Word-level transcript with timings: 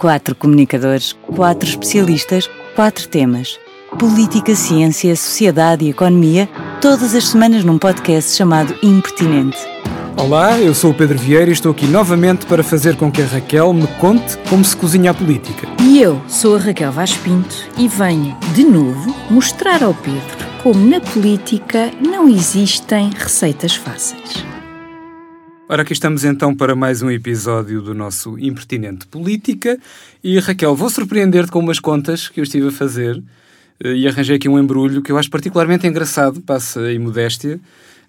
Quatro 0.00 0.34
comunicadores, 0.34 1.12
quatro 1.12 1.68
especialistas, 1.68 2.48
quatro 2.74 3.06
temas. 3.06 3.60
Política, 3.98 4.54
ciência, 4.54 5.14
sociedade 5.14 5.84
e 5.84 5.90
economia, 5.90 6.48
todas 6.80 7.14
as 7.14 7.28
semanas 7.28 7.64
num 7.64 7.76
podcast 7.76 8.34
chamado 8.34 8.74
Impertinente. 8.82 9.58
Olá, 10.16 10.58
eu 10.58 10.74
sou 10.74 10.92
o 10.92 10.94
Pedro 10.94 11.18
Vieira 11.18 11.50
e 11.50 11.52
estou 11.52 11.72
aqui 11.72 11.84
novamente 11.86 12.46
para 12.46 12.64
fazer 12.64 12.96
com 12.96 13.12
que 13.12 13.20
a 13.20 13.26
Raquel 13.26 13.74
me 13.74 13.86
conte 13.98 14.38
como 14.48 14.64
se 14.64 14.74
cozinha 14.74 15.10
a 15.10 15.14
política. 15.14 15.68
E 15.82 16.00
eu 16.00 16.18
sou 16.26 16.56
a 16.56 16.58
Raquel 16.58 16.92
Vaz 16.92 17.14
Pinto 17.18 17.68
e 17.76 17.86
venho, 17.86 18.34
de 18.54 18.64
novo, 18.64 19.14
mostrar 19.28 19.82
ao 19.82 19.92
Pedro 19.92 20.48
como 20.62 20.82
na 20.88 21.02
política 21.02 21.90
não 22.00 22.26
existem 22.26 23.10
receitas 23.10 23.74
fáceis. 23.74 24.49
Ora, 25.72 25.82
aqui 25.82 25.92
estamos 25.92 26.24
então 26.24 26.52
para 26.52 26.74
mais 26.74 27.00
um 27.00 27.08
episódio 27.08 27.80
do 27.80 27.94
nosso 27.94 28.36
Impertinente 28.40 29.06
Política. 29.06 29.78
E 30.20 30.36
Raquel, 30.40 30.74
vou 30.74 30.90
surpreender-te 30.90 31.52
com 31.52 31.60
umas 31.60 31.78
contas 31.78 32.28
que 32.28 32.40
eu 32.40 32.42
estive 32.42 32.66
a 32.66 32.72
fazer 32.72 33.22
eh, 33.78 33.94
e 33.94 34.08
arranjei 34.08 34.34
aqui 34.34 34.48
um 34.48 34.58
embrulho 34.58 35.00
que 35.00 35.12
eu 35.12 35.16
acho 35.16 35.30
particularmente 35.30 35.86
engraçado, 35.86 36.40
passa 36.40 36.80
a 36.80 36.92
imodéstia, 36.92 37.60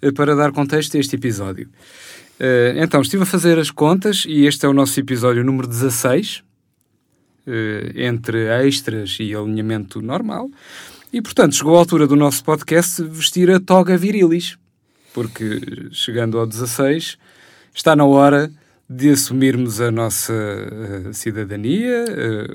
eh, 0.02 0.12
para 0.12 0.36
dar 0.36 0.52
contexto 0.52 0.98
a 0.98 1.00
este 1.00 1.16
episódio. 1.16 1.70
Eh, 2.40 2.78
então, 2.78 3.00
estive 3.00 3.22
a 3.22 3.28
fazer 3.28 3.60
as 3.60 3.70
contas 3.70 4.26
e 4.28 4.48
este 4.48 4.66
é 4.66 4.68
o 4.68 4.74
nosso 4.74 5.00
episódio 5.00 5.44
número 5.44 5.68
16, 5.68 6.44
entre 7.96 8.48
extras 8.66 9.18
e 9.20 9.36
alinhamento 9.36 10.02
normal. 10.02 10.50
E, 11.14 11.22
portanto, 11.22 11.56
chegou 11.56 11.76
a 11.76 11.78
altura 11.78 12.08
do 12.08 12.16
nosso 12.16 12.44
podcast 12.44 13.04
vestir 13.04 13.52
a 13.52 13.60
toga 13.60 13.96
virilis, 13.96 14.58
porque 15.14 15.62
chegando 15.92 16.40
ao 16.40 16.48
16 16.48 17.20
está 17.74 17.96
na 17.96 18.06
hora 18.06 18.52
de 18.90 19.10
assumirmos 19.10 19.80
a 19.80 19.90
nossa 19.90 20.34
uh, 20.34 21.14
cidadania, 21.14 22.06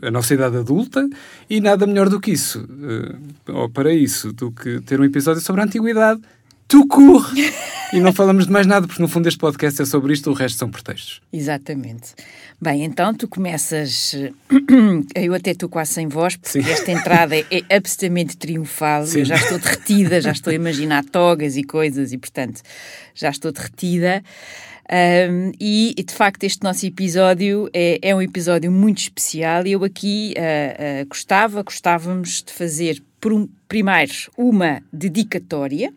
uh, 0.02 0.06
a 0.06 0.10
nossa 0.10 0.34
idade 0.34 0.58
adulta, 0.58 1.08
e 1.48 1.60
nada 1.60 1.86
melhor 1.86 2.10
do 2.10 2.20
que 2.20 2.30
isso, 2.30 2.60
uh, 2.60 3.52
ou 3.54 3.70
para 3.70 3.92
isso, 3.92 4.32
do 4.34 4.50
que 4.50 4.80
ter 4.82 5.00
um 5.00 5.04
episódio 5.04 5.40
sobre 5.40 5.62
a 5.62 5.64
antiguidade. 5.64 6.20
Tu 6.68 6.86
corre! 6.88 7.50
e 7.92 8.00
não 8.00 8.12
falamos 8.12 8.46
de 8.46 8.52
mais 8.52 8.66
nada, 8.66 8.86
porque 8.86 9.00
no 9.00 9.08
fundo 9.08 9.28
este 9.28 9.38
podcast 9.38 9.80
é 9.80 9.84
sobre 9.84 10.12
isto, 10.12 10.30
o 10.30 10.34
resto 10.34 10.58
são 10.58 10.68
pretextos. 10.68 11.22
Exatamente. 11.32 12.14
Bem, 12.60 12.84
então 12.84 13.14
tu 13.14 13.28
começas. 13.28 14.14
Eu 15.14 15.32
até 15.32 15.52
estou 15.52 15.68
quase 15.68 15.92
sem 15.92 16.08
voz, 16.08 16.36
porque 16.36 16.62
Sim. 16.62 16.70
esta 16.70 16.90
entrada 16.90 17.36
é, 17.36 17.46
é 17.50 17.76
absolutamente 17.76 18.36
triunfal. 18.36 19.06
Sim. 19.06 19.20
Eu 19.20 19.24
já 19.24 19.36
estou 19.36 19.58
derretida, 19.58 20.20
já 20.20 20.32
estou 20.32 20.50
a 20.50 20.54
imaginar 20.54 21.04
togas 21.04 21.56
e 21.56 21.62
coisas, 21.62 22.12
e 22.12 22.18
portanto 22.18 22.60
já 23.14 23.30
estou 23.30 23.52
derretida. 23.52 24.22
Um, 24.88 25.50
e, 25.60 25.94
de 26.06 26.14
facto, 26.14 26.44
este 26.44 26.62
nosso 26.62 26.86
episódio 26.86 27.68
é, 27.72 27.98
é 28.00 28.14
um 28.14 28.22
episódio 28.22 28.70
muito 28.70 28.98
especial 28.98 29.66
e 29.66 29.72
eu 29.72 29.82
aqui 29.82 30.32
uh, 30.36 31.02
uh, 31.02 31.06
gostava, 31.08 31.62
gostávamos 31.62 32.42
de 32.42 32.52
fazer, 32.52 33.02
um, 33.26 33.48
primeiro, 33.66 34.12
uma 34.36 34.80
dedicatória. 34.92 35.92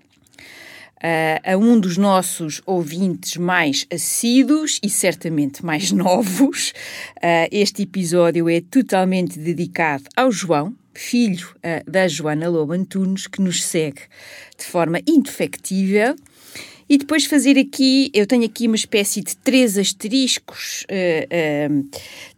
Uh, 1.02 1.54
a 1.54 1.56
um 1.56 1.80
dos 1.80 1.96
nossos 1.96 2.62
ouvintes 2.66 3.38
mais 3.38 3.88
assíduos 3.90 4.82
e 4.84 4.90
certamente 4.90 5.64
mais 5.64 5.92
novos. 5.94 6.72
Uh, 7.18 7.48
este 7.54 7.84
episódio 7.84 8.50
é 8.50 8.60
totalmente 8.60 9.40
dedicado 9.40 10.04
ao 10.14 10.30
João, 10.30 10.76
filho 10.94 11.56
uh, 11.60 11.90
da 11.90 12.06
Joana 12.06 12.50
Lobo 12.50 12.74
Antunes, 12.74 13.28
que 13.28 13.42
nos 13.42 13.64
segue 13.64 14.02
de 14.58 14.66
forma 14.66 15.00
indefectível 15.08 16.16
e 16.90 16.98
depois 16.98 17.26
fazer 17.26 17.56
aqui, 17.56 18.10
eu 18.16 18.26
tenho 18.26 18.44
aqui 18.46 18.66
uma 18.66 18.76
espécie 18.76 19.22
de 19.22 19.38
três 19.38 19.78
asteriscos, 19.78 20.88
uh, 20.90 21.72
uh, 21.72 21.90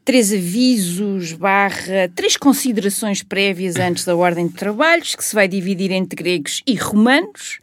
três 0.04 0.34
avisos, 0.34 1.32
barra, 1.32 2.10
três 2.14 2.36
considerações 2.36 3.24
prévias 3.24 3.78
antes 3.78 4.04
da 4.04 4.14
ordem 4.14 4.48
de 4.48 4.54
trabalhos, 4.54 5.16
que 5.16 5.24
se 5.24 5.34
vai 5.34 5.48
dividir 5.48 5.90
entre 5.92 6.22
gregos 6.22 6.62
e 6.68 6.76
romanos. 6.76 7.60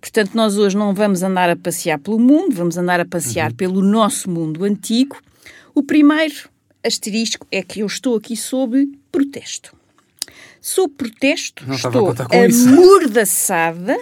Portanto, 0.00 0.34
nós 0.34 0.58
hoje 0.58 0.76
não 0.76 0.92
vamos 0.92 1.22
andar 1.22 1.48
a 1.48 1.54
passear 1.54 2.00
pelo 2.00 2.18
mundo, 2.18 2.56
vamos 2.56 2.76
andar 2.76 2.98
a 2.98 3.04
passear 3.04 3.50
uhum. 3.50 3.56
pelo 3.56 3.80
nosso 3.80 4.28
mundo 4.28 4.64
antigo. 4.64 5.16
O 5.74 5.82
primeiro 5.82 6.48
asterisco 6.84 7.46
é 7.52 7.62
que 7.62 7.80
eu 7.80 7.86
estou 7.86 8.16
aqui 8.16 8.36
sob 8.36 8.84
protesto. 9.12 9.76
Sob 10.60 10.92
protesto, 10.94 11.64
não 11.68 11.76
estou 11.76 12.12
amordaçada 12.32 13.96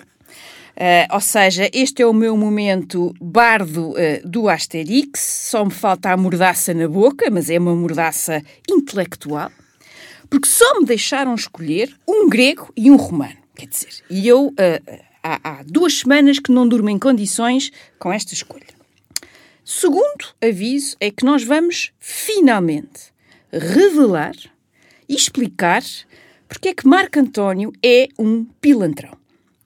Uh, 0.74 1.14
ou 1.14 1.20
seja, 1.20 1.70
este 1.72 2.02
é 2.02 2.06
o 2.06 2.12
meu 2.12 2.36
momento 2.36 3.14
bardo 3.20 3.90
uh, 3.90 4.28
do 4.28 4.48
Asterix, 4.48 5.20
só 5.20 5.64
me 5.64 5.70
falta 5.70 6.10
a 6.10 6.16
mordaça 6.16 6.74
na 6.74 6.88
boca, 6.88 7.30
mas 7.30 7.48
é 7.48 7.58
uma 7.58 7.76
mordaça 7.76 8.42
intelectual, 8.68 9.52
porque 10.28 10.48
só 10.48 10.80
me 10.80 10.84
deixaram 10.84 11.32
escolher 11.34 11.94
um 12.08 12.28
grego 12.28 12.72
e 12.76 12.90
um 12.90 12.96
romano. 12.96 13.36
Quer 13.54 13.68
dizer, 13.68 14.02
e 14.10 14.26
eu 14.26 14.48
uh, 14.48 14.54
há, 15.22 15.40
há 15.44 15.62
duas 15.62 15.98
semanas 16.00 16.40
que 16.40 16.50
não 16.50 16.66
durmo 16.66 16.90
em 16.90 16.98
condições 16.98 17.70
com 18.00 18.12
esta 18.12 18.34
escolha. 18.34 18.74
Segundo 19.64 20.34
aviso 20.42 20.96
é 20.98 21.08
que 21.10 21.24
nós 21.24 21.44
vamos 21.44 21.92
finalmente 22.00 23.14
revelar 23.52 24.34
e 25.08 25.14
explicar 25.14 25.82
porque 26.48 26.68
é 26.68 26.74
que 26.74 26.86
Marco 26.86 27.18
António 27.18 27.72
é 27.82 28.08
um 28.18 28.44
pilantrão. 28.60 29.23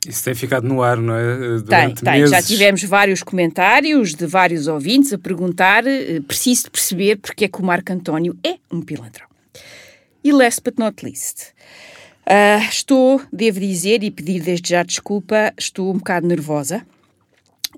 Isso 0.09 0.25
tem 0.25 0.35
ficado 0.35 0.67
no 0.67 0.83
ar, 0.83 0.97
não 0.97 1.15
é? 1.15 1.37
Durante 1.61 2.03
tem, 2.03 2.15
tem. 2.15 2.27
Já 2.27 2.41
tivemos 2.41 2.83
vários 2.85 3.23
comentários 3.23 4.15
de 4.15 4.27
vários 4.27 4.67
ouvintes 4.67 5.13
a 5.13 5.19
perguntar, 5.19 5.87
eh, 5.87 6.21
preciso 6.27 6.65
de 6.65 6.71
perceber 6.71 7.17
porque 7.17 7.45
é 7.45 7.49
que 7.49 7.61
o 7.61 7.65
Marco 7.65 7.93
António 7.93 8.35
é 8.43 8.57
um 8.73 8.81
pilantrão. 8.81 9.29
E 10.25 10.33
last 10.33 10.63
but 10.65 10.79
not 10.79 11.05
least, 11.05 11.53
uh, 12.27 12.67
estou, 12.71 13.21
devo 13.31 13.61
dizer 13.61 14.03
e 14.03 14.11
pedir 14.11 14.41
desde 14.41 14.71
já 14.71 14.83
desculpa, 14.83 15.53
estou 15.59 15.91
um 15.91 15.99
bocado 15.99 16.27
nervosa, 16.27 16.87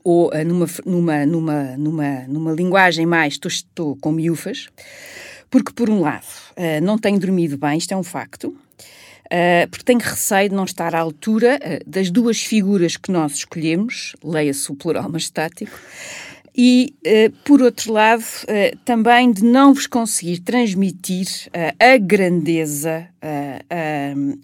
ou 0.05 0.29
uh, 0.29 0.45
numa, 0.45 0.67
numa, 0.87 1.27
numa, 1.27 1.63
numa, 1.77 2.21
numa 2.29 2.53
linguagem 2.53 3.07
mais, 3.07 3.35
estou, 3.35 3.49
estou 3.49 3.97
com 3.97 4.13
miúfas, 4.13 4.69
porque 5.51 5.73
por 5.73 5.91
um 5.91 6.01
lado 6.01 6.25
uh, 6.57 6.81
não 6.81 6.97
tenho 6.97 7.19
dormido 7.19 7.59
bem, 7.59 7.77
isto 7.77 7.93
é 7.93 7.97
um 7.97 8.05
facto, 8.05 8.57
porque 9.71 9.85
tenho 9.85 10.01
receio 10.01 10.49
de 10.49 10.55
não 10.55 10.65
estar 10.65 10.95
à 10.95 10.99
altura 10.99 11.59
uh, 11.59 11.91
das 11.91 12.11
duas 12.11 12.43
figuras 12.43 12.97
que 12.97 13.13
nós 13.13 13.35
escolhemos, 13.35 14.15
leia-se 14.23 14.71
o 14.71 14.75
plural 14.75 15.11
estático, 15.17 15.79
e, 16.57 16.95
uh, 17.07 17.31
por 17.45 17.63
outro 17.63 17.93
lado, 17.93 18.25
também 18.85 19.33
de 19.33 19.45
não 19.45 19.73
vos 19.73 19.87
conseguir 19.87 20.41
transmitir 20.41 21.27
a 21.79 21.97
grandeza, 21.97 23.09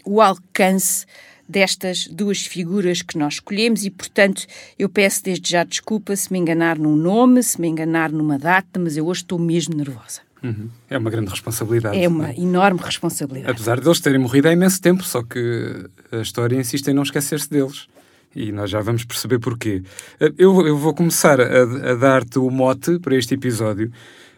o 0.05 0.21
alcance 0.21 1.05
destas 1.49 2.07
duas 2.09 2.45
figuras 2.45 3.03
que 3.03 3.17
nós 3.17 3.35
escolhemos 3.35 3.85
e, 3.85 3.91
portanto, 3.91 4.47
eu 4.79 4.89
peço 4.89 5.23
desde 5.23 5.51
já 5.51 5.65
desculpa 5.65 6.15
se 6.17 6.33
me 6.33 6.39
enganar 6.39 6.79
num 6.79 6.97
nome, 6.97 7.43
se 7.43 7.61
me 7.61 7.69
enganar 7.69 8.11
numa 8.11 8.39
data, 8.39 8.81
mas 8.81 8.97
eu 8.97 9.07
hoje 9.07 9.23
estou 9.23 9.39
mesmo 9.39 9.77
nervosa. 9.77 10.26
Uhum. 10.47 10.69
É 10.89 10.97
uma 10.97 11.11
grande 11.11 11.31
responsabilidade. 11.31 11.99
É 11.99 12.09
uma 12.09 12.31
é? 12.31 12.39
enorme 12.39 12.81
responsabilidade. 12.83 13.51
Apesar 13.51 13.81
de 13.81 13.87
eles 13.87 14.01
terem 14.01 14.21
morrido 14.21 14.49
há 14.49 14.53
imenso 14.53 14.81
tempo, 14.81 15.03
só 15.03 15.23
que 15.23 15.87
a 16.13 16.19
história 16.19 16.57
insiste 16.57 16.89
em 16.89 16.95
não 16.95 17.03
esquecer-se 17.03 17.51
deles. 17.51 17.89
E 18.35 18.53
nós 18.53 18.69
já 18.69 18.83
vamos 18.83 19.03
perceber 19.03 19.39
porquê. 19.39 19.83
Eh, 20.21 20.33
eu, 20.37 20.67
eu 20.67 20.77
vou 20.77 20.93
começar 20.93 21.41
a, 21.41 21.63
a 21.93 21.95
dar-te 21.95 22.39
o 22.39 22.51
mote 22.51 22.99
para 22.99 23.17
este 23.17 23.33
episódio, 23.33 23.91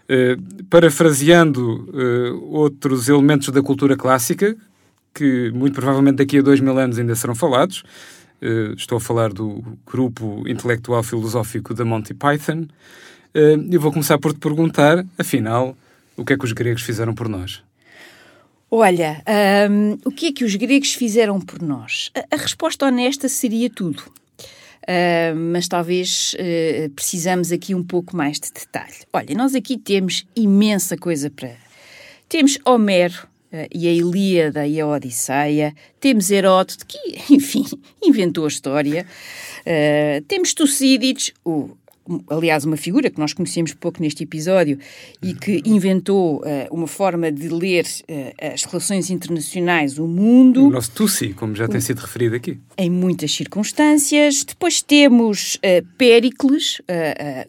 uh, 0.09 0.65
parafraseando 0.71 1.91
uh, 1.91 2.45
outros 2.55 3.09
elementos 3.09 3.49
da 3.49 3.61
cultura 3.61 3.97
clássica, 3.97 4.57
que 5.13 5.51
muito 5.53 5.75
provavelmente 5.75 6.19
daqui 6.19 6.39
a 6.39 6.43
dois 6.43 6.61
mil 6.61 6.79
anos 6.79 6.97
ainda 6.97 7.15
serão 7.17 7.35
falados. 7.35 7.83
Uh, 8.41 8.73
estou 8.77 8.99
a 8.99 9.01
falar 9.01 9.33
do 9.33 9.65
grupo 9.85 10.45
intelectual 10.47 11.03
filosófico 11.03 11.75
da 11.75 11.85
Monty 11.85 12.15
Python. 12.15 12.69
eu 13.35 13.81
vou 13.81 13.91
começar 13.91 14.17
por 14.19 14.33
te 14.33 14.39
perguntar, 14.39 15.05
afinal, 15.19 15.77
o 16.19 16.25
que 16.25 16.33
é 16.33 16.37
que 16.37 16.45
os 16.45 16.53
gregos 16.53 16.83
fizeram 16.83 17.15
por 17.15 17.29
nós? 17.29 17.63
Olha, 18.71 19.23
um, 19.71 19.97
o 20.05 20.11
que 20.11 20.27
é 20.27 20.33
que 20.33 20.45
os 20.45 20.55
gregos 20.57 20.93
fizeram 20.93 21.41
por 21.41 21.63
nós? 21.63 22.11
A, 22.15 22.35
a 22.35 22.39
resposta 22.39 22.85
honesta 22.85 23.29
seria 23.29 23.71
tudo. 23.71 24.03
Uh, 24.83 25.37
mas 25.53 25.69
talvez 25.69 26.35
uh, 26.35 26.91
precisamos 26.91 27.53
aqui 27.53 27.75
um 27.75 27.85
pouco 27.85 28.17
mais 28.17 28.41
de 28.41 28.51
detalhe. 28.51 28.95
Olha, 29.13 29.35
nós 29.35 29.55
aqui 29.55 29.79
temos 29.79 30.27
imensa 30.35 30.97
coisa 30.97 31.31
para. 31.31 31.55
Temos 32.29 32.59
Homero 32.65 33.29
uh, 33.53 33.69
e 33.73 33.87
a 33.87 33.93
Ilíada 33.93 34.67
e 34.67 34.81
a 34.81 34.87
Odisseia, 34.87 35.75
temos 36.01 36.31
Heródoto, 36.31 36.87
que, 36.87 36.99
enfim, 37.33 37.65
inventou 38.03 38.45
a 38.45 38.49
história, 38.49 39.07
uh, 39.61 40.23
temos 40.23 40.53
Tucídides, 40.55 41.33
o 41.45 41.77
aliás, 42.31 42.65
uma 42.65 42.77
figura 42.77 43.11
que 43.11 43.19
nós 43.19 43.33
conhecemos 43.33 43.75
pouco 43.75 44.01
neste 44.01 44.25
episódio 44.25 44.79
e 45.23 45.35
que 45.35 45.63
inventou 45.65 46.39
uh, 46.39 46.43
uma 46.71 46.87
forma 46.87 47.31
de 47.31 47.49
ler 47.49 47.85
uh, 47.85 48.55
as 48.55 48.65
relações 48.65 49.11
internacionais, 49.11 49.99
o 49.99 50.07
mundo. 50.07 50.67
O 50.67 50.71
nosso 50.71 50.91
Tussi, 50.93 51.35
como 51.35 51.55
já 51.55 51.69
tem 51.69 51.81
sido 51.81 51.99
referido 51.99 52.37
aqui. 52.37 52.59
Em 52.77 52.91
muitas 52.91 53.33
circunstâncias. 53.33 54.45
Depois 54.45 54.83
temos 54.83 55.57
uh, 55.57 55.87
Péricles, 55.97 56.81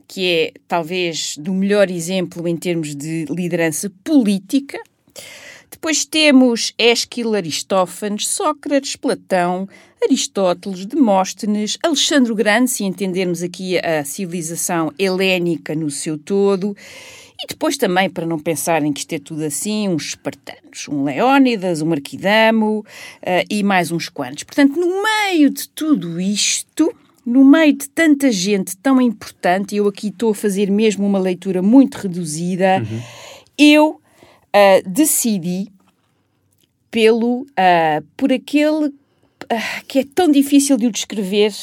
que 0.07 0.25
é 0.25 0.53
talvez 0.67 1.37
do 1.37 1.53
melhor 1.53 1.89
exemplo 1.89 2.47
em 2.47 2.57
termos 2.57 2.95
de 2.95 3.25
liderança 3.29 3.91
política. 4.03 4.79
Depois 5.71 6.03
temos 6.03 6.73
Ésquilo, 6.77 7.35
Aristófanes, 7.35 8.27
Sócrates, 8.27 8.95
Platão, 8.95 9.67
Aristóteles, 10.03 10.85
Demóstenes, 10.85 11.77
Alexandre 11.83 12.31
o 12.31 12.35
Grande, 12.35 12.71
se 12.71 12.83
entendermos 12.83 13.43
aqui 13.43 13.77
a 13.77 14.03
civilização 14.03 14.91
helénica 14.97 15.75
no 15.75 15.89
seu 15.91 16.17
todo, 16.17 16.75
e 17.41 17.47
depois 17.47 17.77
também, 17.77 18.09
para 18.09 18.25
não 18.25 18.37
pensarem 18.37 18.91
que 18.91 18.99
isto 18.99 19.13
é 19.13 19.19
tudo 19.19 19.43
assim, 19.43 19.87
uns 19.87 20.09
espartanos, 20.09 20.87
um 20.89 21.03
Leónidas, 21.03 21.81
um 21.81 21.93
Arquidamo 21.93 22.79
uh, 22.79 23.45
e 23.49 23.63
mais 23.63 23.91
uns 23.91 24.09
quantos. 24.09 24.43
Portanto, 24.43 24.77
no 24.77 25.01
meio 25.01 25.49
de 25.49 25.69
tudo 25.69 26.19
isto, 26.19 26.93
no 27.25 27.45
meio 27.45 27.73
de 27.73 27.87
tanta 27.89 28.29
gente 28.29 28.75
tão 28.77 29.01
importante, 29.01 29.75
eu 29.75 29.87
aqui 29.87 30.07
estou 30.07 30.31
a 30.31 30.35
fazer 30.35 30.69
mesmo 30.69 31.05
uma 31.05 31.19
leitura 31.19 31.61
muito 31.61 31.95
reduzida, 31.95 32.79
uhum. 32.79 33.01
eu 33.57 34.01
uh, 34.55 34.89
decidi 34.89 35.71
pelo, 36.91 37.41
uh, 37.41 38.05
por 38.17 38.31
aquele 38.31 38.87
uh, 38.87 38.93
que 39.87 39.99
é 39.99 40.03
tão 40.03 40.31
difícil 40.31 40.77
de 40.77 40.87
o 40.87 40.91
descrever, 40.91 41.53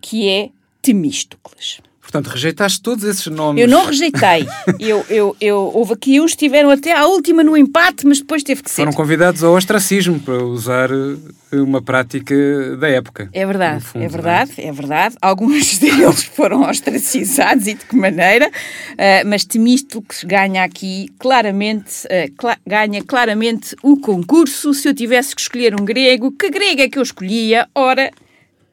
que 0.00 0.28
é 0.28 0.50
Temístocles. 0.80 1.80
Portanto, 2.10 2.26
rejeitaste 2.26 2.82
todos 2.82 3.04
esses 3.04 3.28
nomes. 3.28 3.62
Eu 3.62 3.68
não 3.68 3.86
rejeitei. 3.86 4.44
eu, 4.80 5.06
eu, 5.08 5.36
eu, 5.40 5.70
houve 5.72 5.92
aqui 5.92 6.20
uns 6.20 6.32
que 6.32 6.44
estiveram 6.44 6.68
até 6.68 6.92
à 6.92 7.06
última 7.06 7.44
no 7.44 7.56
empate, 7.56 8.04
mas 8.04 8.18
depois 8.18 8.42
teve 8.42 8.64
que 8.64 8.70
ser. 8.70 8.82
Foram 8.82 8.92
convidados 8.92 9.44
ao 9.44 9.54
ostracismo 9.54 10.18
para 10.18 10.42
usar 10.42 10.90
eh, 10.90 11.56
uma 11.56 11.80
prática 11.80 12.34
da 12.78 12.88
época. 12.88 13.30
É 13.32 13.46
verdade, 13.46 13.84
fundo, 13.84 14.02
é, 14.02 14.06
é 14.06 14.08
verdade, 14.08 14.52
é? 14.58 14.66
é? 14.66 14.72
verdade. 14.72 15.16
Alguns 15.22 15.78
deles 15.78 16.24
foram 16.24 16.68
ostracizados 16.68 17.68
e 17.68 17.74
de 17.74 17.84
que 17.84 17.94
maneira, 17.94 18.48
uh, 18.48 19.28
mas 19.28 19.44
Temístocles 19.44 20.24
ganha 20.24 20.64
aqui 20.64 21.12
claramente, 21.16 22.06
uh, 22.06 22.26
cl 22.40 22.56
ganha 22.66 23.04
claramente 23.04 23.76
o 23.84 23.96
concurso. 24.00 24.74
Se 24.74 24.88
eu 24.88 24.94
tivesse 24.94 25.32
que 25.32 25.42
escolher 25.42 25.80
um 25.80 25.84
grego, 25.84 26.32
que 26.32 26.50
grego 26.50 26.82
é 26.82 26.88
que 26.88 26.98
eu 26.98 27.02
escolhia? 27.04 27.68
Ora, 27.72 28.10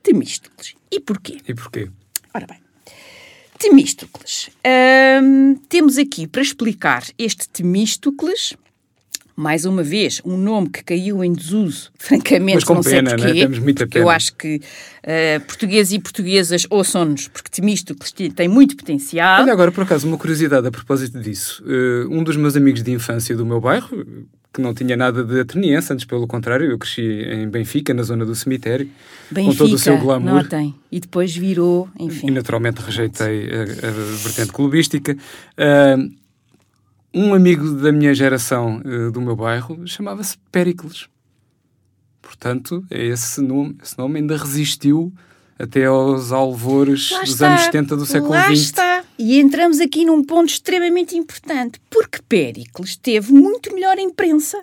Temístocles. 0.02 0.74
E 0.92 1.00
porquê? 1.00 1.38
E 1.48 1.54
porquê? 1.54 1.88
Ora 2.34 2.48
bem. 2.48 2.67
Temístocles. 3.58 4.50
temos 5.70 5.98
aqui 5.98 6.28
para 6.28 6.42
explicar 6.42 7.04
este 7.18 7.48
Temístocles, 7.50 8.56
mais 9.36 9.66
uma 9.66 9.84
vez, 9.84 10.20
um 10.26 10.36
nome 10.36 10.68
que 10.68 10.84
caiu 10.84 11.24
em 11.24 11.32
desuso, 11.32 11.92
francamente, 12.00 12.56
Mas 12.56 12.64
com 12.64 12.74
não 12.76 12.82
pena, 12.82 13.12
sei 13.12 13.20
porquê, 13.20 13.34
né? 13.34 13.42
Temos 13.42 13.60
muita 13.60 13.88
pena. 13.88 14.06
eu 14.06 14.10
acho 14.10 14.34
que 14.36 14.56
uh, 14.58 15.46
portugueses 15.46 15.94
e 15.94 16.00
portuguesas 16.00 16.66
ouçam-nos, 16.70 17.28
porque 17.28 17.50
Temístocles 17.50 18.12
tem 18.36 18.48
muito 18.48 18.76
potencial. 18.76 19.44
Olha, 19.44 19.54
agora, 19.54 19.72
por 19.72 19.84
acaso, 19.84 20.08
uma 20.08 20.18
curiosidade 20.18 20.68
a 20.68 20.72
propósito 20.72 21.20
disso. 21.20 21.64
Uh, 21.64 22.12
um 22.12 22.24
dos 22.24 22.36
meus 22.36 22.56
amigos 22.56 22.82
de 22.82 22.92
infância 22.92 23.36
do 23.36 23.46
meu 23.46 23.62
bairro, 23.62 24.04
que 24.58 24.62
não 24.62 24.74
tinha 24.74 24.98
nada 24.98 25.24
de 25.24 25.40
ateniense, 25.40 25.94
antes 25.94 26.04
pelo 26.04 26.26
contrário, 26.26 26.72
eu 26.72 26.80
cresci 26.80 27.04
em 27.04 27.48
Benfica, 27.48 27.94
na 27.94 28.02
zona 28.02 28.26
do 28.26 28.34
cemitério, 28.34 28.90
Benfica, 29.30 29.52
com 29.52 29.56
todo 29.56 29.74
o 29.76 29.78
seu 29.78 30.00
glamour. 30.00 30.42
Notem. 30.42 30.74
E 30.92 31.00
depois 31.00 31.36
virou, 31.36 31.88
enfim. 32.00 32.28
E 32.28 32.32
naturalmente 32.32 32.80
rejeitei 32.80 33.50
a, 33.52 33.62
a 33.62 33.92
vertente 34.24 34.52
clubística. 34.52 35.16
Uh, 35.16 36.12
um 37.14 37.36
amigo 37.36 37.72
da 37.74 37.92
minha 37.92 38.16
geração, 38.16 38.82
uh, 38.84 39.12
do 39.12 39.22
meu 39.22 39.36
bairro, 39.36 39.88
chamava-se 39.88 40.38
Péricles. 40.52 41.08
Portanto, 42.20 42.84
esse 42.90 43.40
nome, 43.40 43.78
esse 43.84 43.96
nome 43.96 44.20
ainda 44.20 44.36
resistiu 44.38 45.14
até 45.60 45.86
aos 45.86 46.32
alvores 46.32 47.12
lá 47.12 47.22
dos 47.22 47.30
está, 47.32 47.50
anos 47.50 47.62
70 47.64 47.96
do 47.96 48.06
século 48.06 48.32
lá 48.32 48.46
XX. 48.48 48.62
Está. 48.62 49.04
E 49.18 49.40
entramos 49.40 49.80
aqui 49.80 50.06
num 50.06 50.24
ponto 50.24 50.50
extremamente 50.50 51.18
importante, 51.18 51.80
porque 51.90 52.22
Péricles 52.28 52.96
teve 52.96 53.34
muito 53.34 53.74
melhor 53.74 53.98
imprensa 53.98 54.60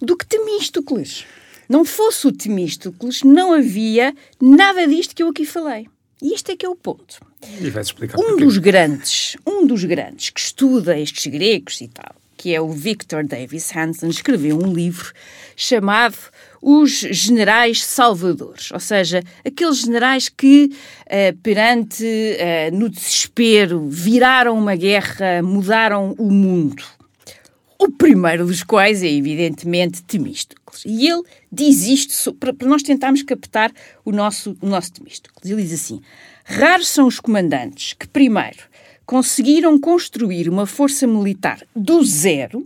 do 0.00 0.16
que 0.16 0.26
Temístocles. 0.26 1.24
Não 1.68 1.84
fosse 1.84 2.26
o 2.26 2.32
Temístocles, 2.32 3.22
não 3.22 3.52
havia 3.52 4.14
nada 4.40 4.86
disto 4.86 5.14
que 5.14 5.22
eu 5.22 5.28
aqui 5.28 5.44
falei. 5.44 5.88
E 6.22 6.32
este 6.32 6.52
é 6.52 6.56
que 6.56 6.64
é 6.64 6.68
o 6.68 6.76
ponto. 6.76 7.20
E 7.60 7.68
vais 7.68 7.88
explicar 7.88 8.18
um 8.18 8.36
dos 8.36 8.56
grandes, 8.56 9.36
um 9.46 9.66
dos 9.66 9.84
grandes 9.84 10.30
que 10.30 10.40
estuda 10.40 10.98
estes 10.98 11.26
gregos 11.26 11.80
e 11.80 11.88
tal, 11.88 12.14
que 12.36 12.54
é 12.54 12.60
o 12.60 12.68
Victor 12.68 13.24
Davis 13.24 13.74
Hansen, 13.74 14.08
escreveu 14.08 14.58
um 14.58 14.72
livro 14.72 15.12
chamado 15.56 16.16
Os 16.60 16.90
Generais 16.92 17.84
Salvadores, 17.84 18.70
ou 18.70 18.80
seja, 18.80 19.22
aqueles 19.44 19.80
generais 19.80 20.28
que, 20.28 20.70
uh, 21.06 21.36
perante, 21.42 22.04
uh, 22.04 22.76
no 22.76 22.88
desespero, 22.88 23.88
viraram 23.88 24.58
uma 24.58 24.76
guerra, 24.76 25.42
mudaram 25.42 26.14
o 26.18 26.30
mundo. 26.30 26.82
O 27.78 27.90
primeiro 27.90 28.46
dos 28.46 28.62
quais 28.62 29.02
é, 29.02 29.08
evidentemente, 29.08 30.02
Temístocles. 30.02 30.82
E 30.84 31.08
ele 31.08 31.22
diz 31.52 31.82
isto 31.84 32.32
para, 32.34 32.52
para 32.52 32.68
nós 32.68 32.82
tentarmos 32.82 33.22
captar 33.22 33.70
o 34.04 34.10
nosso, 34.10 34.56
o 34.62 34.66
nosso 34.66 34.92
Temístocles. 34.92 35.50
Ele 35.50 35.62
diz 35.62 35.74
assim: 35.74 36.00
raros 36.44 36.88
são 36.88 37.06
os 37.06 37.20
comandantes 37.20 37.92
que, 37.92 38.08
primeiro, 38.08 38.64
conseguiram 39.06 39.78
construir 39.78 40.48
uma 40.48 40.66
força 40.66 41.06
militar 41.06 41.62
do 41.74 42.04
zero, 42.04 42.64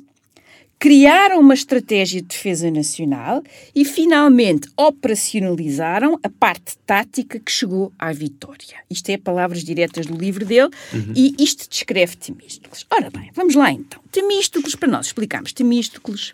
criaram 0.79 1.39
uma 1.39 1.53
estratégia 1.53 2.23
de 2.23 2.29
defesa 2.29 2.71
nacional 2.71 3.43
e 3.75 3.85
finalmente 3.85 4.67
operacionalizaram 4.75 6.19
a 6.23 6.31
parte 6.31 6.79
tática 6.87 7.39
que 7.39 7.53
chegou 7.53 7.93
à 7.99 8.11
vitória. 8.15 8.79
Isto 8.89 9.11
é 9.11 9.19
palavras 9.19 9.63
diretas 9.63 10.07
do 10.07 10.17
livro 10.17 10.47
dele 10.47 10.71
uhum. 10.95 11.13
e 11.15 11.35
isto 11.39 11.69
descreve 11.69 12.17
Temístocles. 12.17 12.87
Ora 12.91 13.11
bem, 13.11 13.31
vamos 13.35 13.55
lá 13.55 13.71
então. 13.71 14.01
Temístocles, 14.11 14.75
para 14.75 14.89
nós 14.89 15.07
explicarmos 15.07 15.53
Temístocles, 15.53 16.33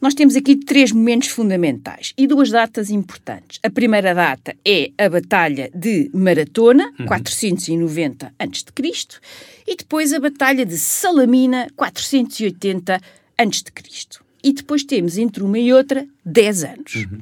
nós 0.00 0.14
temos 0.14 0.36
aqui 0.36 0.56
três 0.56 0.92
momentos 0.92 1.28
fundamentais 1.28 2.12
e 2.16 2.26
duas 2.26 2.50
datas 2.50 2.90
importantes. 2.90 3.58
A 3.62 3.70
primeira 3.70 4.14
data 4.14 4.56
é 4.64 4.90
a 4.98 5.08
Batalha 5.08 5.70
de 5.74 6.10
Maratona, 6.14 6.92
uhum. 6.98 7.06
490 7.06 8.32
a.C., 8.38 9.20
e 9.66 9.76
depois 9.76 10.12
a 10.12 10.18
Batalha 10.18 10.64
de 10.64 10.76
Salamina, 10.78 11.68
480 11.76 12.94
a.C 12.94 13.20
antes 13.40 13.62
de 13.62 13.72
Cristo. 13.72 14.22
E 14.44 14.52
depois 14.52 14.84
temos 14.84 15.16
entre 15.16 15.42
uma 15.42 15.58
e 15.58 15.72
outra 15.72 16.06
10 16.24 16.64
anos. 16.64 16.94
Uhum. 16.94 17.20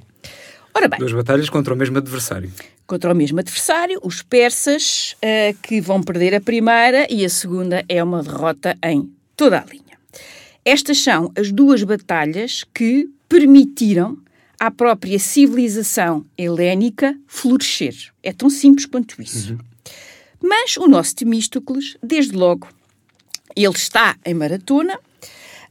Ora 0.74 0.88
bem. 0.88 0.98
Duas 0.98 1.12
batalhas 1.12 1.48
contra 1.48 1.74
o 1.74 1.76
mesmo 1.76 1.98
adversário. 1.98 2.52
Contra 2.86 3.12
o 3.12 3.14
mesmo 3.14 3.38
adversário, 3.38 4.00
os 4.02 4.22
persas, 4.22 5.14
uh, 5.22 5.56
que 5.62 5.80
vão 5.80 6.02
perder 6.02 6.34
a 6.34 6.40
primeira 6.40 7.06
e 7.10 7.24
a 7.24 7.28
segunda 7.28 7.84
é 7.88 8.02
uma 8.02 8.22
derrota 8.22 8.76
em 8.82 9.10
toda 9.36 9.60
a 9.60 9.64
linha. 9.64 9.87
Estas 10.70 10.98
são 10.98 11.32
as 11.34 11.50
duas 11.50 11.82
batalhas 11.82 12.62
que 12.74 13.08
permitiram 13.26 14.18
à 14.60 14.70
própria 14.70 15.18
civilização 15.18 16.26
helénica 16.36 17.18
florescer. 17.26 17.94
É 18.22 18.34
tão 18.34 18.50
simples 18.50 18.84
quanto 18.84 19.22
isso. 19.22 19.54
Uhum. 19.54 19.58
Mas 20.42 20.76
o 20.76 20.86
nosso 20.86 21.16
Temístocles, 21.16 21.96
desde 22.02 22.36
logo, 22.36 22.68
ele 23.56 23.74
está 23.74 24.18
em 24.26 24.34
maratona, 24.34 25.00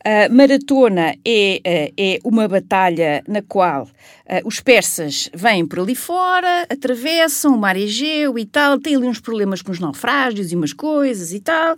a 0.08 0.30
maratona 0.30 1.18
é, 1.26 1.60
eh, 1.66 1.94
é 1.98 2.20
uma 2.24 2.48
batalha 2.48 3.22
na 3.28 3.42
qual 3.42 3.84
uh, 3.84 4.48
os 4.48 4.62
persas 4.62 5.30
vêm 5.34 5.66
por 5.66 5.82
ali 5.82 5.96
fora, 5.96 6.66
atravessam 6.70 7.54
o 7.54 7.58
mar 7.58 7.76
Egeu 7.76 8.40
e 8.40 8.46
tal, 8.46 8.80
têm 8.80 8.96
ali 8.96 9.06
uns 9.06 9.20
problemas 9.20 9.62
com 9.62 9.70
os 9.70 9.80
naufrágios 9.80 10.50
e 10.50 10.56
umas 10.56 10.72
coisas 10.72 11.34
e 11.34 11.42
tal, 11.42 11.76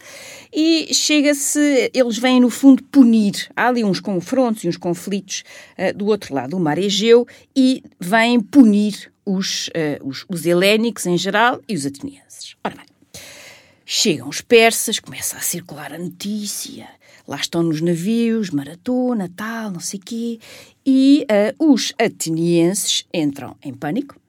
e 0.53 0.93
chega-se, 0.93 1.89
eles 1.91 2.19
vêm 2.19 2.39
no 2.39 2.51
fundo 2.51 2.83
punir. 2.83 3.50
Há 3.55 3.69
ali 3.69 3.83
uns 3.83 4.00
confrontos 4.00 4.63
e 4.63 4.69
uns 4.69 4.77
conflitos 4.77 5.43
uh, 5.75 5.98
do 5.98 6.05
outro 6.05 6.36
lado 6.36 6.51
do 6.51 6.59
mar 6.59 6.77
Egeu 6.77 7.27
e 7.55 7.81
vêm 8.00 8.39
punir 8.39 9.12
os, 9.25 9.71
os, 10.03 10.25
os 10.29 10.45
helénicos 10.45 11.07
em 11.07 11.17
geral 11.17 11.59
e 11.67 11.74
os 11.74 11.83
atenienses. 11.83 12.55
Ora 12.63 12.75
bem, 12.75 12.86
chegam 13.83 14.29
os 14.29 14.41
persas, 14.41 15.00
começa 15.00 15.36
a 15.36 15.41
circular 15.41 15.93
a 15.93 15.98
notícia 15.98 16.99
lá 17.29 17.38
estão 17.38 17.62
nos 17.62 17.79
navios, 17.79 18.50
maratona, 18.50 19.31
tal, 19.36 19.69
não 19.69 19.79
sei 19.79 20.00
quê, 20.03 20.39
e 20.83 21.27
uh, 21.59 21.71
os 21.71 21.93
atenienses 22.00 23.05
entram 23.13 23.55
em 23.63 23.71
pânico 23.71 24.19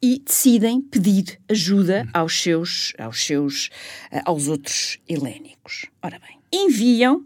e 0.00 0.22
decidem 0.24 0.80
pedir 0.80 1.38
ajuda 1.50 2.08
aos 2.14 2.40
seus, 2.40 2.94
aos 2.98 3.22
seus, 3.22 3.66
uh, 4.10 4.22
aos 4.24 4.48
outros 4.48 4.98
helénicos. 5.06 5.84
Ora 6.02 6.18
bem, 6.18 6.38
enviam 6.50 7.16
uh, 7.16 7.24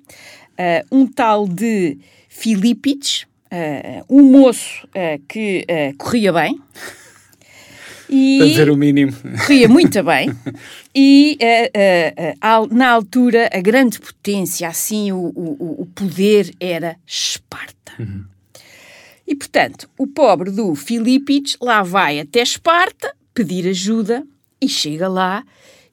um 0.90 1.06
tal 1.06 1.46
de 1.46 1.96
Filipides, 2.28 3.24
um 4.10 4.22
moço 4.30 4.86
que 5.26 5.64
corria 5.96 6.30
bem, 6.34 6.60
e 8.08 8.38
Para 8.38 8.46
dizer 8.48 8.70
o 8.70 8.76
mínimo. 8.76 9.12
Corria 9.46 9.68
muito 9.68 10.02
bem. 10.02 10.30
E 10.94 11.38
uh, 11.40 12.64
uh, 12.64 12.64
uh, 12.64 12.74
na 12.74 12.90
altura, 12.90 13.48
a 13.52 13.60
grande 13.60 14.00
potência, 14.00 14.66
assim, 14.66 15.12
o, 15.12 15.32
o, 15.34 15.82
o 15.82 15.86
poder 15.86 16.54
era 16.58 16.96
Esparta. 17.06 17.92
Uhum. 17.98 18.24
E, 19.26 19.34
portanto, 19.34 19.88
o 19.98 20.06
pobre 20.06 20.50
do 20.50 20.74
Filipides 20.74 21.56
lá 21.60 21.82
vai 21.82 22.18
até 22.18 22.40
Esparta 22.40 23.14
pedir 23.34 23.68
ajuda 23.68 24.26
e 24.60 24.68
chega 24.68 25.06
lá 25.06 25.44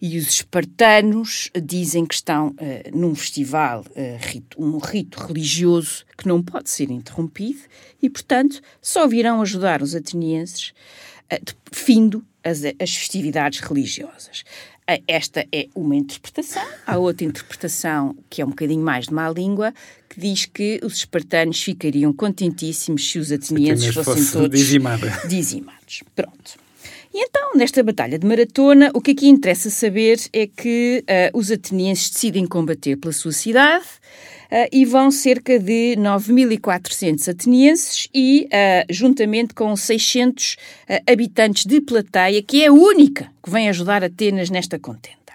e 0.01 0.17
os 0.17 0.27
espartanos 0.27 1.49
dizem 1.63 2.05
que 2.05 2.13
estão 2.13 2.49
uh, 2.49 2.97
num 2.97 3.15
festival, 3.15 3.83
uh, 3.89 4.17
rito, 4.19 4.61
um 4.61 4.77
rito 4.77 5.19
religioso 5.19 6.05
que 6.17 6.27
não 6.27 6.43
pode 6.43 6.69
ser 6.69 6.91
interrompido 6.91 7.59
e, 8.01 8.09
portanto, 8.09 8.61
só 8.81 9.07
virão 9.07 9.41
ajudar 9.41 9.81
os 9.81 9.95
atenienses 9.95 10.73
findo 11.71 12.23
as, 12.43 12.61
as 12.79 12.95
festividades 12.95 13.59
religiosas. 13.59 14.43
Esta 15.07 15.47
é 15.51 15.67
uma 15.73 15.95
interpretação. 15.95 16.63
Há 16.85 16.97
outra 16.97 17.25
interpretação, 17.25 18.15
que 18.29 18.39
é 18.41 18.45
um 18.45 18.49
bocadinho 18.49 18.83
mais 18.83 19.07
de 19.07 19.13
má 19.13 19.27
língua, 19.29 19.73
que 20.07 20.19
diz 20.19 20.45
que 20.45 20.79
os 20.83 20.97
espartanos 20.97 21.59
ficariam 21.61 22.13
contentíssimos 22.13 23.09
se 23.09 23.17
os 23.17 23.31
atenienses 23.31 23.93
fossem 23.95 24.25
todos 24.25 24.59
dizimada. 24.59 25.09
dizimados. 25.27 26.03
Pronto. 26.15 26.65
E 27.11 27.23
então, 27.23 27.55
nesta 27.55 27.81
batalha 27.81 28.19
de 28.19 28.27
maratona, 28.27 28.91
o 28.93 29.01
que 29.01 29.11
aqui 29.11 29.27
interessa 29.27 29.71
saber 29.71 30.19
é 30.31 30.45
que 30.45 31.03
uh, 31.03 31.37
os 31.37 31.49
atenienses 31.49 32.11
decidem 32.11 32.45
combater 32.45 32.95
pela 32.97 33.13
sua 33.13 33.31
cidade 33.31 33.85
e 34.71 34.85
vão 34.85 35.11
cerca 35.11 35.59
de 35.59 35.95
9.400 35.97 37.31
atenienses 37.31 38.07
e, 38.13 38.47
uh, 38.47 38.93
juntamente 38.93 39.53
com 39.53 39.75
600 39.75 40.57
habitantes 41.07 41.65
de 41.65 41.81
Plateia, 41.81 42.41
que 42.41 42.63
é 42.63 42.67
a 42.67 42.73
única 42.73 43.31
que 43.43 43.49
vem 43.49 43.69
ajudar 43.69 44.03
Atenas 44.03 44.49
nesta 44.49 44.79
contenda. 44.79 45.25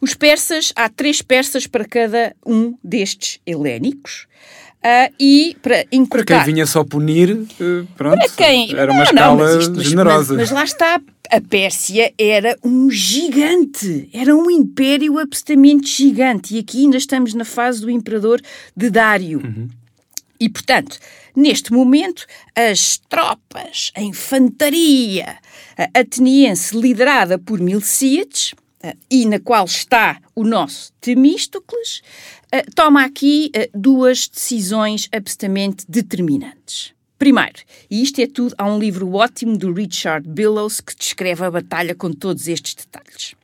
Os 0.00 0.14
persas, 0.14 0.72
há 0.76 0.88
três 0.88 1.20
persas 1.20 1.66
para 1.66 1.84
cada 1.84 2.34
um 2.46 2.74
destes 2.82 3.40
helénicos. 3.44 4.28
Uh, 4.78 5.12
e 5.18 5.56
para 5.60 5.84
encurtar... 5.90 6.36
Para 6.36 6.44
quem 6.44 6.54
vinha 6.54 6.66
só 6.66 6.84
punir, 6.84 7.32
uh, 7.32 7.86
pronto, 7.96 8.16
para 8.16 8.28
quem... 8.28 8.72
era 8.72 8.92
uma 8.92 8.98
não, 8.98 9.04
escala 9.04 9.58
não, 9.58 9.72
mas 9.74 9.84
generosa. 9.84 10.34
Mas, 10.34 10.42
mas, 10.42 10.50
lá 10.52 10.64
está, 10.64 11.00
a 11.30 11.40
Pérsia 11.40 12.12
era 12.16 12.56
um 12.62 12.88
gigante, 12.88 14.08
era 14.12 14.34
um 14.36 14.48
império 14.48 15.18
absolutamente 15.18 15.88
gigante. 15.88 16.54
E 16.54 16.60
aqui 16.60 16.84
ainda 16.84 16.96
estamos 16.96 17.34
na 17.34 17.44
fase 17.44 17.80
do 17.80 17.90
imperador 17.90 18.40
de 18.76 18.88
Dário. 18.88 19.40
Uhum. 19.44 19.68
E, 20.40 20.48
portanto, 20.48 20.96
neste 21.34 21.72
momento, 21.72 22.24
as 22.54 22.98
tropas, 23.08 23.90
a 23.96 24.00
infantaria 24.00 25.38
ateniense 25.92 26.78
liderada 26.78 27.36
por 27.36 27.60
Milcíades, 27.60 28.54
e 29.10 29.26
na 29.26 29.40
qual 29.40 29.64
está 29.64 30.20
o 30.34 30.44
nosso 30.44 30.92
Temístocles, 31.00 32.00
eh, 32.00 32.37
toma 32.74 33.04
aqui 33.04 33.50
eh, 33.54 33.70
duas 33.74 34.28
decisões 34.28 35.08
absolutamente 35.12 35.84
determinantes. 35.88 36.92
Primeiro, 37.18 37.58
e 37.90 38.02
isto 38.02 38.20
é 38.20 38.26
tudo, 38.26 38.54
há 38.56 38.64
um 38.64 38.78
livro 38.78 39.12
ótimo 39.12 39.58
do 39.58 39.72
Richard 39.72 40.28
Billows 40.28 40.80
que 40.80 40.94
descreve 40.94 41.44
a 41.44 41.50
batalha 41.50 41.94
com 41.94 42.12
todos 42.12 42.46
estes 42.46 42.74
detalhes. 42.74 43.34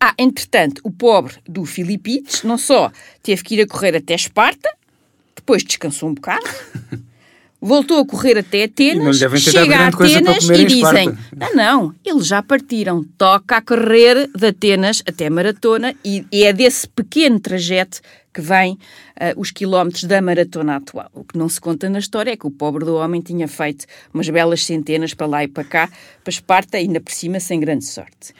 Ah, 0.00 0.14
entretanto, 0.16 0.80
o 0.84 0.90
pobre 0.90 1.34
do 1.46 1.64
Filipides 1.64 2.42
não 2.44 2.56
só 2.56 2.90
teve 3.22 3.42
que 3.42 3.54
ir 3.56 3.62
a 3.62 3.66
correr 3.66 3.96
até 3.96 4.14
Esparta, 4.14 4.70
depois 5.34 5.64
descansou 5.64 6.08
um 6.08 6.14
bocado, 6.14 6.46
voltou 7.60 7.98
a 7.98 8.06
correr 8.06 8.38
até 8.38 8.64
Atenas, 8.64 9.18
chega 9.38 9.76
a 9.76 9.88
Atenas 9.88 10.48
e 10.48 10.64
dizem: 10.64 11.16
Não, 11.36 11.54
não, 11.54 11.94
eles 12.04 12.26
já 12.26 12.42
partiram, 12.42 13.04
toca 13.18 13.56
a 13.56 13.62
correr 13.62 14.28
de 14.34 14.46
Atenas 14.46 15.02
até 15.06 15.28
Maratona 15.28 15.94
e 16.04 16.24
é 16.44 16.52
desse 16.52 16.88
pequeno 16.88 17.38
trajeto 17.38 18.00
que 18.32 18.40
vem 18.40 18.74
uh, 18.74 18.78
os 19.36 19.50
quilómetros 19.50 20.04
da 20.04 20.22
maratona 20.22 20.76
atual. 20.76 21.10
O 21.12 21.24
que 21.24 21.36
não 21.36 21.48
se 21.48 21.60
conta 21.60 21.88
na 21.88 21.98
história 21.98 22.30
é 22.30 22.36
que 22.36 22.46
o 22.46 22.50
pobre 22.50 22.84
do 22.84 22.94
homem 22.94 23.20
tinha 23.20 23.48
feito 23.48 23.86
umas 24.14 24.28
belas 24.28 24.64
centenas 24.64 25.14
para 25.14 25.26
lá 25.26 25.44
e 25.44 25.48
para 25.48 25.64
cá, 25.64 25.88
para 26.22 26.30
Esparta, 26.30 26.78
ainda 26.78 27.00
por 27.00 27.12
cima 27.12 27.40
sem 27.40 27.58
grande 27.58 27.84
sorte. 27.84 28.32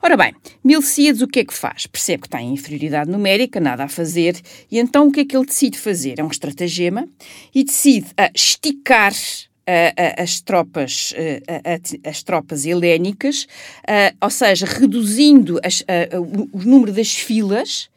Ora 0.00 0.16
bem, 0.16 0.34
Milcíades 0.62 1.22
o 1.22 1.26
que 1.26 1.40
é 1.40 1.44
que 1.44 1.54
faz? 1.54 1.86
Percebe 1.86 2.22
que 2.22 2.28
está 2.28 2.40
em 2.40 2.52
inferioridade 2.52 3.10
numérica, 3.10 3.60
nada 3.60 3.84
a 3.84 3.88
fazer, 3.88 4.40
e 4.70 4.78
então 4.78 5.08
o 5.08 5.12
que 5.12 5.20
é 5.20 5.24
que 5.24 5.36
ele 5.36 5.46
decide 5.46 5.78
fazer? 5.78 6.18
É 6.18 6.24
um 6.24 6.28
estratagema 6.28 7.08
e 7.54 7.64
decide 7.64 8.06
uh, 8.12 8.30
esticar 8.34 9.12
as 10.16 10.40
tropas, 10.40 11.12
as 12.02 12.22
tropas 12.22 12.64
helénicas, 12.64 13.46
ou 14.18 14.30
seja, 14.30 14.64
reduzindo 14.64 15.60
as, 15.62 15.84
o, 16.14 16.48
o 16.56 16.62
número 16.64 16.90
das 16.90 17.12
filas, 17.12 17.90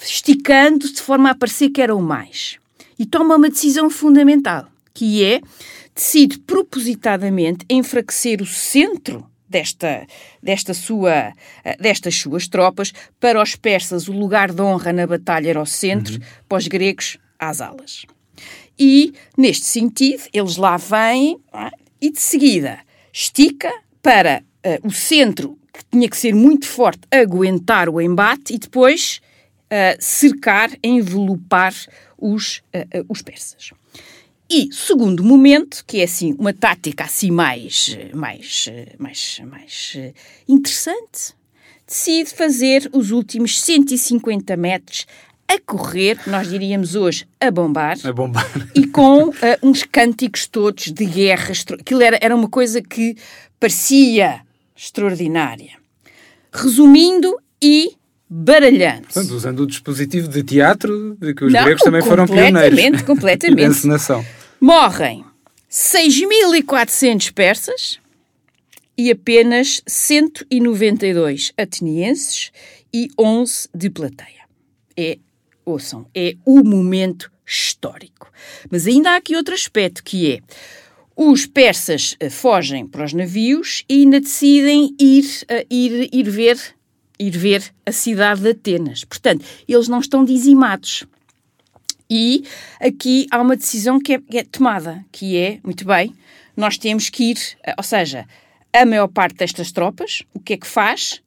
esticando 0.00 0.90
de 0.90 1.02
forma 1.02 1.30
a 1.30 1.34
parecer 1.34 1.68
que 1.68 1.82
eram 1.82 2.00
mais. 2.00 2.56
E 2.98 3.04
toma 3.04 3.36
uma 3.36 3.50
decisão 3.50 3.90
fundamental, 3.90 4.68
que 4.94 5.22
é 5.22 5.42
decide 5.94 6.38
propositadamente 6.38 7.66
enfraquecer 7.68 8.40
o 8.40 8.46
centro 8.46 9.26
desta, 9.48 10.06
desta 10.42 10.74
sua, 10.74 11.32
eh, 11.64 11.76
destas 11.80 12.14
suas 12.16 12.46
tropas. 12.48 12.92
Para 13.18 13.42
os 13.42 13.56
persas, 13.56 14.08
o 14.08 14.12
lugar 14.12 14.52
de 14.52 14.60
honra 14.62 14.92
na 14.92 15.06
batalha 15.06 15.50
era 15.50 15.60
o 15.60 15.66
centro, 15.66 16.14
uhum. 16.14 16.20
para 16.48 16.58
os 16.58 16.68
gregos, 16.68 17.18
às 17.38 17.60
alas. 17.60 18.04
E, 18.78 19.12
neste 19.36 19.66
sentido, 19.66 20.22
eles 20.32 20.56
lá 20.56 20.76
vêm 20.76 21.38
é? 21.52 21.70
e, 22.00 22.10
de 22.10 22.20
seguida, 22.20 22.78
estica 23.12 23.72
para 24.02 24.42
uh, 24.64 24.86
o 24.86 24.90
centro, 24.90 25.58
que 25.72 25.84
tinha 25.90 26.08
que 26.08 26.16
ser 26.16 26.34
muito 26.34 26.66
forte, 26.66 27.00
aguentar 27.10 27.88
o 27.88 28.00
embate 28.00 28.54
e 28.54 28.58
depois 28.58 29.20
uh, 29.64 29.96
cercar, 29.98 30.70
envelopar 30.82 31.74
os, 32.16 32.58
uh, 32.74 33.04
os 33.08 33.22
persas. 33.22 33.72
E 34.50 34.68
segundo 34.72 35.22
momento, 35.22 35.84
que 35.86 36.00
é 36.00 36.04
assim 36.04 36.34
uma 36.38 36.54
tática 36.54 37.04
assim 37.04 37.30
mais 37.30 37.98
mais 38.14 38.68
mais 38.98 39.40
mais 39.44 39.96
interessante, 40.48 41.34
decide 41.86 42.30
fazer 42.30 42.88
os 42.92 43.10
últimos 43.10 43.60
150 43.60 44.56
metros 44.56 45.06
a 45.48 45.58
correr, 45.58 46.18
nós 46.26 46.48
diríamos 46.48 46.94
hoje 46.94 47.26
a 47.40 47.50
bombar, 47.50 47.96
a 48.04 48.12
bombar. 48.12 48.46
e 48.74 48.86
com 48.86 49.28
uh, 49.28 49.34
uns 49.62 49.82
cânticos 49.82 50.46
todos 50.46 50.92
de 50.92 51.06
guerra. 51.06 51.52
Aquilo 51.80 52.02
era, 52.02 52.18
era 52.20 52.36
uma 52.36 52.48
coisa 52.48 52.82
que 52.82 53.16
parecia 53.58 54.42
extraordinária. 54.76 55.72
Resumindo 56.52 57.38
e 57.62 57.92
baralhando. 58.28 59.02
Portanto, 59.02 59.30
usando 59.30 59.60
o 59.60 59.66
dispositivo 59.66 60.28
de 60.28 60.42
teatro 60.42 61.16
de 61.18 61.34
que 61.34 61.44
os 61.46 61.52
Não, 61.52 61.64
gregos 61.64 61.82
também 61.82 62.02
foram 62.02 62.26
pioneiros. 62.26 62.76
Completamente, 62.76 63.04
completamente. 63.04 63.70
encenação. 63.70 64.24
Morrem 64.60 65.24
6.400 65.70 67.32
persas 67.32 68.00
e 68.96 69.10
apenas 69.10 69.80
192 69.86 71.52
atenienses 71.56 72.50
e 72.92 73.08
11 73.16 73.68
de 73.72 73.88
plateia. 73.88 74.48
É, 74.96 75.18
ouçam, 75.64 76.06
é 76.12 76.34
o 76.44 76.64
momento 76.64 77.30
histórico. 77.46 78.32
Mas 78.68 78.86
ainda 78.88 79.12
há 79.12 79.16
aqui 79.16 79.36
outro 79.36 79.54
aspecto 79.54 80.02
que 80.02 80.32
é 80.32 80.40
os 81.14 81.46
persas 81.46 82.16
eh, 82.18 82.28
fogem 82.28 82.86
para 82.86 83.04
os 83.04 83.12
navios 83.12 83.84
e 83.88 84.00
ainda 84.02 84.20
decidem 84.20 84.94
ir, 85.00 85.24
uh, 85.24 85.66
ir, 85.70 86.08
ir 86.12 86.30
ver 86.30 86.58
ir 87.18 87.36
ver 87.36 87.62
a 87.84 87.90
cidade 87.90 88.42
de 88.42 88.50
Atenas. 88.50 89.04
Portanto, 89.04 89.44
eles 89.66 89.88
não 89.88 89.98
estão 89.98 90.24
dizimados. 90.24 91.04
E 92.10 92.44
aqui 92.80 93.26
há 93.30 93.40
uma 93.40 93.56
decisão 93.56 93.98
que 94.00 94.14
é, 94.14 94.18
que 94.18 94.38
é 94.38 94.44
tomada, 94.44 95.04
que 95.12 95.36
é, 95.36 95.60
muito 95.62 95.84
bem, 95.84 96.14
nós 96.56 96.78
temos 96.78 97.08
que 97.08 97.30
ir, 97.30 97.38
eh, 97.64 97.74
ou 97.76 97.84
seja, 97.84 98.26
a 98.72 98.84
maior 98.84 99.08
parte 99.08 99.36
destas 99.36 99.70
tropas, 99.72 100.22
o 100.34 100.40
que 100.40 100.54
é 100.54 100.56
que 100.56 100.66
faz? 100.66 101.20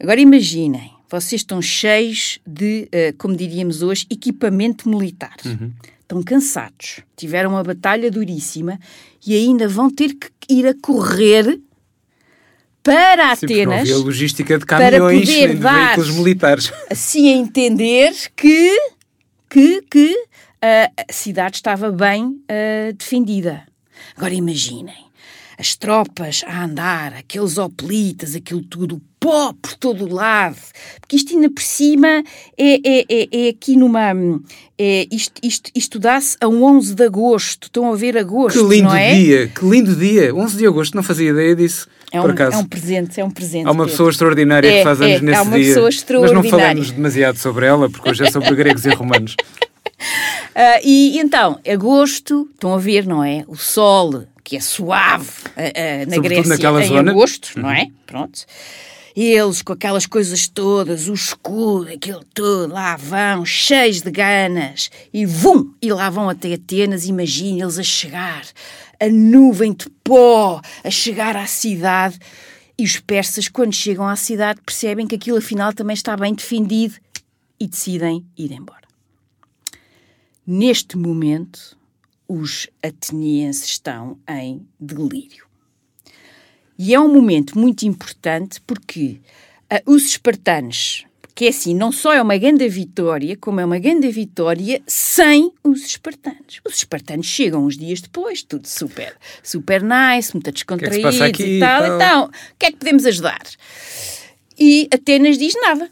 Agora 0.00 0.20
imaginem, 0.20 0.90
vocês 1.10 1.40
estão 1.40 1.60
cheios 1.60 2.38
de, 2.46 2.88
uh, 2.92 3.16
como 3.16 3.34
diríamos 3.34 3.82
hoje, 3.82 4.06
equipamento 4.10 4.88
militar. 4.88 5.34
Uhum. 5.44 5.72
Estão 6.00 6.22
cansados, 6.22 7.00
tiveram 7.16 7.50
uma 7.50 7.62
batalha 7.62 8.10
duríssima 8.10 8.78
e 9.26 9.34
ainda 9.34 9.68
vão 9.68 9.90
ter 9.90 10.14
que 10.14 10.30
ir 10.48 10.66
a 10.66 10.74
correr 10.80 11.60
para 12.82 13.32
Atenas. 13.32 13.88
Sim, 13.88 13.94
logística 13.94 14.58
de 14.58 14.64
caminhões 14.64 15.28
para 15.28 15.36
poder 15.36 15.58
dar, 15.58 15.86
veículos 15.86 16.10
militares. 16.16 16.72
Assim 16.90 17.28
a 17.28 17.36
entender 17.36 18.14
que, 18.34 18.70
que, 19.48 19.82
que 19.82 20.12
uh, 20.12 21.04
a 21.08 21.12
cidade 21.12 21.56
estava 21.56 21.90
bem 21.90 22.24
uh, 22.24 22.92
defendida. 22.96 23.66
Agora 24.16 24.34
imaginem 24.34 25.08
as 25.58 25.74
tropas 25.74 26.44
a 26.46 26.64
andar, 26.64 27.14
aqueles 27.14 27.58
hoplitas, 27.58 28.36
aquilo 28.36 28.62
tudo, 28.62 29.02
pó 29.18 29.52
por 29.60 29.74
todo 29.74 30.04
o 30.04 30.14
lado, 30.14 30.56
porque 31.00 31.16
isto 31.16 31.34
ainda 31.34 31.50
por 31.50 31.62
cima 31.62 32.22
é, 32.56 32.74
é, 32.84 33.04
é, 33.08 33.28
é 33.32 33.48
aqui 33.48 33.76
numa. 33.76 34.12
É, 34.78 35.08
isto 35.10 35.40
isto, 35.42 35.70
isto 35.74 35.98
dá-se 35.98 36.36
a 36.40 36.46
um 36.46 36.62
11 36.62 36.94
de 36.94 37.04
agosto, 37.04 37.64
estão 37.64 37.92
a 37.92 37.96
ver 37.96 38.16
agosto. 38.16 38.62
Que 38.62 38.76
lindo 38.76 38.94
é? 38.94 39.14
dia, 39.14 39.48
que 39.48 39.64
lindo 39.68 39.96
dia, 39.96 40.32
11 40.32 40.56
de 40.56 40.66
agosto, 40.66 40.94
não 40.94 41.02
fazia 41.02 41.30
ideia 41.30 41.56
disso. 41.56 41.88
É 42.10 42.20
um, 42.20 42.30
é 42.30 42.56
um 42.56 42.64
presente, 42.64 43.20
é 43.20 43.24
um 43.24 43.30
presente. 43.30 43.66
Há 43.66 43.70
uma 43.70 43.84
Pedro. 43.84 43.90
pessoa 43.90 44.10
extraordinária 44.10 44.68
é, 44.68 44.78
que 44.78 44.84
faz 44.84 45.00
anos 45.00 45.16
é, 45.16 45.20
nesse 45.20 45.38
há 45.38 45.42
uma 45.42 45.58
dia. 45.58 45.68
Pessoa 45.68 45.88
extraordinária. 45.88 46.42
Mas 46.42 46.52
não 46.52 46.58
falamos 46.58 46.90
demasiado 46.90 47.36
sobre 47.36 47.66
ela, 47.66 47.90
porque 47.90 48.10
hoje 48.10 48.24
é 48.24 48.30
sobre 48.30 48.54
gregos 48.54 48.86
e 48.86 48.90
romanos. 48.90 49.34
Uh, 49.34 50.80
e 50.84 51.18
então, 51.18 51.60
agosto, 51.70 52.48
estão 52.54 52.74
a 52.74 52.78
ver, 52.78 53.06
não 53.06 53.22
é? 53.22 53.44
O 53.46 53.56
sol, 53.56 54.24
que 54.42 54.56
é 54.56 54.60
suave 54.60 55.28
uh, 55.28 55.50
uh, 55.50 56.08
na 56.08 56.14
Sobretudo 56.14 56.48
Grécia 56.48 56.80
em 56.80 56.88
zona. 56.88 57.10
agosto, 57.10 57.60
não 57.60 57.70
é? 57.70 57.82
Uhum. 57.82 57.92
Pronto. 58.06 58.46
eles 59.14 59.60
com 59.60 59.74
aquelas 59.74 60.06
coisas 60.06 60.48
todas, 60.48 61.08
o 61.08 61.12
escudo, 61.12 61.92
aquilo 61.92 62.24
tudo, 62.32 62.72
lá 62.72 62.96
vão, 62.96 63.44
cheios 63.44 64.00
de 64.00 64.10
ganas, 64.10 64.90
e 65.12 65.26
vum! 65.26 65.74
E 65.82 65.92
lá 65.92 66.08
vão 66.08 66.30
até 66.30 66.54
Atenas, 66.54 67.04
imagine 67.04 67.60
eles 67.60 67.78
a 67.78 67.82
chegar, 67.82 68.42
a 69.00 69.08
nuvem 69.08 69.72
de 69.72 69.88
pó, 70.04 70.60
a 70.82 70.90
chegar 70.90 71.36
à 71.36 71.46
cidade. 71.46 72.18
E 72.78 72.84
os 72.84 72.98
persas, 73.00 73.48
quando 73.48 73.74
chegam 73.74 74.06
à 74.06 74.16
cidade, 74.16 74.60
percebem 74.64 75.06
que 75.06 75.16
aquilo 75.16 75.38
afinal 75.38 75.72
também 75.72 75.94
está 75.94 76.16
bem 76.16 76.34
defendido 76.34 76.94
e 77.58 77.66
decidem 77.66 78.24
ir 78.36 78.52
embora. 78.52 78.86
Neste 80.46 80.96
momento, 80.96 81.76
os 82.28 82.68
atenienses 82.82 83.64
estão 83.64 84.18
em 84.28 84.66
delírio. 84.78 85.46
E 86.78 86.94
é 86.94 87.00
um 87.00 87.12
momento 87.12 87.58
muito 87.58 87.82
importante 87.82 88.60
porque 88.60 89.20
uh, 89.72 89.92
os 89.92 90.04
espartanos, 90.04 91.04
que 91.38 91.44
é 91.44 91.50
assim, 91.50 91.72
não 91.72 91.92
só 91.92 92.12
é 92.12 92.20
uma 92.20 92.36
grande 92.36 92.68
vitória, 92.68 93.36
como 93.36 93.60
é 93.60 93.64
uma 93.64 93.78
grande 93.78 94.10
vitória 94.10 94.82
sem 94.88 95.52
os 95.62 95.84
espartanos. 95.84 96.60
Os 96.66 96.74
espartanos 96.74 97.26
chegam 97.26 97.64
uns 97.64 97.78
dias 97.78 98.00
depois, 98.00 98.42
tudo 98.42 98.66
super, 98.66 99.16
super 99.40 99.80
nice, 99.80 100.34
muito 100.34 100.50
descontraído 100.50 101.08
que 101.08 101.22
é 101.22 101.30
que 101.30 101.44
e 101.44 101.60
tal. 101.60 101.94
Então, 101.94 102.24
o 102.24 102.30
que 102.58 102.66
é 102.66 102.72
que 102.72 102.78
podemos 102.78 103.06
ajudar? 103.06 103.46
E 104.58 104.88
Atenas 104.92 105.38
diz 105.38 105.54
nada. 105.62 105.88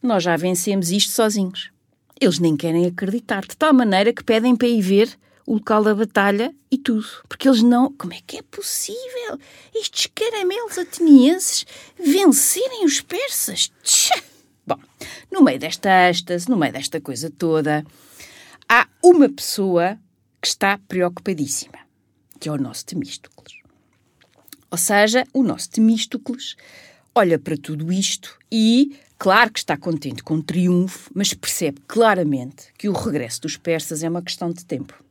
Nós 0.00 0.22
já 0.22 0.36
vencemos 0.36 0.92
isto 0.92 1.10
sozinhos. 1.10 1.72
Eles 2.20 2.38
nem 2.38 2.56
querem 2.56 2.86
acreditar, 2.86 3.44
de 3.44 3.56
tal 3.56 3.74
maneira 3.74 4.12
que 4.12 4.22
pedem 4.22 4.54
para 4.54 4.68
ir 4.68 4.80
ver 4.80 5.10
o 5.44 5.54
local 5.54 5.82
da 5.82 5.92
batalha 5.92 6.54
e 6.70 6.78
tudo. 6.78 7.08
Porque 7.28 7.48
eles 7.48 7.64
não. 7.64 7.92
Como 7.94 8.12
é 8.12 8.20
que 8.24 8.36
é 8.36 8.42
possível 8.42 9.40
estes 9.74 10.08
caramelos 10.14 10.78
atenienses 10.78 11.66
vencerem 11.98 12.84
os 12.84 13.00
persas? 13.00 13.72
Tchá! 13.82 14.33
Bom, 14.66 14.78
no 15.30 15.42
meio 15.42 15.58
desta 15.58 16.08
êxtase, 16.08 16.48
no 16.48 16.56
meio 16.56 16.72
desta 16.72 17.00
coisa 17.00 17.30
toda, 17.30 17.84
há 18.68 18.88
uma 19.02 19.28
pessoa 19.28 19.98
que 20.40 20.48
está 20.48 20.78
preocupadíssima, 20.88 21.78
que 22.40 22.48
é 22.48 22.52
o 22.52 22.58
nosso 22.58 22.86
Temístocles. 22.86 23.58
Ou 24.70 24.78
seja, 24.78 25.24
o 25.32 25.42
nosso 25.42 25.70
Temístocles 25.70 26.56
olha 27.14 27.38
para 27.38 27.56
tudo 27.56 27.92
isto 27.92 28.38
e, 28.50 28.98
claro 29.18 29.52
que 29.52 29.58
está 29.58 29.76
contente 29.76 30.22
com 30.22 30.34
o 30.34 30.42
triunfo, 30.42 31.10
mas 31.14 31.32
percebe 31.32 31.80
claramente 31.86 32.72
que 32.76 32.88
o 32.88 32.92
regresso 32.92 33.42
dos 33.42 33.56
persas 33.56 34.02
é 34.02 34.08
uma 34.08 34.22
questão 34.22 34.50
de 34.50 34.64
tempo 34.64 35.02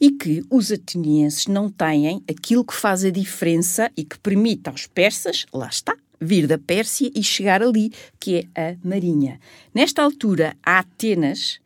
e 0.00 0.12
que 0.12 0.44
os 0.48 0.70
atenienses 0.70 1.46
não 1.46 1.68
têm 1.68 2.22
aquilo 2.30 2.64
que 2.64 2.74
faz 2.74 3.04
a 3.04 3.10
diferença 3.10 3.90
e 3.96 4.04
que 4.04 4.18
permite 4.18 4.68
aos 4.68 4.86
persas, 4.86 5.44
lá 5.52 5.68
está, 5.68 5.96
vir 6.20 6.46
da 6.46 6.58
Pérsia 6.58 7.10
e 7.14 7.22
chegar 7.22 7.62
ali, 7.62 7.92
que 8.18 8.48
é 8.54 8.70
a 8.70 8.76
Marinha. 8.82 9.40
Nesta 9.74 10.02
altura, 10.02 10.56
a 10.62 10.80
Atenas. 10.80 11.60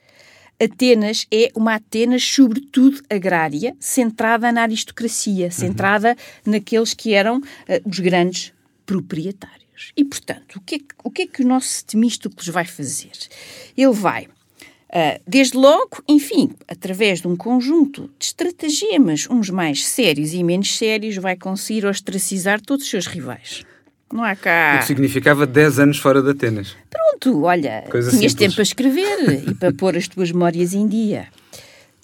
Atenas 0.60 1.26
é 1.32 1.50
uma 1.54 1.74
Atenas, 1.74 2.22
sobretudo 2.22 3.02
agrária, 3.10 3.74
centrada 3.80 4.52
na 4.52 4.62
aristocracia, 4.62 5.50
centrada 5.50 6.16
uhum. 6.46 6.52
naqueles 6.52 6.94
que 6.94 7.12
eram 7.12 7.38
uh, 7.38 7.42
os 7.88 7.98
grandes 7.98 8.52
proprietários. 8.86 9.92
E, 9.96 10.04
portanto, 10.04 10.56
o 10.56 10.60
que, 10.60 10.76
é 10.76 10.78
que, 10.78 10.86
o 11.02 11.10
que 11.10 11.22
é 11.22 11.26
que 11.26 11.42
o 11.42 11.46
nosso 11.46 11.84
Temístocles 11.84 12.48
vai 12.48 12.64
fazer? 12.64 13.10
Ele 13.76 13.92
vai 13.92 14.28
Uh, 14.92 15.18
desde 15.26 15.56
logo, 15.56 16.04
enfim, 16.06 16.50
através 16.68 17.22
de 17.22 17.26
um 17.26 17.34
conjunto 17.34 18.10
de 18.18 18.26
estratagemas, 18.26 19.26
uns 19.30 19.48
mais 19.48 19.86
sérios 19.86 20.34
e 20.34 20.44
menos 20.44 20.76
sérios, 20.76 21.16
vai 21.16 21.34
conseguir 21.34 21.86
ostracizar 21.86 22.60
todos 22.60 22.84
os 22.84 22.90
seus 22.90 23.06
rivais. 23.06 23.64
Não 24.12 24.22
há 24.22 24.36
cá. 24.36 24.74
O 24.76 24.78
que 24.80 24.86
significava 24.86 25.46
10 25.46 25.78
anos 25.78 25.98
fora 25.98 26.22
de 26.22 26.30
Atenas. 26.30 26.76
Pronto, 26.90 27.44
olha, 27.44 27.84
Coisa 27.90 28.10
tinhas 28.10 28.32
simples. 28.32 28.34
tempo 28.34 28.54
para 28.54 28.62
escrever 28.62 29.48
e 29.48 29.54
para 29.54 29.72
pôr 29.72 29.96
as 29.96 30.06
tuas 30.06 30.30
memórias 30.30 30.74
em 30.74 30.86
dia. 30.86 31.28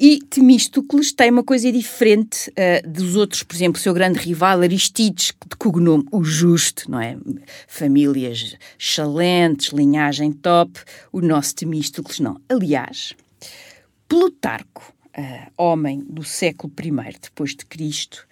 E 0.01 0.21
Temístocles 0.21 1.13
tem 1.13 1.29
uma 1.29 1.43
coisa 1.43 1.73
diferente 1.73 2.51
uh, 2.51 2.89
dos 2.89 3.17
outros, 3.17 3.43
por 3.43 3.57
exemplo, 3.57 3.81
o 3.81 3.83
seu 3.83 3.93
grande 3.93 4.21
rival 4.21 4.61
Aristides, 4.61 5.33
de 5.45 5.57
cognome 5.57 6.05
o 6.13 6.23
Justo, 6.23 6.89
não 6.89 7.01
é? 7.01 7.17
Famílias 7.67 8.57
excelentes, 8.79 9.73
linhagem 9.73 10.31
top. 10.31 10.81
O 11.13 11.21
nosso 11.21 11.57
Temístocles 11.57 12.21
não. 12.21 12.41
Aliás, 12.49 13.15
Plutarco, 14.09 14.95
uh, 15.19 15.51
homem 15.57 16.05
do 16.09 16.23
século 16.23 16.73
I 16.81 17.19
depois 17.21 17.57
de 17.57 17.67
Cristo, 17.67 18.28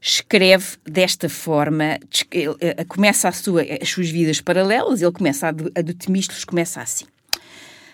escreve 0.00 0.78
desta 0.84 1.28
forma, 1.28 1.98
uh, 1.98 2.86
começa 2.88 3.28
a 3.28 3.32
sua, 3.32 3.62
as 3.62 3.88
suas 3.88 4.08
vidas 4.08 4.40
paralelas, 4.40 5.02
ele 5.02 5.12
começa 5.12 5.48
a, 5.48 5.50
a 5.50 5.82
do 5.82 5.94
Temístocles 5.94 6.44
começa 6.44 6.80
assim. 6.80 7.06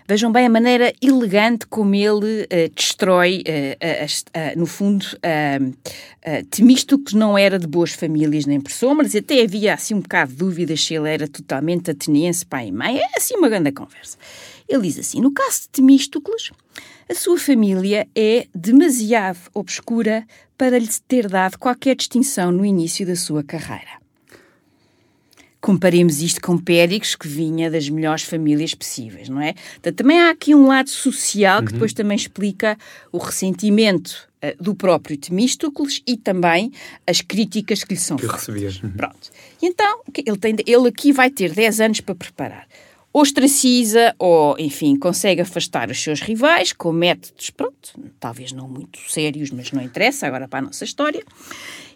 Vejam 0.08 0.30
bem 0.30 0.46
a 0.46 0.50
maneira 0.50 0.92
elegante 1.02 1.66
como 1.66 1.92
ele 1.92 2.44
uh, 2.44 2.74
destrói, 2.74 3.42
uh, 3.42 4.54
uh, 4.54 4.58
no 4.58 4.64
fundo, 4.64 5.04
Temístocles 6.48 7.12
não 7.12 7.36
era 7.36 7.58
de 7.58 7.66
boas 7.66 7.92
famílias 7.92 8.46
nem 8.46 8.60
por 8.60 8.70
sombras, 8.70 9.16
até 9.16 9.42
havia 9.42 9.74
assim 9.74 9.94
um 9.94 10.00
bocado 10.00 10.30
de 10.30 10.38
dúvidas 10.38 10.80
se 10.80 10.94
ele 10.94 11.10
era 11.10 11.26
totalmente 11.26 11.90
ateniense, 11.90 12.46
pai 12.46 12.68
e 12.68 12.72
mãe, 12.72 12.98
é 12.98 13.16
assim 13.16 13.34
uma 13.36 13.48
grande 13.48 13.72
conversa. 13.72 14.16
Ele 14.68 14.82
diz 14.82 14.98
assim, 14.98 15.20
no 15.20 15.32
caso 15.32 15.62
de 15.62 15.68
Temístocles, 15.70 16.52
a 17.10 17.14
sua 17.14 17.38
família 17.38 18.06
é 18.14 18.46
demasiado 18.54 19.38
obscura 19.54 20.24
para 20.56 20.78
lhe 20.78 20.88
ter 21.08 21.28
dado 21.28 21.58
qualquer 21.58 21.96
distinção 21.96 22.52
no 22.52 22.64
início 22.64 23.04
da 23.04 23.16
sua 23.16 23.42
carreira. 23.42 24.05
Comparemos 25.66 26.22
isto 26.22 26.40
com 26.40 26.56
Péricles, 26.56 27.16
que 27.16 27.26
vinha 27.26 27.68
das 27.68 27.88
melhores 27.88 28.22
famílias 28.22 28.72
possíveis, 28.72 29.28
não 29.28 29.40
é? 29.40 29.52
Então, 29.80 29.92
também 29.92 30.20
há 30.20 30.30
aqui 30.30 30.54
um 30.54 30.68
lado 30.68 30.88
social 30.88 31.58
que 31.58 31.66
uhum. 31.66 31.72
depois 31.72 31.92
também 31.92 32.16
explica 32.16 32.78
o 33.10 33.18
ressentimento 33.18 34.28
uh, 34.44 34.62
do 34.62 34.76
próprio 34.76 35.16
Temístocles 35.16 36.00
e 36.06 36.16
também 36.16 36.70
as 37.04 37.20
críticas 37.20 37.82
que 37.82 37.94
lhe 37.94 37.98
são 38.00 38.16
que 38.16 38.28
feitas. 38.28 38.80
Uhum. 38.80 38.90
Pronto. 38.90 39.32
E 39.60 39.66
então, 39.66 40.02
ele, 40.24 40.36
tem, 40.36 40.54
ele 40.64 40.86
aqui 40.86 41.10
vai 41.10 41.30
ter 41.30 41.52
10 41.52 41.80
anos 41.80 42.00
para 42.00 42.14
preparar. 42.14 42.68
Ostraciza 43.12 44.14
ou, 44.20 44.54
enfim, 44.60 44.94
consegue 44.94 45.40
afastar 45.40 45.90
os 45.90 46.00
seus 46.00 46.20
rivais 46.20 46.72
com 46.72 46.92
métodos, 46.92 47.50
pronto, 47.50 47.98
talvez 48.20 48.52
não 48.52 48.68
muito 48.68 49.00
sérios, 49.10 49.50
mas 49.50 49.72
não 49.72 49.82
interessa 49.82 50.28
agora 50.28 50.46
para 50.46 50.60
a 50.60 50.62
nossa 50.62 50.84
história. 50.84 51.24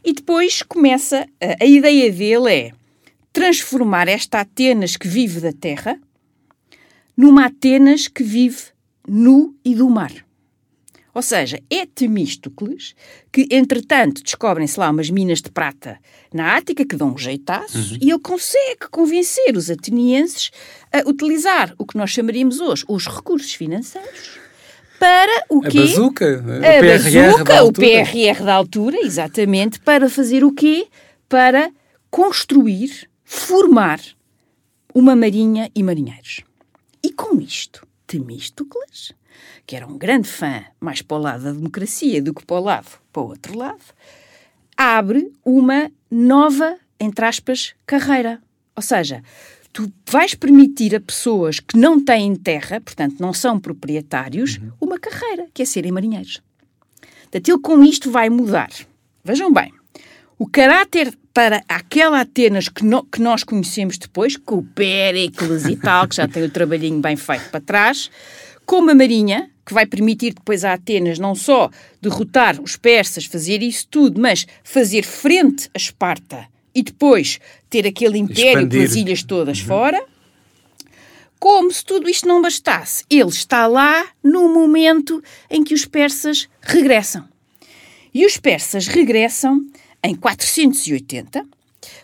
E 0.04 0.12
depois 0.12 0.60
começa, 0.62 1.24
a, 1.40 1.62
a 1.62 1.66
ideia 1.66 2.10
dele 2.10 2.52
é 2.52 2.79
transformar 3.32 4.08
esta 4.08 4.40
Atenas 4.40 4.96
que 4.96 5.08
vive 5.08 5.40
da 5.40 5.52
terra 5.52 5.98
numa 7.16 7.46
Atenas 7.46 8.08
que 8.08 8.22
vive 8.22 8.62
nu 9.06 9.54
e 9.64 9.74
do 9.74 9.88
mar. 9.90 10.12
Ou 11.12 11.22
seja, 11.22 11.60
é 11.68 11.84
Temístocles 11.84 12.94
que, 13.32 13.46
entretanto, 13.50 14.22
descobrem-se 14.22 14.78
lá 14.78 14.90
umas 14.90 15.10
minas 15.10 15.42
de 15.42 15.50
prata 15.50 15.98
na 16.32 16.56
Ática 16.56 16.84
que 16.84 16.96
dão 16.96 17.12
um 17.12 17.18
jeitaço 17.18 17.78
uhum. 17.78 17.98
e 18.00 18.10
ele 18.10 18.20
consegue 18.20 18.88
convencer 18.90 19.56
os 19.56 19.68
atenienses 19.68 20.50
a 20.92 20.98
utilizar 21.08 21.74
o 21.78 21.84
que 21.84 21.96
nós 21.96 22.10
chamaríamos 22.10 22.60
hoje 22.60 22.84
os 22.88 23.06
recursos 23.06 23.52
financeiros 23.52 24.38
para 25.00 25.44
o 25.48 25.60
quê? 25.62 25.78
A 25.78 25.80
bazuca, 25.80 26.26
a 26.26 26.38
o 26.38 26.60
PRR 26.60 27.22
bazuca, 27.22 27.44
da 27.44 27.58
altura. 27.58 27.86
o 27.86 27.90
PRR 27.90 28.44
da 28.44 28.54
altura, 28.54 28.98
exatamente, 29.02 29.80
para 29.80 30.08
fazer 30.08 30.44
o 30.44 30.52
quê? 30.52 30.86
Para 31.28 31.70
construir 32.10 33.09
formar 33.32 34.00
uma 34.92 35.14
marinha 35.14 35.70
e 35.72 35.84
marinheiros. 35.84 36.40
E 37.00 37.12
com 37.12 37.40
isto, 37.40 37.86
Temístocles, 38.04 39.12
que 39.64 39.76
era 39.76 39.86
um 39.86 39.96
grande 39.96 40.26
fã 40.26 40.64
mais 40.80 41.00
para 41.00 41.16
o 41.16 41.20
lado 41.20 41.44
da 41.44 41.52
democracia 41.52 42.20
do 42.20 42.34
que 42.34 42.44
para 42.44 42.56
o 42.56 42.64
lado, 42.64 42.88
para 43.12 43.22
o 43.22 43.28
outro 43.28 43.56
lado, 43.56 43.84
abre 44.76 45.32
uma 45.44 45.92
nova, 46.10 46.76
entre 46.98 47.24
aspas, 47.24 47.72
carreira. 47.86 48.42
Ou 48.74 48.82
seja, 48.82 49.22
tu 49.72 49.92
vais 50.10 50.34
permitir 50.34 50.96
a 50.96 51.00
pessoas 51.00 51.60
que 51.60 51.78
não 51.78 52.04
têm 52.04 52.34
terra, 52.34 52.80
portanto 52.80 53.20
não 53.20 53.32
são 53.32 53.60
proprietários, 53.60 54.56
uhum. 54.56 54.72
uma 54.80 54.98
carreira, 54.98 55.46
que 55.54 55.62
é 55.62 55.64
serem 55.64 55.92
marinheiros. 55.92 56.42
Portanto, 57.22 57.48
ele 57.48 57.60
com 57.60 57.84
isto 57.84 58.10
vai 58.10 58.28
mudar. 58.28 58.70
Vejam 59.22 59.52
bem, 59.52 59.72
o 60.40 60.48
caráter 60.48 61.12
para 61.34 61.62
aquela 61.68 62.22
Atenas 62.22 62.66
que, 62.66 62.82
no, 62.82 63.04
que 63.04 63.20
nós 63.20 63.44
conhecemos 63.44 63.98
depois, 63.98 64.38
com 64.38 64.56
o 64.56 64.62
Péricles 64.64 65.66
e 65.66 65.76
tal, 65.76 66.08
que 66.08 66.16
já 66.16 66.26
tem 66.26 66.42
o 66.42 66.48
trabalhinho 66.48 66.98
bem 66.98 67.14
feito 67.14 67.50
para 67.50 67.60
trás, 67.60 68.10
como 68.64 68.90
a 68.90 68.94
Marinha, 68.94 69.50
que 69.66 69.74
vai 69.74 69.84
permitir 69.84 70.32
depois 70.32 70.64
a 70.64 70.72
Atenas 70.72 71.18
não 71.18 71.34
só 71.34 71.68
derrotar 72.00 72.58
os 72.58 72.74
persas, 72.74 73.26
fazer 73.26 73.62
isso 73.62 73.86
tudo, 73.90 74.18
mas 74.18 74.46
fazer 74.64 75.02
frente 75.02 75.68
a 75.74 75.76
Esparta 75.76 76.48
e 76.74 76.82
depois 76.82 77.38
ter 77.68 77.86
aquele 77.86 78.16
império 78.16 78.62
Expandir. 78.62 78.78
com 78.78 78.84
as 78.86 78.96
ilhas 78.96 79.22
todas 79.22 79.60
uhum. 79.60 79.66
fora. 79.66 80.02
Como 81.38 81.70
se 81.70 81.84
tudo 81.84 82.08
isto 82.08 82.26
não 82.26 82.40
bastasse, 82.40 83.04
ele 83.10 83.28
está 83.28 83.66
lá 83.66 84.06
no 84.24 84.48
momento 84.54 85.22
em 85.50 85.62
que 85.62 85.74
os 85.74 85.84
persas 85.84 86.48
regressam. 86.62 87.28
E 88.14 88.24
os 88.24 88.38
persas 88.38 88.86
regressam 88.86 89.66
em 90.02 90.14
480, 90.14 91.44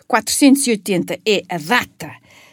480 0.06 1.18
é 1.26 1.42
a 1.48 1.58
data 1.58 2.10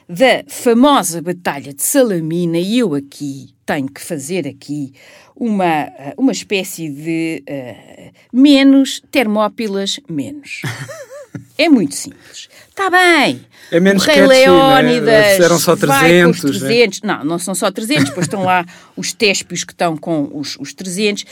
da 0.07 0.43
famosa 0.47 1.21
Batalha 1.21 1.73
de 1.73 1.81
Salamina 1.81 2.57
e 2.57 2.79
eu 2.79 2.93
aqui 2.93 3.53
tenho 3.65 3.89
que 3.89 4.01
fazer 4.01 4.47
aqui 4.47 4.93
uma, 5.35 5.89
uma 6.17 6.31
espécie 6.31 6.89
de 6.89 7.43
uh, 7.49 8.11
menos 8.31 9.01
Termópilas 9.11 9.99
menos. 10.09 10.61
é 11.57 11.69
muito 11.69 11.95
simples. 11.95 12.49
Está 12.69 12.89
bem. 12.89 13.45
É 13.71 13.79
menos 13.79 14.03
o 14.03 14.05
Rei 14.05 14.15
catchy, 14.15 14.27
Leónidas 14.27 15.07
né? 15.07 15.45
Eram 15.45 15.59
só 15.59 15.75
300, 15.75 16.01
vai 16.01 16.23
com 16.23 16.29
os 16.29 16.41
300. 16.41 17.01
Né? 17.01 17.07
Não, 17.13 17.23
não 17.23 17.39
são 17.39 17.55
só 17.55 17.71
300, 17.71 18.05
depois 18.05 18.25
estão 18.25 18.43
lá 18.43 18.65
os 18.95 19.13
téspios 19.13 19.63
que 19.63 19.73
estão 19.73 19.97
com 19.97 20.29
os, 20.33 20.57
os 20.59 20.73
300. 20.73 21.25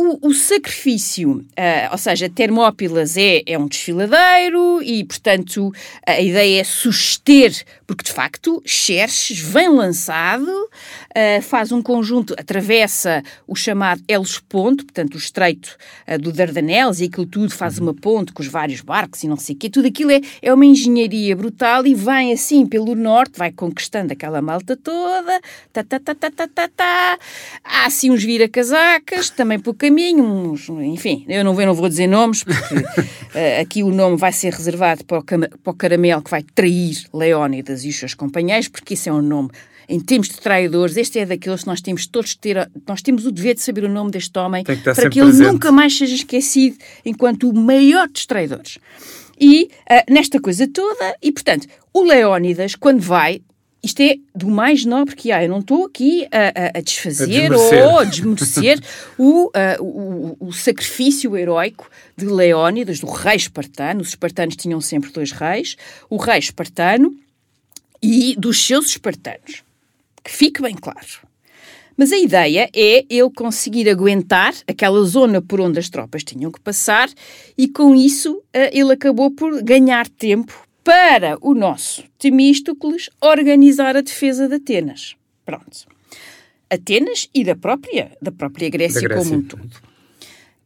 O, 0.00 0.28
o, 0.28 0.32
sacrifício, 0.32 1.38
uh, 1.38 1.90
ou 1.90 1.98
seja, 1.98 2.28
Termópilas 2.28 3.16
é, 3.16 3.42
é 3.44 3.58
um 3.58 3.66
desfiladeiro 3.66 4.80
e, 4.80 5.02
portanto, 5.02 5.72
a 6.06 6.20
ideia 6.20 6.60
é 6.60 6.62
suster, 6.62 7.52
porque 7.84 8.04
de 8.04 8.12
facto 8.12 8.62
Xerxes 8.64 9.40
vem 9.40 9.68
lançado, 9.68 10.70
uh, 11.18 11.42
faz 11.42 11.72
um 11.72 11.82
conjunto, 11.82 12.34
atravessa 12.38 13.22
o 13.46 13.56
chamado 13.56 14.02
Hellesponto, 14.08 14.84
portanto, 14.84 15.14
o 15.14 15.18
estreito 15.18 15.76
uh, 16.06 16.18
do 16.18 16.32
Dardanelos, 16.32 17.00
e 17.00 17.04
aquilo 17.04 17.26
tudo 17.26 17.52
faz 17.52 17.78
uma 17.78 17.92
ponte 17.92 18.32
com 18.32 18.42
os 18.42 18.48
vários 18.48 18.80
barcos 18.80 19.22
e 19.24 19.28
não 19.28 19.36
sei 19.36 19.54
o 19.54 19.58
quê. 19.58 19.68
Tudo 19.68 19.88
aquilo 19.88 20.12
é, 20.12 20.20
é 20.40 20.52
uma 20.52 20.64
engenharia 20.64 21.34
brutal 21.34 21.86
e 21.86 21.94
vem 21.94 22.32
assim 22.32 22.66
pelo 22.66 22.94
norte, 22.94 23.38
vai 23.38 23.50
conquistando 23.50 24.12
aquela 24.12 24.40
malta 24.40 24.76
toda, 24.76 25.40
tá, 25.72 25.82
tá, 25.82 25.98
tá, 25.98 26.14
tá, 26.14 26.30
tá, 26.30 26.48
tá, 26.48 26.68
tá. 26.68 27.18
Há 27.64 27.86
assim 27.86 28.10
uns 28.10 28.22
vira-casacas, 28.22 29.30
também 29.30 29.58
por 29.58 29.74
caminho, 29.74 30.24
uns, 30.24 30.68
enfim, 30.68 31.24
eu 31.28 31.44
não, 31.44 31.58
eu 31.60 31.66
não 31.66 31.74
vou 31.74 31.88
dizer 31.88 32.06
nomes, 32.06 32.44
porque 32.44 32.74
uh, 32.74 33.60
aqui 33.60 33.82
o 33.82 33.90
nome 33.90 34.16
vai 34.16 34.32
ser 34.32 34.52
reservado 34.52 35.04
para 35.04 35.18
o, 35.18 35.24
para 35.24 35.70
o 35.70 35.74
caramelo 35.74 36.22
que 36.22 36.30
vai 36.30 36.42
trair 36.42 37.06
Leónidas 37.12 37.84
e 37.84 37.88
os 37.88 37.96
seus 37.96 38.14
companheiros, 38.14 38.68
porque 38.68 38.94
isso 38.94 39.08
é 39.08 39.12
um 39.12 39.22
nome 39.22 39.50
em 39.88 39.98
termos 39.98 40.28
de 40.28 40.38
traidores, 40.38 40.96
este 40.96 41.18
é 41.18 41.24
daqueles 41.24 41.62
que 41.62 41.66
nós 41.66 41.80
temos 41.80 42.06
todos 42.06 42.34
que 42.34 42.40
ter, 42.40 42.70
nós 42.86 43.00
temos 43.00 43.24
o 43.24 43.32
dever 43.32 43.54
de 43.54 43.62
saber 43.62 43.84
o 43.84 43.88
nome 43.88 44.10
deste 44.10 44.38
homem 44.38 44.62
que 44.62 44.76
para 44.76 44.94
que 45.08 45.20
presente. 45.20 45.42
ele 45.42 45.52
nunca 45.52 45.72
mais 45.72 45.96
seja 45.96 46.14
esquecido 46.14 46.76
enquanto 47.04 47.48
o 47.48 47.54
maior 47.54 48.06
dos 48.06 48.26
traidores. 48.26 48.78
E 49.40 49.64
uh, 49.64 50.12
nesta 50.12 50.40
coisa 50.40 50.68
toda, 50.68 51.16
e 51.22 51.32
portanto, 51.32 51.66
o 51.94 52.02
Leónidas, 52.02 52.74
quando 52.74 53.00
vai, 53.00 53.40
isto 53.82 54.00
é 54.02 54.16
do 54.34 54.48
mais 54.48 54.84
nobre 54.84 55.14
que 55.14 55.30
há. 55.32 55.42
Eu 55.42 55.48
não 55.48 55.60
estou 55.60 55.86
aqui 55.86 56.26
a, 56.30 56.76
a, 56.76 56.78
a 56.78 56.80
desfazer 56.82 57.52
a 57.52 57.56
ou 57.56 57.98
a 58.00 58.04
desmerecer 58.04 58.80
o, 59.16 59.46
uh, 59.46 59.50
o, 59.80 60.36
o, 60.48 60.52
sacrifício 60.52 61.36
heroico 61.36 61.88
de 62.16 62.26
Leónidas, 62.26 63.00
do 63.00 63.06
rei 63.06 63.36
espartano. 63.36 64.00
Os 64.00 64.08
espartanos 64.08 64.56
tinham 64.56 64.80
sempre 64.80 65.10
dois 65.12 65.30
reis. 65.30 65.76
O 66.10 66.16
rei 66.16 66.40
espartano 66.40 67.16
e 68.02 68.34
dos 68.36 68.66
seus 68.66 68.86
espartanos. 68.88 69.62
Que 70.28 70.36
fique 70.36 70.60
bem 70.60 70.74
claro. 70.74 71.06
Mas 71.96 72.12
a 72.12 72.18
ideia 72.18 72.68
é 72.76 73.04
ele 73.08 73.30
conseguir 73.34 73.88
aguentar 73.88 74.54
aquela 74.68 75.02
zona 75.04 75.40
por 75.40 75.58
onde 75.60 75.78
as 75.78 75.88
tropas 75.88 76.22
tinham 76.22 76.52
que 76.52 76.60
passar 76.60 77.08
e 77.56 77.66
com 77.66 77.94
isso 77.94 78.34
uh, 78.36 78.44
ele 78.72 78.92
acabou 78.92 79.30
por 79.30 79.62
ganhar 79.62 80.06
tempo 80.08 80.68
para 80.84 81.38
o 81.40 81.54
nosso 81.54 82.04
Temístocles 82.18 83.08
organizar 83.20 83.96
a 83.96 84.00
defesa 84.02 84.46
de 84.46 84.56
Atenas. 84.56 85.16
Pronto. 85.44 85.86
Atenas 86.70 87.28
e 87.34 87.42
da 87.42 87.56
própria, 87.56 88.12
da 88.20 88.30
própria 88.30 88.68
Grécia, 88.68 89.00
Da 89.00 89.08
Grécia. 89.08 89.24
como 89.30 89.40
um 89.40 89.42
todo. 89.42 89.88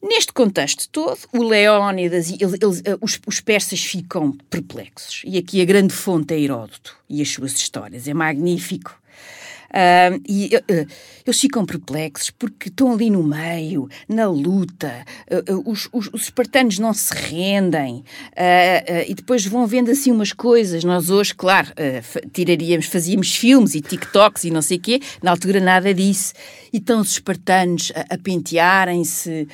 Neste 0.03 0.33
contexto 0.33 0.89
todo, 0.91 1.17
o 1.33 1.45
Leónidas 1.45 2.29
e 2.29 2.35
ele- 2.35 2.59
eles- 2.61 2.83
eh, 2.85 2.99
os, 3.01 3.21
os 3.25 3.41
persas 3.41 3.81
ficam 3.83 4.33
perplexos. 4.51 5.23
E 5.25 5.39
aqui 5.39 5.63
a 5.63 5.65
grande 5.65 5.95
fonte 5.95 6.35
é 6.35 6.41
Heródoto 6.41 6.97
e 7.09 7.23
as 7.23 7.29
suas 7.29 7.53
histórias. 7.53 8.09
É 8.09 8.13
magnífico. 8.13 9.01
Ah, 9.73 10.11
e 10.29 10.51
eh, 10.69 10.87
eles 11.25 11.41
ficam 11.41 11.65
perplexos 11.65 12.31
porque 12.31 12.69
estão 12.69 12.93
ali 12.93 13.09
no 13.09 13.23
meio, 13.23 13.89
na 14.09 14.29
luta, 14.29 15.05
eh, 15.29 15.43
os, 15.65 15.89
os- 15.93 16.11
os 16.13 16.23
espartanos 16.25 16.79
não 16.79 16.93
se 16.93 17.15
rendem 17.15 18.05
e 19.09 19.15
depois 19.15 19.47
vão 19.47 19.67
vendo 19.67 19.91
assim 19.91 20.11
umas 20.11 20.33
coisas. 20.33 20.85
Nós 20.85 21.09
hoje, 21.11 21.35
claro, 21.35 21.69
tiraríamos, 22.33 22.87
fazíamos 22.87 23.35
filmes 23.35 23.75
e 23.75 23.81
TikToks 23.81 24.45
e 24.45 24.51
não 24.51 24.61
sei 24.63 24.77
o 24.77 24.81
quê, 24.81 25.01
na 25.23 25.31
altura 25.31 25.61
nada 25.61 25.93
disso. 25.95 26.35
E 26.73 26.77
estão 26.79 27.01
os 27.01 27.13
espartanos 27.13 27.93
a, 27.95 28.15
a 28.15 28.19
pentearem-se, 28.19 29.49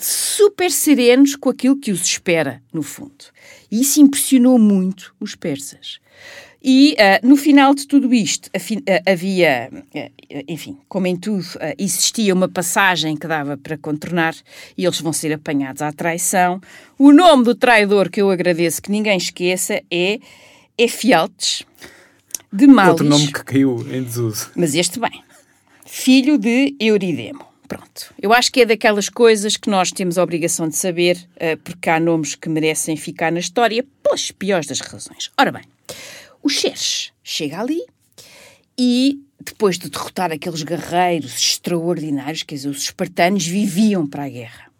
super 0.00 0.70
serenos 0.70 1.36
com 1.36 1.48
aquilo 1.50 1.76
que 1.78 1.90
os 1.90 2.02
espera, 2.04 2.62
no 2.72 2.82
fundo. 2.82 3.24
E 3.70 3.80
isso 3.80 4.00
impressionou 4.00 4.58
muito 4.58 5.14
os 5.20 5.34
persas. 5.34 5.98
E 6.62 6.96
ah, 6.98 7.20
no 7.22 7.36
final 7.36 7.74
de 7.74 7.86
tudo 7.86 8.12
isto 8.12 8.50
ah, 8.54 9.10
havia, 9.10 9.70
ah, 9.94 10.10
enfim, 10.48 10.76
como 10.88 11.06
em 11.06 11.16
tudo, 11.16 11.46
ah, 11.60 11.74
existia 11.78 12.34
uma 12.34 12.48
passagem 12.48 13.16
que 13.16 13.26
dava 13.26 13.56
para 13.56 13.78
contornar 13.78 14.34
e 14.76 14.84
eles 14.84 15.00
vão 15.00 15.12
ser 15.12 15.32
apanhados 15.32 15.82
à 15.82 15.92
traição. 15.92 16.60
O 16.98 17.12
nome 17.12 17.44
do 17.44 17.54
traidor 17.54 18.10
que 18.10 18.20
eu 18.20 18.30
agradeço 18.30 18.82
que 18.82 18.90
ninguém 18.90 19.16
esqueça 19.16 19.80
é 19.90 20.18
Efialtes 20.76 21.64
de 22.52 22.66
Malis. 22.66 22.90
Outro 22.90 23.08
nome 23.08 23.26
que 23.26 23.44
caiu 23.44 23.86
em 23.92 24.02
desuso. 24.02 24.50
Mas 24.56 24.74
este 24.74 24.98
bem. 24.98 25.22
Filho 25.86 26.36
de 26.38 26.74
Euridemo. 26.80 27.46
Pronto. 27.68 28.14
Eu 28.20 28.32
acho 28.32 28.50
que 28.50 28.62
é 28.62 28.66
daquelas 28.66 29.10
coisas 29.10 29.56
que 29.56 29.68
nós 29.68 29.92
temos 29.92 30.16
a 30.16 30.22
obrigação 30.22 30.68
de 30.68 30.76
saber, 30.76 31.18
eh, 31.36 31.56
porque 31.56 31.90
há 31.90 32.00
nomes 32.00 32.34
que 32.34 32.48
merecem 32.48 32.96
ficar 32.96 33.30
na 33.30 33.40
história 33.40 33.84
pelas 34.02 34.30
piores 34.30 34.66
das 34.66 34.80
razões. 34.80 35.30
Ora 35.38 35.52
bem, 35.52 35.62
o 36.42 36.48
Xerxes 36.48 37.12
chega 37.22 37.60
ali 37.60 37.84
e, 38.78 39.20
depois 39.40 39.78
de 39.78 39.88
derrotar 39.88 40.30
aqueles 40.32 40.62
guerreiros 40.62 41.36
extraordinários, 41.36 42.42
quer 42.42 42.54
dizer, 42.54 42.68
os 42.68 42.82
espartanos 42.82 43.46
viviam 43.46 44.06
para 44.06 44.24
a 44.24 44.28
guerra, 44.28 44.70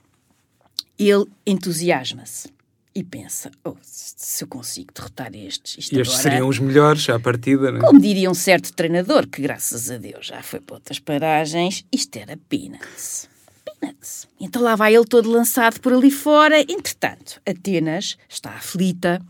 ele 0.98 1.26
entusiasma-se 1.46 2.48
e 2.94 3.04
pensa: 3.04 3.50
oh, 3.64 3.76
se 3.82 4.42
eu 4.42 4.48
consigo 4.48 4.92
derrotar 4.92 5.34
estes, 5.34 5.78
isto 5.78 5.98
estes 5.98 6.08
agora 6.08 6.22
seriam 6.22 6.48
os 6.48 6.58
melhores 6.58 7.08
à 7.08 7.18
partida, 7.18 7.70
né? 7.70 7.80
como 7.80 8.00
diria 8.00 8.30
um 8.30 8.34
certo 8.34 8.72
treinador, 8.72 9.26
que 9.28 9.40
graças 9.40 9.90
a 9.90 9.98
Deus 9.98 10.26
já 10.26 10.42
foi 10.42 10.60
para 10.60 10.76
outras 10.76 10.98
paragens, 10.98 11.84
isto 11.92 12.16
era 12.16 12.36
peanuts. 12.48 13.28
Peanuts. 13.64 14.26
Então 14.40 14.62
lá 14.62 14.74
vai 14.74 14.96
ele 14.96 15.04
todo 15.04 15.30
lançado 15.30 15.80
por 15.80 15.92
ali 15.92 16.10
fora. 16.10 16.60
Entretanto, 16.60 17.40
Atenas 17.46 18.16
está 18.28 18.50
aflita. 18.50 19.20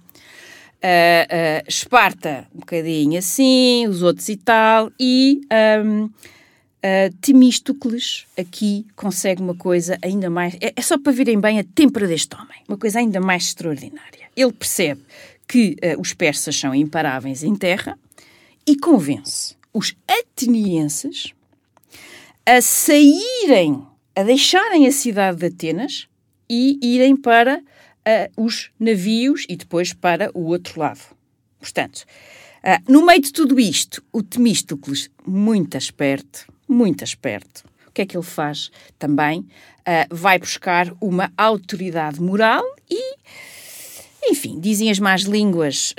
Ah, 0.83 1.27
ah, 1.31 1.64
Esparta, 1.67 2.47
um 2.55 2.61
bocadinho 2.61 3.19
assim, 3.19 3.87
os 3.87 4.03
outros 4.03 4.29
e 4.29 4.37
tal. 4.37 4.91
E 4.99 5.41
ahm, 5.51 6.09
ah, 6.83 7.11
Temístocles 7.21 8.27
aqui 8.37 8.87
consegue 8.95 9.43
uma 9.43 9.55
coisa 9.55 9.99
ainda 10.03 10.31
mais. 10.31 10.55
É, 10.61 10.73
é 10.75 10.83
só 10.83 10.99
para 10.99 11.12
verem 11.12 11.41
bem 11.41 11.59
a 11.59 11.64
têmpera 11.64 12.07
deste 12.07 12.35
homem. 12.35 12.62
Uma 12.69 12.79
coisa 12.79 12.99
ainda 12.99 13.21
mais 13.21 13.45
extraordinária. 13.45 14.29
Ele 14.37 14.53
percebe 14.53 15.03
que 15.47 15.77
ah, 15.83 16.01
os 16.01 16.12
persas 16.14 16.57
são 16.57 16.75
imparáveis 16.75 17.43
em 17.43 17.55
terra 17.55 17.99
e 18.67 18.77
convence 18.77 19.57
os 19.73 19.95
atenienses 20.07 21.33
a 22.45 22.61
saírem, 22.61 23.87
a 24.17 24.23
deixarem 24.23 24.87
a 24.87 24.93
cidade 24.93 25.38
de 25.38 25.47
Atenas 25.47 26.09
e 26.49 26.79
irem 26.83 27.14
para 27.14 27.62
ah, 28.09 28.31
os 28.38 28.71
navios 28.81 29.44
e 29.51 29.55
depois 29.55 29.92
para 29.92 30.31
o 30.33 30.47
outro 30.47 30.81
lado. 30.81 31.01
Portanto, 31.61 32.07
ah, 32.62 32.81
no 32.88 33.05
meio 33.05 33.21
de 33.21 33.31
tudo 33.31 33.61
isto, 33.61 34.03
o 34.11 34.23
Temístocles, 34.23 35.11
muito 35.27 35.77
esperto, 35.77 36.51
muito 36.66 37.05
esperto, 37.05 37.66
o 37.87 37.92
que 37.92 38.01
é 38.01 38.07
que 38.07 38.16
ele 38.16 38.25
faz? 38.25 38.71
Também 38.99 39.47
ah, 39.85 40.07
vai 40.11 40.38
buscar 40.38 40.90
uma 41.03 41.31
autoridade 41.37 42.18
moral 42.18 42.64
e, 42.88 43.14
enfim, 44.25 44.59
dizem 44.59 44.90
as 44.90 44.99
más 44.99 45.25
línguas. 45.25 45.94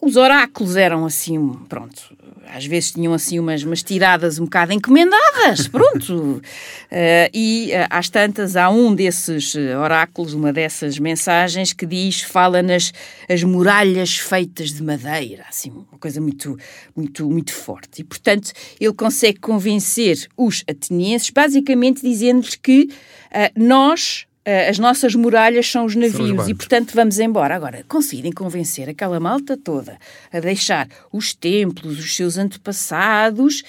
os 0.00 0.16
oráculos 0.16 0.74
eram 0.74 1.04
assim, 1.04 1.52
pronto, 1.68 2.16
às 2.52 2.66
vezes 2.66 2.92
tinham 2.92 3.12
assim 3.12 3.38
umas, 3.38 3.62
umas 3.62 3.82
tiradas 3.82 4.38
um 4.38 4.44
bocado 4.44 4.72
encomendadas, 4.72 5.68
pronto. 5.68 6.42
Eh, 6.90 7.30
e 7.34 7.72
eh, 7.72 7.86
às 7.90 8.08
tantas 8.08 8.56
há 8.56 8.70
um 8.70 8.94
desses 8.94 9.54
eh, 9.54 9.76
oráculos, 9.76 10.32
uma 10.32 10.54
dessas 10.54 10.98
mensagens 10.98 11.74
que 11.74 11.84
diz, 11.84 12.22
fala 12.22 12.62
nas 12.62 12.94
as 13.28 13.42
muralhas 13.42 14.16
feitas 14.16 14.72
de 14.72 14.82
madeira, 14.82 15.44
assim, 15.46 15.70
uma 15.70 15.98
coisa 16.00 16.18
muito, 16.18 16.56
muito, 16.96 17.28
muito 17.28 17.52
forte. 17.52 18.00
E, 18.00 18.04
portanto, 18.04 18.52
ele 18.80 18.94
consegue 18.94 19.38
convencer 19.38 20.26
os 20.34 20.64
atenienses, 20.66 21.28
basicamente 21.28 22.00
dizendo-lhes 22.00 22.54
que 22.54 22.88
eh, 23.30 23.52
nós 23.54 24.27
as 24.68 24.78
nossas 24.78 25.14
muralhas 25.14 25.70
são 25.70 25.84
os 25.84 25.94
navios 25.94 26.30
e, 26.30 26.32
barcos. 26.32 26.52
portanto, 26.54 26.94
vamos 26.94 27.18
embora. 27.18 27.54
Agora, 27.54 27.84
conseguirem 27.88 28.32
convencer 28.32 28.88
aquela 28.88 29.20
malta 29.20 29.56
toda 29.56 29.98
a 30.32 30.40
deixar 30.40 30.88
os 31.12 31.34
templos, 31.34 31.98
os 31.98 32.16
seus 32.16 32.38
antepassados 32.38 33.62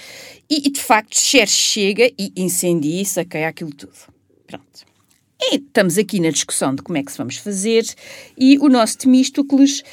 e, 0.49 0.67
e, 0.67 0.71
de 0.71 0.81
facto, 0.81 1.17
Xerxes 1.17 1.57
chega 1.57 2.11
e 2.17 2.31
incendia 2.35 3.01
e 3.01 3.05
saqueia 3.05 3.49
aquilo 3.49 3.73
tudo. 3.73 3.93
Pronto. 4.47 4.88
E 5.41 5.55
estamos 5.55 5.97
aqui 5.97 6.19
na 6.19 6.31
discussão 6.31 6.75
de 6.75 6.81
como 6.81 6.97
é 6.97 7.03
que 7.03 7.11
se 7.11 7.17
vamos 7.17 7.37
fazer. 7.37 7.85
E 8.37 8.57
o 8.59 8.67
nosso 8.67 8.97
Temístocles, 8.97 9.83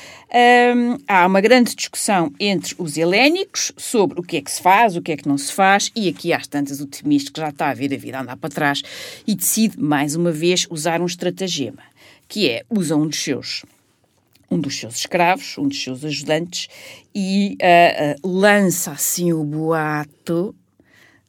hum, 0.75 0.99
há 1.07 1.25
uma 1.25 1.41
grande 1.41 1.73
discussão 1.77 2.33
entre 2.41 2.75
os 2.79 2.97
helénicos 2.97 3.71
sobre 3.77 4.19
o 4.19 4.25
que 4.25 4.39
é 4.39 4.43
que 4.43 4.51
se 4.51 4.61
faz, 4.61 4.97
o 4.97 5.03
que 5.03 5.13
é 5.13 5.17
que 5.17 5.29
não 5.29 5.39
se 5.39 5.53
faz 5.53 5.93
e 5.95 6.09
aqui 6.09 6.33
às 6.33 6.49
tantas 6.49 6.81
o 6.81 6.87
Temístocles 6.87 7.45
já 7.45 7.51
está 7.51 7.71
a 7.71 7.75
ver 7.75 7.95
a 7.95 7.97
vida 7.97 8.21
andar 8.21 8.37
para 8.37 8.51
trás 8.51 8.83
e 9.25 9.37
decide 9.37 9.81
mais 9.81 10.17
uma 10.17 10.33
vez 10.33 10.67
usar 10.69 11.01
um 11.01 11.07
estratagema, 11.07 11.83
que 12.27 12.51
é, 12.51 12.65
usa 12.69 12.97
um 12.97 13.07
dos 13.07 13.23
seus 13.23 13.65
um 14.51 14.61
dos 14.61 14.79
seus 14.79 14.97
escravos, 14.97 15.59
um 15.59 15.69
dos 15.69 15.83
seus 15.83 16.05
ajudantes, 16.05 16.69
e 17.15 17.57
uh, 17.61 18.27
uh, 18.27 18.29
lança 18.29 18.93
assim 18.93 19.33
o 19.33 19.43
boato 19.43 20.55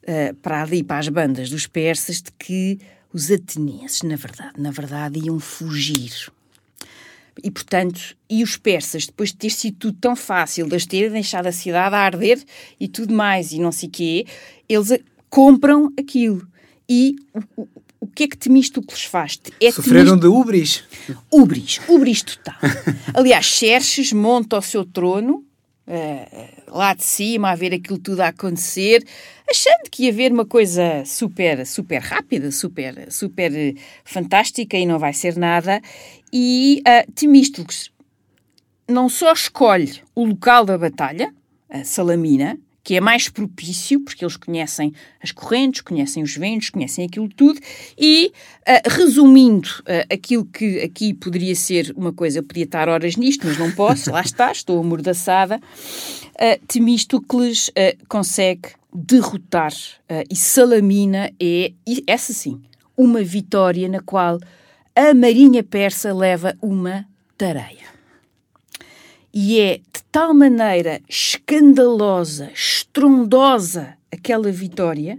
uh, 0.04 0.34
para 0.36 0.62
ali, 0.62 0.84
para 0.84 0.98
as 0.98 1.08
bandas 1.08 1.50
dos 1.50 1.66
persas, 1.66 2.22
de 2.22 2.30
que 2.38 2.78
os 3.12 3.30
atenienses, 3.30 4.02
na 4.02 4.16
verdade, 4.16 4.60
na 4.60 4.70
verdade, 4.70 5.18
iam 5.18 5.40
fugir. 5.40 6.30
E, 7.42 7.50
portanto, 7.50 8.16
e 8.28 8.42
os 8.42 8.56
persas, 8.56 9.06
depois 9.06 9.30
de 9.30 9.36
ter 9.36 9.50
sido 9.50 9.76
tudo 9.76 9.98
tão 10.00 10.16
fácil, 10.16 10.68
de 10.68 10.86
terem 10.86 11.10
deixado 11.10 11.46
a 11.46 11.52
cidade 11.52 11.94
a 11.94 11.98
arder 11.98 12.42
e 12.80 12.88
tudo 12.88 13.14
mais, 13.14 13.52
e 13.52 13.58
não 13.58 13.70
sei 13.70 13.88
quê, 13.88 14.26
eles 14.68 14.98
compram 15.30 15.92
aquilo. 15.98 16.46
E 16.88 17.16
o, 17.32 17.62
o, 17.62 17.68
o 18.00 18.06
que 18.06 18.24
é 18.24 18.28
que 18.28 18.36
Temístocles 18.36 19.04
faz? 19.04 19.40
É 19.60 19.70
Sofreram 19.70 20.16
de 20.16 20.26
ubris. 20.26 20.84
Ubris, 21.30 21.80
ubris 21.88 22.22
total. 22.22 22.56
Aliás, 23.14 23.46
Xerxes 23.46 24.12
monta 24.12 24.58
o 24.58 24.62
seu 24.62 24.84
trono, 24.84 25.44
uh, 25.88 26.76
lá 26.76 26.94
de 26.94 27.02
cima, 27.02 27.50
a 27.50 27.56
ver 27.56 27.74
aquilo 27.74 27.98
tudo 27.98 28.20
a 28.20 28.28
acontecer, 28.28 29.04
achando 29.50 29.90
que 29.90 30.04
ia 30.04 30.10
haver 30.10 30.30
uma 30.30 30.44
coisa 30.44 31.04
super, 31.04 31.66
super 31.66 32.00
rápida, 32.00 32.52
super, 32.52 33.10
super 33.10 33.74
fantástica 34.04 34.76
e 34.76 34.86
não 34.86 34.98
vai 34.98 35.12
ser 35.12 35.36
nada. 35.36 35.80
E 36.32 36.82
uh, 36.86 37.12
não 38.86 39.08
só 39.08 39.32
escolhe 39.32 40.02
o 40.14 40.24
local 40.24 40.64
da 40.64 40.78
batalha, 40.78 41.34
a 41.68 41.84
Salamina, 41.84 42.58
que 42.88 42.96
é 42.96 43.02
mais 43.02 43.28
propício, 43.28 44.00
porque 44.00 44.24
eles 44.24 44.38
conhecem 44.38 44.94
as 45.22 45.30
correntes, 45.30 45.82
conhecem 45.82 46.22
os 46.22 46.34
ventos, 46.34 46.70
conhecem 46.70 47.04
aquilo 47.04 47.28
tudo, 47.28 47.60
e 47.98 48.32
uh, 48.66 48.88
resumindo 48.88 49.68
uh, 49.80 50.10
aquilo 50.10 50.46
que 50.46 50.80
aqui 50.80 51.12
poderia 51.12 51.54
ser 51.54 51.92
uma 51.94 52.14
coisa, 52.14 52.38
eu 52.38 52.42
podia 52.42 52.64
estar 52.64 52.88
horas 52.88 53.14
nisto, 53.16 53.46
mas 53.46 53.58
não 53.58 53.70
posso, 53.72 54.08
lá 54.10 54.22
está, 54.22 54.50
estou 54.50 54.80
amordaçada, 54.80 55.56
uh, 55.58 56.66
Temístocles 56.66 57.70
consegue 58.08 58.70
derrotar 58.90 59.74
e 60.30 60.34
Salamina 60.34 61.30
é, 61.38 61.74
essa 62.06 62.32
sim, 62.32 62.58
uma 62.96 63.22
vitória 63.22 63.86
na 63.86 64.00
qual 64.00 64.40
a 64.96 65.12
marinha 65.12 65.62
persa 65.62 66.14
leva 66.14 66.56
uma 66.62 67.04
tareia. 67.36 67.97
E 69.32 69.60
é 69.60 69.76
de 69.78 70.02
tal 70.10 70.34
maneira 70.34 71.00
escandalosa, 71.08 72.50
estrondosa 72.54 73.96
aquela 74.10 74.50
vitória 74.50 75.18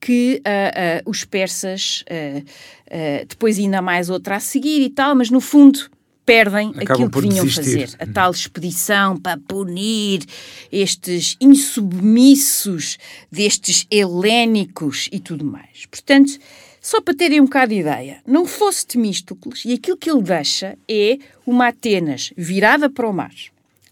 que 0.00 0.42
uh, 0.46 1.06
uh, 1.06 1.10
os 1.10 1.24
persas, 1.24 2.04
uh, 2.08 3.26
depois 3.28 3.58
ainda 3.58 3.82
mais 3.82 4.08
outra 4.08 4.36
a 4.36 4.40
seguir 4.40 4.82
e 4.82 4.90
tal, 4.90 5.14
mas 5.14 5.30
no 5.30 5.40
fundo 5.40 5.90
perdem 6.24 6.70
Acabam 6.70 7.06
aquilo 7.06 7.10
que 7.10 7.20
vinham 7.20 7.44
desistir. 7.46 7.88
fazer. 7.90 8.02
A 8.02 8.06
tal 8.12 8.32
expedição 8.32 9.16
para 9.16 9.38
punir 9.38 10.24
estes 10.72 11.36
insubmissos 11.40 12.98
destes 13.30 13.86
helénicos 13.90 15.08
e 15.12 15.20
tudo 15.20 15.44
mais. 15.44 15.86
Portanto, 15.88 16.38
só 16.86 17.00
para 17.00 17.16
terem 17.16 17.40
um 17.40 17.46
bocado 17.46 17.74
de 17.74 17.80
ideia, 17.80 18.22
não 18.24 18.46
fosse 18.46 18.86
Temístocles, 18.86 19.64
e 19.64 19.72
aquilo 19.72 19.96
que 19.96 20.08
ele 20.08 20.22
deixa 20.22 20.78
é 20.88 21.18
uma 21.44 21.66
Atenas 21.66 22.32
virada 22.36 22.88
para 22.88 23.08
o 23.08 23.12
mar. 23.12 23.34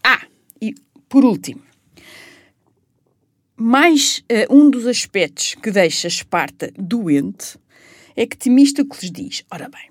Ah, 0.01 0.21
e 0.61 0.73
por 1.09 1.25
último, 1.25 1.59
mais 3.57 4.23
uh, 4.31 4.55
um 4.55 4.69
dos 4.69 4.87
aspectos 4.87 5.55
que 5.55 5.71
deixa 5.71 6.07
Esparta 6.07 6.71
doente 6.79 7.57
é 8.15 8.25
que 8.25 8.37
Temístocles 8.37 9.11
diz: 9.11 9.43
ora 9.51 9.67
bem, 9.67 9.89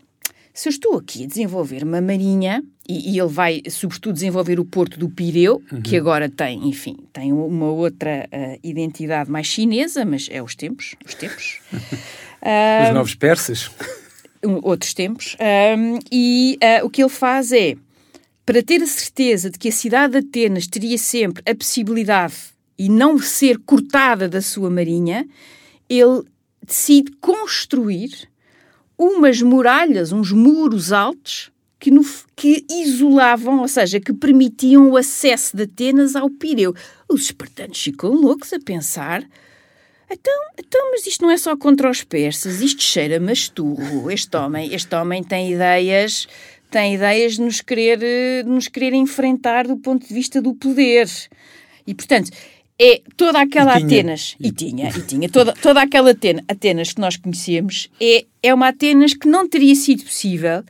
se 0.55 0.69
eu 0.69 0.71
estou 0.71 0.97
aqui 0.97 1.25
a 1.25 1.27
desenvolver 1.27 1.85
uma 1.85 2.01
marinha, 2.01 2.65
e, 2.89 3.13
e 3.13 3.19
ele 3.19 3.29
vai, 3.29 3.61
sobretudo, 3.69 4.15
desenvolver 4.15 4.59
o 4.59 4.65
porto 4.65 4.99
do 4.99 5.11
Pireu, 5.11 5.63
uhum. 5.71 5.83
que 5.83 5.95
agora 5.99 6.31
tem, 6.31 6.67
enfim, 6.67 6.97
tem 7.13 7.35
uma 7.35 7.71
outra 7.71 8.27
uh, 8.33 8.59
identidade 8.63 9.31
mais 9.31 9.47
chinesa, 9.47 10.07
mas 10.07 10.27
é 10.31 10.43
os 10.43 10.55
tempos, 10.55 10.95
os 11.05 11.15
tempos. 11.15 11.61
Os 12.89 12.95
novos 12.95 13.15
persas. 13.15 13.71
Outros 14.63 14.93
tempos. 14.93 15.37
E 16.13 16.59
uh, 16.63 16.87
o 16.87 16.91
que 16.91 17.03
ele 17.03 17.11
faz 17.11 17.51
é, 17.53 17.77
para 18.45 18.63
ter 18.63 18.83
a 18.83 18.87
certeza 18.87 19.51
de 19.51 19.59
que 19.59 19.69
a 19.69 19.73
cidade 19.73 20.21
de 20.21 20.29
Atenas 20.29 20.67
teria 20.67 20.99
sempre 20.99 21.43
a 21.51 21.55
possibilidade 21.55 22.35
e 22.79 22.89
não 22.89 23.19
ser 23.19 23.59
cortada 23.59 24.29
da 24.29 24.43
sua 24.43 24.69
marinha, 24.69 25.27
ele 25.89 26.23
decide 26.63 27.11
construir 27.21 28.29
umas 28.99 29.41
muralhas, 29.41 30.13
uns 30.13 30.31
muros 30.31 30.93
altos 30.93 31.51
que, 31.79 31.91
no, 31.91 32.05
que, 32.37 32.65
isolavam, 32.69 33.61
ou 33.61 33.69
seja, 33.69 34.01
que 34.01 34.13
permitiam 34.13 34.91
o 34.91 34.97
acesso 34.97 35.57
de 35.57 35.65
Atenas 35.65 36.17
ao 36.17 36.31
Pireu. 36.31 36.75
Os 37.09 37.23
espartanos 37.23 37.81
ficam 37.81 38.11
loucos 38.11 38.53
a 38.53 38.61
pensar 38.61 39.25
então, 40.11 40.33
então, 40.59 40.91
mas 40.91 41.07
isto 41.07 41.23
não 41.23 41.31
é 41.31 41.37
só 41.37 41.57
contra 41.57 41.91
os 41.91 42.05
persas, 42.05 42.61
isto 42.61 42.83
cheira-me 42.83 43.31
a 43.31 43.33
Este 44.13 44.37
homem, 44.37 44.75
este 44.75 44.95
homem 44.95 45.23
tem 45.23 45.53
ideias, 45.53 46.29
tem 46.71 46.95
ideias 46.95 47.35
de 47.35 47.43
nos 47.43 47.61
querer, 47.61 47.99
de 48.45 48.49
nos 48.49 48.69
querer 48.69 48.93
enfrentar 48.95 49.67
do 49.67 49.77
ponto 49.77 50.07
de 50.07 50.13
vista 50.13 50.43
do 50.43 50.55
poder. 50.55 51.09
E, 51.87 51.95
portanto, 51.95 52.31
é 52.79 53.01
toda 53.17 53.41
aquela 53.41 53.79
e 53.79 53.85
Atenas, 53.85 54.37
e, 54.41 54.49
e 54.49 54.53
tinha, 54.53 54.89
e 54.89 55.03
tinha, 55.03 55.29
toda, 55.29 55.53
toda 55.53 55.81
aquela 55.81 56.11
Atenas, 56.11 56.45
Atenas 56.49 56.93
que 56.93 57.01
nós 57.01 57.17
conhecemos, 57.17 57.89
é, 58.01 58.25
é 58.43 58.53
uma 58.53 58.69
Atenas 58.69 59.15
que 59.15 59.29
não 59.29 59.49
teria 59.49 59.75
sido 59.75 60.03
possível 60.03 60.65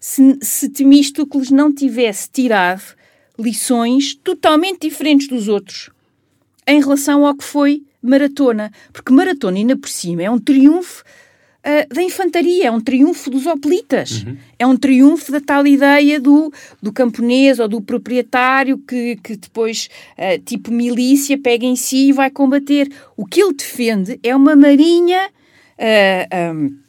se, 0.00 0.38
se 0.40 0.68
Temístocles 0.68 1.50
não 1.50 1.74
tivesse 1.74 2.30
tirado 2.30 2.82
lições 3.38 4.14
totalmente 4.14 4.88
diferentes 4.88 5.28
dos 5.28 5.48
outros 5.48 5.90
em 6.66 6.80
relação 6.80 7.26
ao 7.26 7.34
que 7.34 7.44
foi 7.44 7.82
maratona, 8.08 8.72
porque 8.92 9.12
maratona, 9.12 9.58
ainda 9.58 9.76
por 9.76 9.88
cima, 9.88 10.22
é 10.22 10.30
um 10.30 10.38
triunfo 10.38 11.04
uh, 11.64 11.94
da 11.94 12.02
infantaria, 12.02 12.66
é 12.66 12.70
um 12.70 12.80
triunfo 12.80 13.30
dos 13.30 13.46
hoplitas, 13.46 14.22
uhum. 14.22 14.36
é 14.58 14.66
um 14.66 14.76
triunfo 14.76 15.30
da 15.32 15.40
tal 15.40 15.66
ideia 15.66 16.20
do, 16.20 16.52
do 16.82 16.92
camponês 16.92 17.58
ou 17.58 17.68
do 17.68 17.80
proprietário 17.80 18.78
que, 18.78 19.16
que 19.16 19.36
depois, 19.36 19.88
uh, 20.16 20.40
tipo 20.44 20.70
milícia, 20.70 21.38
pega 21.38 21.66
em 21.66 21.76
si 21.76 22.08
e 22.08 22.12
vai 22.12 22.30
combater. 22.30 22.90
O 23.16 23.26
que 23.26 23.42
ele 23.42 23.54
defende 23.54 24.18
é 24.22 24.34
uma 24.34 24.56
marinha. 24.56 25.30
Uh, 25.78 26.54
um, 26.54 26.88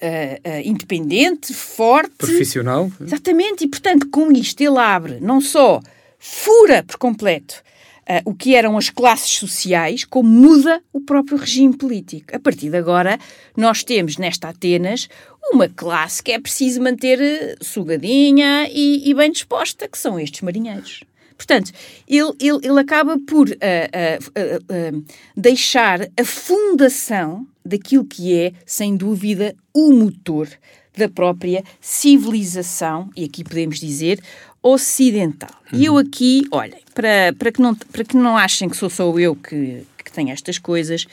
Uh, 0.00 0.38
uh, 0.48 0.62
independente, 0.64 1.52
forte. 1.52 2.18
Profissional. 2.18 2.88
Exatamente, 3.00 3.64
e 3.64 3.66
portanto, 3.66 4.08
com 4.08 4.30
isto 4.30 4.60
ele 4.60 4.78
abre, 4.78 5.18
não 5.20 5.40
só 5.40 5.80
fura 6.20 6.84
por 6.84 6.98
completo 6.98 7.64
uh, 8.08 8.30
o 8.30 8.34
que 8.34 8.54
eram 8.54 8.76
as 8.76 8.90
classes 8.90 9.30
sociais, 9.30 10.04
como 10.04 10.28
muda 10.28 10.82
o 10.92 11.00
próprio 11.00 11.36
regime 11.36 11.76
político. 11.76 12.34
A 12.34 12.38
partir 12.38 12.70
de 12.70 12.76
agora, 12.76 13.18
nós 13.56 13.84
temos 13.84 14.16
nesta 14.16 14.48
Atenas 14.48 15.08
uma 15.52 15.68
classe 15.68 16.22
que 16.22 16.32
é 16.32 16.38
preciso 16.38 16.82
manter 16.82 17.20
eh, 17.20 17.56
sugadinha 17.60 18.68
e, 18.70 19.08
e 19.08 19.14
bem 19.14 19.30
disposta, 19.30 19.88
que 19.88 19.96
são 19.96 20.20
estes 20.20 20.42
marinheiros. 20.42 21.04
Portanto, 21.38 21.70
ele, 22.06 22.32
ele, 22.40 22.58
ele 22.64 22.80
acaba 22.80 23.16
por 23.26 23.48
uh, 23.48 23.52
uh, 23.52 25.04
deixar 25.36 26.02
a 26.02 26.24
fundação 26.24 27.46
daquilo 27.64 28.04
que 28.04 28.34
é, 28.34 28.52
sem 28.66 28.96
dúvida, 28.96 29.54
o 29.72 29.92
motor 29.92 30.48
da 30.96 31.08
própria 31.08 31.62
civilização, 31.80 33.08
e 33.16 33.24
aqui 33.24 33.44
podemos 33.44 33.78
dizer 33.78 34.20
ocidental. 34.62 35.50
Uhum. 35.72 35.78
E 35.78 35.84
eu 35.84 35.98
aqui, 35.98 36.44
olhem, 36.50 36.80
para, 36.94 37.32
para, 37.38 37.52
que 37.52 37.60
não, 37.60 37.74
para 37.74 38.04
que 38.04 38.16
não 38.16 38.36
achem 38.36 38.68
que 38.68 38.76
sou 38.76 38.90
só 38.90 39.18
eu 39.18 39.34
que, 39.34 39.84
que 40.04 40.12
tenho 40.12 40.30
estas 40.30 40.58
coisas, 40.58 41.06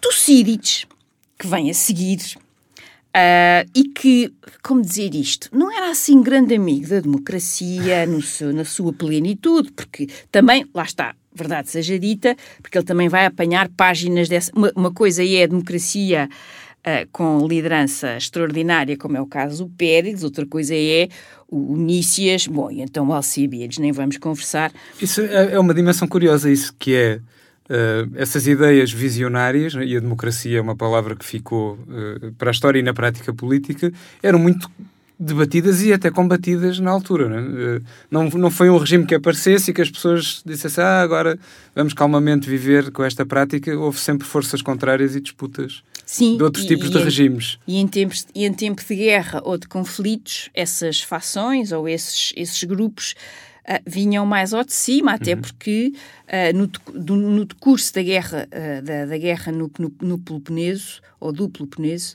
Tucídides, 0.00 0.86
que 1.38 1.46
vem 1.46 1.70
a 1.70 1.74
seguir, 1.74 2.18
uh, 3.14 3.70
e 3.74 3.84
que, 3.84 4.32
como 4.62 4.82
dizer 4.82 5.14
isto, 5.14 5.48
não 5.52 5.70
era 5.70 5.90
assim 5.90 6.20
grande 6.22 6.54
amigo 6.54 6.88
da 6.88 7.00
democracia 7.00 8.06
no 8.06 8.20
seu, 8.20 8.52
na 8.52 8.64
sua 8.64 8.92
plenitude, 8.92 9.72
porque 9.72 10.08
também, 10.30 10.66
lá 10.74 10.82
está, 10.82 11.14
verdade 11.34 11.70
seja 11.70 11.98
dita, 11.98 12.36
porque 12.62 12.78
ele 12.78 12.84
também 12.84 13.08
vai 13.08 13.26
apanhar 13.26 13.68
páginas 13.70 14.28
dessa. 14.28 14.52
Uma, 14.54 14.72
uma 14.74 14.92
coisa 14.92 15.24
é 15.24 15.44
a 15.44 15.46
democracia 15.46 16.28
uh, 16.86 17.08
com 17.10 17.46
liderança 17.46 18.16
extraordinária, 18.16 18.96
como 18.96 19.16
é 19.16 19.20
o 19.20 19.26
caso 19.26 19.64
do 19.64 19.70
Pérez, 19.70 20.22
outra 20.22 20.46
coisa 20.46 20.74
é 20.74 21.08
o 21.48 21.76
Nícias, 21.76 22.46
bom, 22.46 22.70
e 22.70 22.80
então 22.80 23.08
o 23.08 23.12
Alcíbiades, 23.12 23.78
nem 23.78 23.92
vamos 23.92 24.18
conversar. 24.18 24.72
Isso 25.00 25.20
é, 25.20 25.54
é 25.54 25.58
uma 25.58 25.74
dimensão 25.74 26.06
curiosa, 26.08 26.50
isso 26.50 26.74
que 26.78 26.94
é 26.94 27.20
Uh, 27.64 28.12
essas 28.16 28.46
ideias 28.46 28.92
visionárias, 28.92 29.72
e 29.72 29.96
a 29.96 30.00
democracia 30.00 30.58
é 30.58 30.60
uma 30.60 30.76
palavra 30.76 31.16
que 31.16 31.24
ficou 31.24 31.78
uh, 31.88 32.30
para 32.36 32.50
a 32.50 32.52
história 32.52 32.78
e 32.78 32.82
na 32.82 32.92
prática 32.92 33.32
política, 33.32 33.90
eram 34.22 34.38
muito 34.38 34.70
debatidas 35.18 35.82
e 35.82 35.92
até 35.92 36.10
combatidas 36.10 36.78
na 36.80 36.90
altura. 36.90 37.28
Não, 37.28 37.76
é? 37.76 37.80
não, 38.10 38.28
não, 38.30 38.50
foi 38.50 38.68
um 38.68 38.76
regime 38.76 39.06
que 39.06 39.14
aparecesse 39.14 39.70
e 39.70 39.74
que 39.74 39.82
as 39.82 39.90
pessoas 39.90 40.42
dissessem 40.44 40.82
ah, 40.82 41.00
agora 41.00 41.38
vamos 41.74 41.94
calmamente 41.94 42.48
viver 42.48 42.90
com 42.90 43.04
esta 43.04 43.24
prática. 43.24 43.76
Houve 43.78 43.98
sempre 43.98 44.26
forças 44.26 44.60
contrárias 44.60 45.14
e 45.14 45.20
disputas 45.20 45.82
Sim, 46.04 46.36
de 46.36 46.42
outros 46.42 46.64
e, 46.64 46.68
tipos 46.68 46.88
e 46.88 46.90
de 46.90 46.98
em, 46.98 47.04
regimes. 47.04 47.58
E 47.66 47.78
em, 47.78 47.86
tempos, 47.86 48.26
e 48.34 48.44
em 48.44 48.52
tempo 48.52 48.82
de 48.84 48.94
guerra 48.94 49.40
ou 49.44 49.56
de 49.56 49.68
conflitos, 49.68 50.50
essas 50.52 51.00
fações 51.00 51.72
ou 51.72 51.88
esses, 51.88 52.32
esses 52.36 52.62
grupos 52.64 53.14
Uh, 53.66 53.80
vinham 53.86 54.26
mais 54.26 54.52
ao 54.52 54.62
de 54.62 54.74
cima, 54.74 55.14
até 55.14 55.32
uhum. 55.32 55.40
porque 55.40 55.94
uh, 56.28 56.54
no, 56.54 56.66
do, 56.66 57.16
no 57.16 57.46
decurso 57.46 57.94
da 57.94 58.02
guerra, 58.02 58.46
uh, 58.46 58.82
da, 58.82 59.06
da, 59.06 59.16
guerra 59.16 59.50
no, 59.50 59.70
no, 59.78 59.90
no 60.02 60.18
Peloponeso, 60.18 61.00
ou 61.18 61.32
do 61.32 61.48
Peloponeso, 61.48 62.14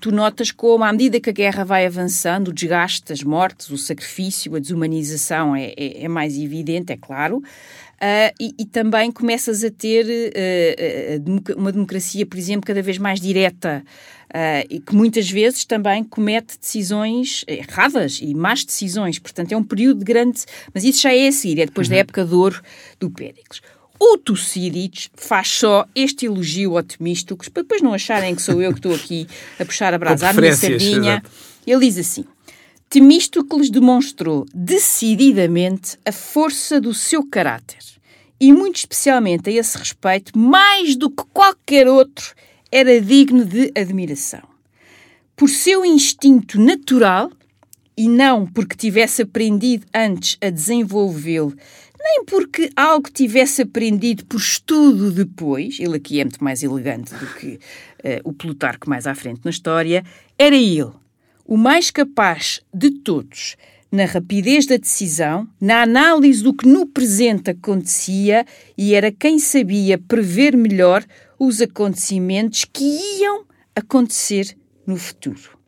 tu 0.00 0.12
notas 0.12 0.50
como, 0.50 0.84
à 0.84 0.92
medida 0.92 1.20
que 1.20 1.30
a 1.30 1.32
guerra 1.32 1.64
vai 1.64 1.86
avançando, 1.86 2.48
o 2.48 2.52
desgaste, 2.52 3.12
as 3.12 3.22
mortes, 3.22 3.70
o 3.70 3.78
sacrifício, 3.78 4.54
a 4.54 4.58
desumanização 4.58 5.56
é, 5.56 5.72
é, 5.76 6.04
é 6.04 6.08
mais 6.08 6.36
evidente, 6.36 6.92
é 6.92 6.96
claro, 6.96 7.38
uh, 7.38 8.34
e, 8.38 8.54
e, 8.58 8.66
também 8.66 9.10
começas 9.10 9.64
a 9.64 9.70
ter 9.70 10.04
uh, 10.06 11.56
uma 11.56 11.72
democracia, 11.72 12.26
por 12.26 12.38
exemplo, 12.38 12.66
cada 12.66 12.82
vez 12.82 12.98
mais 12.98 13.20
direta. 13.20 13.82
e 14.70 14.80
que 14.80 14.94
muitas 14.94 15.30
vezes 15.30 15.64
também 15.64 16.02
comete 16.02 16.58
decisões 16.58 17.44
erradas 17.46 18.18
e 18.22 18.34
más 18.34 18.64
decisões. 18.64 19.18
Portanto, 19.18 19.52
é 19.52 19.56
um 19.56 19.64
período 19.64 19.98
de 19.98 20.04
grande. 20.04 20.44
Mas 20.72 20.84
isso 20.84 21.02
já 21.02 21.14
é 21.14 21.28
a 21.28 21.32
seguir, 21.32 21.60
é 21.60 21.66
depois 21.66 21.86
uhum. 21.86 21.92
da 21.92 21.98
época 21.98 22.24
de 22.24 22.34
ouro 22.34 22.62
do 22.98 23.10
Péricles. 23.10 23.60
O 24.04 24.18
Tucídides 24.18 25.10
faz 25.14 25.46
só 25.46 25.86
este 25.94 26.26
elogio 26.26 26.76
ao 26.76 26.82
Temístocles, 26.82 27.48
para 27.48 27.62
depois 27.62 27.80
não 27.80 27.94
acharem 27.94 28.34
que 28.34 28.42
sou 28.42 28.60
eu 28.60 28.72
que 28.72 28.80
estou 28.80 28.92
aqui 28.92 29.28
a 29.60 29.64
puxar 29.64 29.94
a 29.94 29.98
brasa 29.98 30.28
à 30.28 30.32
minha 30.32 30.56
sardinha. 30.56 31.22
Ele 31.64 31.86
diz 31.86 31.98
assim: 31.98 32.24
Temístocles 32.90 33.70
demonstrou 33.70 34.44
decididamente 34.52 35.96
a 36.04 36.10
força 36.10 36.80
do 36.80 36.92
seu 36.92 37.24
caráter 37.24 37.78
e, 38.40 38.52
muito 38.52 38.78
especialmente 38.78 39.48
a 39.48 39.52
esse 39.52 39.78
respeito, 39.78 40.36
mais 40.36 40.96
do 40.96 41.08
que 41.08 41.22
qualquer 41.32 41.86
outro, 41.86 42.34
era 42.72 43.00
digno 43.00 43.44
de 43.44 43.70
admiração. 43.76 44.42
Por 45.36 45.48
seu 45.48 45.84
instinto 45.84 46.60
natural, 46.60 47.30
e 47.96 48.08
não 48.08 48.46
porque 48.46 48.74
tivesse 48.74 49.22
aprendido 49.22 49.86
antes 49.94 50.36
a 50.40 50.50
desenvolvê-lo 50.50 51.54
nem 52.02 52.24
porque 52.24 52.70
algo 52.74 53.10
tivesse 53.10 53.62
aprendido 53.62 54.24
por 54.26 54.38
estudo 54.38 55.12
depois, 55.12 55.78
ele 55.78 55.96
aqui 55.96 56.20
é 56.20 56.24
muito 56.24 56.42
mais 56.42 56.62
elegante 56.62 57.14
do 57.14 57.26
que 57.34 57.46
uh, 57.54 58.20
o 58.24 58.32
Plutarco 58.32 58.90
mais 58.90 59.06
à 59.06 59.14
frente 59.14 59.40
na 59.44 59.50
história, 59.50 60.04
era 60.38 60.56
ele, 60.56 60.90
o 61.46 61.56
mais 61.56 61.90
capaz 61.90 62.60
de 62.74 62.90
todos, 62.90 63.56
na 63.90 64.04
rapidez 64.04 64.66
da 64.66 64.76
decisão, 64.76 65.46
na 65.60 65.82
análise 65.82 66.42
do 66.42 66.54
que 66.54 66.66
no 66.66 66.86
presente 66.86 67.50
acontecia 67.50 68.44
e 68.76 68.94
era 68.94 69.12
quem 69.12 69.38
sabia 69.38 69.98
prever 69.98 70.56
melhor 70.56 71.04
os 71.38 71.60
acontecimentos 71.60 72.64
que 72.64 72.84
iam 73.20 73.44
acontecer 73.76 74.56
no 74.86 74.96
futuro. 74.96 75.61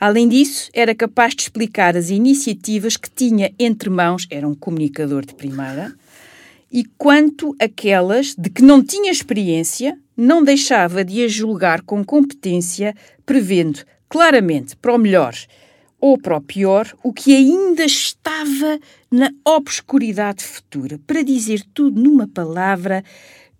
Além 0.00 0.26
disso, 0.26 0.70
era 0.72 0.94
capaz 0.94 1.34
de 1.34 1.42
explicar 1.42 1.94
as 1.94 2.08
iniciativas 2.08 2.96
que 2.96 3.10
tinha 3.10 3.52
entre 3.58 3.90
mãos, 3.90 4.26
era 4.30 4.48
um 4.48 4.54
comunicador 4.54 5.26
de 5.26 5.34
primeira, 5.34 5.94
e 6.72 6.86
quanto 6.96 7.54
aquelas 7.60 8.34
de 8.34 8.48
que 8.48 8.62
não 8.62 8.82
tinha 8.82 9.12
experiência, 9.12 9.98
não 10.16 10.42
deixava 10.42 11.04
de 11.04 11.22
as 11.22 11.32
julgar 11.32 11.82
com 11.82 12.02
competência, 12.02 12.94
prevendo 13.26 13.80
claramente 14.08 14.74
para 14.74 14.94
o 14.94 14.98
melhor 14.98 15.34
ou 16.00 16.16
para 16.16 16.38
o 16.38 16.40
pior 16.40 16.90
o 17.02 17.12
que 17.12 17.36
ainda 17.36 17.84
estava 17.84 18.80
na 19.10 19.30
obscuridade 19.44 20.42
futura. 20.42 20.98
Para 21.06 21.22
dizer 21.22 21.62
tudo 21.74 22.00
numa 22.00 22.26
palavra, 22.26 23.04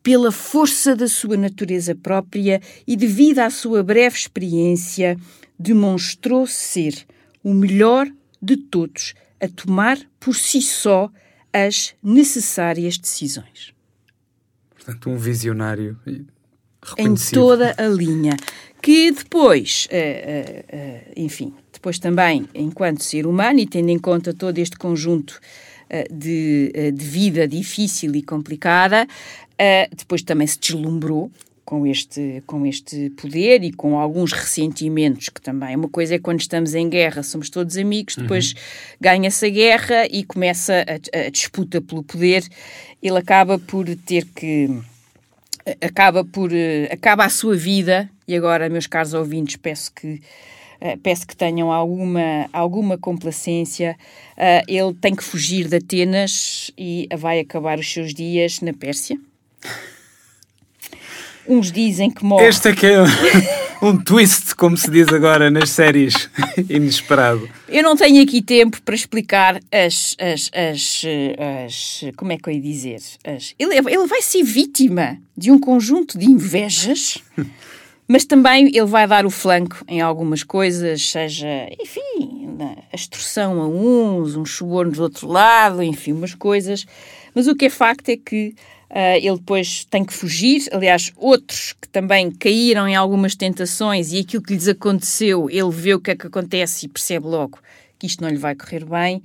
pela 0.03 0.33
força 0.33 0.97
da 0.97 1.07
sua 1.07 1.37
natureza 1.37 1.95
própria 1.95 2.63
e 2.87 2.97
devido 2.97 3.41
à 3.41 3.51
sua 3.51 3.83
breve 3.83 4.17
experiência, 4.17 5.19
demonstrou 5.61 6.47
ser 6.47 7.07
o 7.45 7.53
melhor 7.53 8.11
de 8.41 8.57
todos 8.57 9.15
a 9.39 9.47
tomar 9.47 9.99
por 10.19 10.35
si 10.35 10.63
só 10.63 11.11
as 11.53 11.95
necessárias 12.03 12.97
decisões. 12.97 13.75
Portanto, 14.75 15.11
um 15.11 15.19
visionário 15.19 15.99
em 16.97 17.15
toda 17.33 17.75
a 17.77 17.87
linha. 17.87 18.37
Que 18.83 19.11
depois, 19.11 19.87
uh, 19.91 19.95
uh, 19.95 20.77
uh, 20.79 21.13
enfim, 21.15 21.53
depois 21.71 21.99
também, 21.99 22.49
enquanto 22.55 23.05
ser 23.05 23.27
humano 23.27 23.59
e 23.59 23.67
tendo 23.67 23.91
em 23.91 23.99
conta 23.99 24.33
todo 24.33 24.59
este 24.59 24.79
conjunto 24.79 25.39
de, 26.11 26.73
de, 26.95 27.05
vida 27.05 27.49
difícil 27.49 28.15
e 28.15 28.23
complicada, 28.23 29.09
depois 29.91 30.23
também 30.23 30.47
se 30.47 30.57
deslumbrou 30.57 31.33
com 31.71 31.87
este, 31.87 32.43
com 32.49 32.67
este 32.67 33.11
poder 33.11 33.63
e 33.63 33.71
com 33.71 33.97
alguns 33.97 34.33
ressentimentos 34.33 35.29
que 35.29 35.41
também. 35.41 35.77
Uma 35.77 35.89
coisa 35.89 36.17
é 36.17 36.19
quando 36.19 36.41
estamos 36.41 36.75
em 36.75 36.89
guerra, 36.89 37.23
somos 37.23 37.49
todos 37.49 37.77
amigos, 37.77 38.17
uhum. 38.17 38.25
depois 38.25 38.51
uhum. 38.51 38.59
ganha-se 39.01 39.47
a 39.47 39.49
guerra 39.49 40.07
e 40.11 40.25
começa 40.25 40.85
a, 40.85 41.27
a, 41.27 41.31
disputa 41.31 41.81
pelo 41.81 42.03
poder. 42.03 42.43
Ele 43.01 43.17
acaba 43.17 43.57
por 43.57 43.87
ter 43.99 44.27
que. 44.35 44.69
Acaba 45.81 46.25
por. 46.25 46.51
Acaba 46.91 47.25
a 47.25 47.31
sua 47.31 47.55
vida, 47.55 48.11
e 48.27 48.35
agora, 48.35 48.69
meus 48.69 48.89
caros 48.89 49.15
ouvintes, 49.15 49.55
peço 49.55 49.93
que. 49.93 50.21
Uh, 50.81 50.99
peço 51.05 51.25
que 51.25 51.37
tenham 51.37 51.71
alguma, 51.71 52.49
alguma 52.53 52.99
complacência. 52.99 53.97
Uh, 54.37 54.65
ele 54.67 54.95
tem 54.95 55.15
que 55.15 55.23
fugir 55.23 55.69
de 55.69 55.77
Atenas 55.77 56.73
e 56.77 57.07
vai 57.17 57.39
acabar 57.39 57.79
os 57.79 57.93
seus 57.93 58.13
dias 58.13 58.61
na 58.61 58.73
Pérsia. 58.73 59.17
Uns 61.47 61.73
dizem 61.73 62.11
que 62.11 62.25
morre. 62.25 62.47
Este 62.47 62.69
é 62.69 62.75
que 62.75 62.87
é 62.87 63.03
um 63.83 63.97
twist, 64.03 64.55
como 64.55 64.77
se 64.77 64.91
diz 64.91 65.09
agora 65.09 65.51
nas 65.51 65.71
séries, 65.71 66.31
inesperado. 66.69 67.49
Eu 67.69 67.83
não 67.83 67.97
tenho 67.97 68.23
aqui 68.23 68.43
tempo 68.43 68.81
para 68.83 68.95
explicar 68.95 69.61
as. 69.73 70.17
as, 70.19 70.51
as, 70.55 71.03
as 71.67 72.13
como 72.17 72.33
é 72.33 72.37
que 72.37 72.49
eu 72.49 72.55
ia 72.55 72.61
dizer? 72.61 73.01
As, 73.25 73.55
ele, 73.59 73.77
ele 73.77 74.07
vai 74.07 74.23
ser 74.23 74.43
vítima 74.43 75.19
de 75.37 75.51
um 75.51 75.59
conjunto 75.59 76.19
de 76.19 76.27
invejas. 76.27 77.19
Mas 78.13 78.25
também 78.25 78.67
ele 78.67 78.87
vai 78.87 79.07
dar 79.07 79.25
o 79.25 79.31
flanco 79.31 79.85
em 79.87 80.01
algumas 80.01 80.43
coisas, 80.43 81.01
seja, 81.01 81.47
enfim, 81.81 82.59
a 82.93 82.97
extorsão 82.97 83.61
a 83.61 83.69
uns, 83.69 84.35
um 84.35 84.45
suborno 84.45 84.91
do 84.91 85.03
outro 85.03 85.29
lado, 85.29 85.81
enfim, 85.81 86.11
umas 86.11 86.35
coisas. 86.35 86.85
Mas 87.33 87.47
o 87.47 87.55
que 87.55 87.67
é 87.67 87.71
facto 87.71 88.09
é 88.09 88.17
que 88.17 88.55
Uh, 88.91 89.17
ele 89.23 89.37
depois 89.37 89.85
tem 89.85 90.05
que 90.05 90.13
fugir. 90.13 90.69
Aliás, 90.73 91.13
outros 91.17 91.75
que 91.81 91.89
também 91.89 92.31
caíram 92.31 92.89
em 92.89 92.97
algumas 92.97 93.37
tentações 93.37 94.13
e 94.13 94.19
aquilo 94.19 94.43
que 94.43 94.53
lhes 94.53 94.67
aconteceu, 94.67 95.49
ele 95.49 95.71
vê 95.71 95.95
o 95.95 96.01
que 96.01 96.11
é 96.11 96.17
que 96.17 96.27
acontece 96.27 96.87
e 96.87 96.89
percebe 96.89 97.27
logo 97.27 97.59
que 97.99 98.07
isto 98.07 98.23
não 98.23 98.31
lhe 98.31 98.37
vai 98.37 98.55
correr 98.55 98.85
bem. 98.85 99.23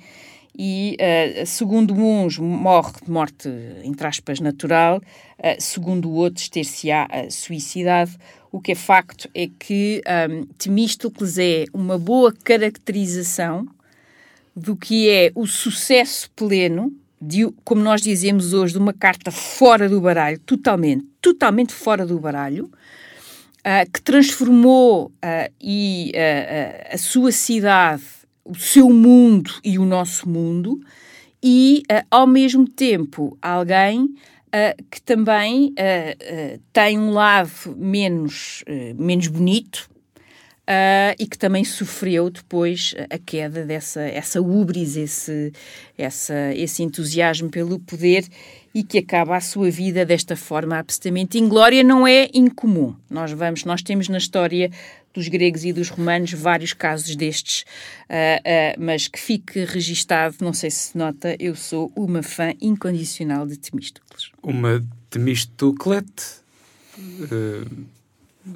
E, 0.58 0.96
uh, 1.00 1.46
segundo 1.46 1.94
uns, 1.94 2.38
morre 2.38 2.94
de 3.04 3.12
morte, 3.12 3.50
entre 3.84 4.08
aspas, 4.08 4.40
natural, 4.40 4.98
uh, 4.98 5.56
segundo 5.60 6.12
outros, 6.12 6.48
ter-se-á 6.48 7.08
suicidado. 7.30 8.12
O 8.52 8.62
que 8.62 8.72
é 8.72 8.76
facto 8.76 9.30
é 9.34 9.50
que 9.60 10.02
um, 10.30 10.46
Temístocles 10.58 11.38
é 11.38 11.66
uma 11.74 11.98
boa 11.98 12.32
caracterização 12.32 13.68
do 14.56 14.78
que 14.78 15.10
é 15.10 15.32
o 15.36 15.46
sucesso 15.46 16.30
pleno 16.32 16.94
de, 17.28 17.52
como 17.64 17.82
nós 17.82 18.02
dizemos 18.02 18.54
hoje, 18.54 18.74
de 18.74 18.80
uma 18.80 18.94
carta 18.94 19.32
fora 19.32 19.90
do 19.90 20.00
baralho, 20.00 20.40
totalmente, 20.40 21.06
totalmente 21.20 21.74
fora 21.74 22.06
do 22.06 22.20
baralho, 22.20 22.66
uh, 22.66 23.92
que 23.92 24.02
transformou 24.02 25.08
uh, 25.08 25.54
e, 25.60 26.12
uh, 26.14 26.94
a 26.94 26.98
sua 26.98 27.32
cidade, 27.32 28.04
o 28.44 28.54
seu 28.56 28.90
mundo 28.90 29.52
e 29.64 29.80
o 29.80 29.86
nosso 29.86 30.30
mundo, 30.30 30.80
e, 31.42 31.84
ao 32.10 32.26
mesmo 32.26 32.68
tempo, 32.68 33.38
alguém 33.40 34.16
que 34.90 35.00
também 35.00 35.76
tem 36.74 36.98
um 36.98 37.12
lado 37.12 37.76
menos, 37.78 38.64
menos 38.98 39.28
bonito, 39.28 39.88
Uh, 40.68 41.14
e 41.20 41.28
que 41.28 41.38
também 41.38 41.64
sofreu 41.64 42.28
depois 42.28 42.96
a 43.12 43.20
queda 43.20 43.64
dessa 43.64 44.02
essa 44.02 44.42
ubris, 44.42 44.96
esse, 44.96 45.54
essa, 45.96 46.34
esse 46.56 46.82
entusiasmo 46.82 47.52
pelo 47.52 47.78
poder 47.78 48.26
e 48.74 48.84
que 48.84 48.98
acaba 48.98 49.38
a 49.38 49.42
sua 49.42 49.70
vida 49.70 50.04
desta 50.04 50.36
forma 50.36 50.78
absolutamente 50.80 51.38
inglória, 51.38 51.84
não 51.84 52.08
é 52.08 52.30
incomum. 52.34 52.96
Nós 53.08 53.32
vamos, 53.32 53.64
nós 53.64 53.84
temos 53.84 54.10
na 54.10 54.18
história 54.18 54.72
dos 55.14 55.28
gregos 55.28 55.64
e 55.64 55.72
dos 55.72 55.90
romanos 55.90 56.34
vários 56.34 56.74
casos 56.74 57.16
destes, 57.16 57.62
uh, 58.10 58.76
uh, 58.78 58.84
mas 58.84 59.08
que 59.08 59.20
fique 59.20 59.64
registado, 59.64 60.36
não 60.42 60.52
sei 60.52 60.72
se 60.72 60.90
se 60.90 60.98
nota, 60.98 61.36
eu 61.40 61.56
sou 61.56 61.92
uma 61.96 62.22
fã 62.22 62.54
incondicional 62.60 63.48
de 63.48 63.58
Temístocles. 63.58 64.32
Uma 64.44 64.84
Temistoclete. 65.10 66.44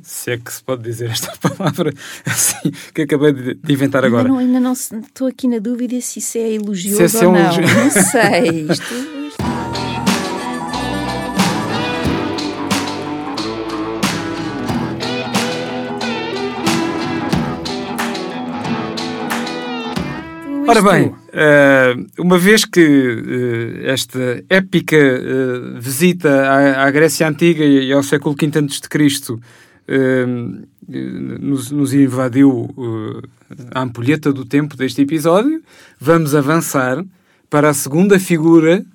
Se 0.03 0.31
é 0.31 0.37
que 0.37 0.53
se 0.53 0.63
pode 0.63 0.83
dizer 0.83 1.09
esta 1.09 1.33
palavra 1.41 1.91
assim, 2.25 2.71
que 2.93 3.01
acabei 3.03 3.33
de, 3.33 3.73
inventar 3.73 4.05
agora. 4.05 4.23
Ainda 4.23 4.33
não, 4.33 4.39
ainda 4.39 4.59
não 4.59 4.73
estou 4.73 5.27
aqui 5.27 5.47
na 5.47 5.59
dúvida 5.59 5.99
se 6.01 6.19
isso 6.19 6.37
é 6.37 6.53
elogioso 6.53 7.09
se 7.09 7.23
é 7.23 7.27
ou 7.27 7.33
não. 7.33 7.39
Elogio... 7.39 7.63
Não 7.63 7.89
sei. 7.89 8.67
Isto... 8.69 9.19
Ora 20.67 20.83
bem, 20.83 21.15
eh, 21.33 21.95
uma 22.19 22.37
vez 22.37 22.63
que 22.63 22.79
eh, 22.79 23.91
esta 23.91 24.43
épica 24.47 24.95
eh, 24.95 25.79
visita 25.79 26.29
à 26.77 26.91
Grécia 26.91 27.27
Antiga 27.27 27.65
e 27.65 27.91
ao 27.91 28.03
século 28.03 28.35
V 28.39 28.51
a.C. 28.59 29.39
Nos, 30.87 31.71
nos 31.71 31.93
invadiu 31.93 32.69
a 33.73 33.81
ampulheta 33.81 34.31
do 34.31 34.45
tempo 34.45 34.77
deste 34.77 35.01
episódio, 35.01 35.63
vamos 35.99 36.35
avançar 36.35 37.03
para 37.49 37.69
a 37.69 37.73
segunda 37.73 38.19
figura 38.19 38.85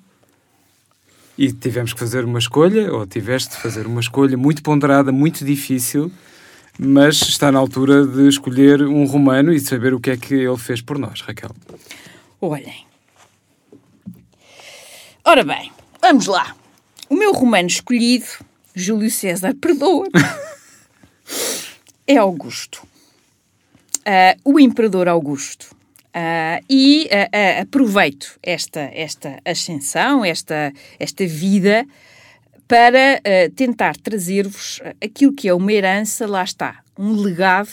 e 1.37 1.51
tivemos 1.51 1.93
que 1.93 1.99
fazer 1.99 2.23
uma 2.23 2.39
escolha, 2.39 2.93
ou 2.93 3.05
tiveste 3.05 3.55
de 3.55 3.61
fazer 3.61 3.85
uma 3.85 3.99
escolha 3.99 4.37
muito 4.37 4.63
ponderada, 4.63 5.11
muito 5.11 5.43
difícil, 5.43 6.11
mas 6.79 7.21
está 7.21 7.51
na 7.51 7.59
altura 7.59 8.05
de 8.05 8.27
escolher 8.27 8.81
um 8.83 9.05
romano 9.05 9.51
e 9.51 9.59
de 9.59 9.67
saber 9.67 9.93
o 9.93 9.99
que 9.99 10.11
é 10.11 10.17
que 10.17 10.33
ele 10.33 10.57
fez 10.57 10.81
por 10.81 10.97
nós, 10.97 11.21
Raquel. 11.21 11.51
Olhem. 12.39 12.85
Ora 15.23 15.43
bem, 15.43 15.71
vamos 16.01 16.27
lá. 16.27 16.55
O 17.09 17.15
meu 17.15 17.33
romano 17.33 17.67
escolhido, 17.67 18.25
Júlio 18.73 19.11
César, 19.11 19.53
perdoa, 19.55 20.07
é 22.07 22.17
Augusto. 22.17 22.85
Uh, 23.99 24.39
o 24.43 24.59
imperador 24.59 25.07
Augusto. 25.07 25.75
Uh, 26.15 26.63
e 26.69 27.09
uh, 27.11 27.61
aproveito 27.61 28.39
esta, 28.41 28.89
esta 28.93 29.39
ascensão, 29.43 30.23
esta, 30.23 30.71
esta 30.99 31.25
vida, 31.25 31.85
para 32.67 33.21
tentar 33.55 33.95
trazer-vos 33.95 34.81
aquilo 34.99 35.33
que 35.33 35.47
é 35.47 35.53
uma 35.53 35.71
herança, 35.71 36.25
lá 36.25 36.43
está, 36.43 36.79
um 36.97 37.13
legado 37.13 37.69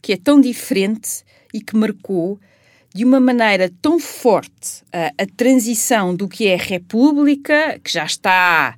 que 0.00 0.14
é 0.14 0.16
tão 0.16 0.40
diferente 0.40 1.22
e 1.52 1.60
que 1.60 1.76
marcou 1.76 2.40
de 2.94 3.04
uma 3.04 3.20
maneira 3.20 3.70
tão 3.82 3.98
forte 3.98 4.82
a 4.90 5.26
transição 5.36 6.16
do 6.16 6.26
que 6.26 6.48
é 6.48 6.54
a 6.54 6.62
República, 6.62 7.78
que 7.84 7.92
já 7.92 8.06
está 8.06 8.74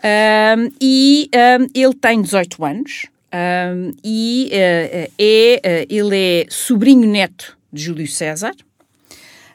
e 0.80 1.30
ele 1.74 1.94
tem 1.94 2.20
18 2.20 2.64
anos 2.64 3.06
e 4.04 4.50
é, 4.52 5.10
ele 5.88 6.16
é 6.16 6.46
sobrinho 6.48 7.08
neto 7.08 7.56
de 7.72 7.82
Júlio 7.82 8.06
César, 8.06 8.54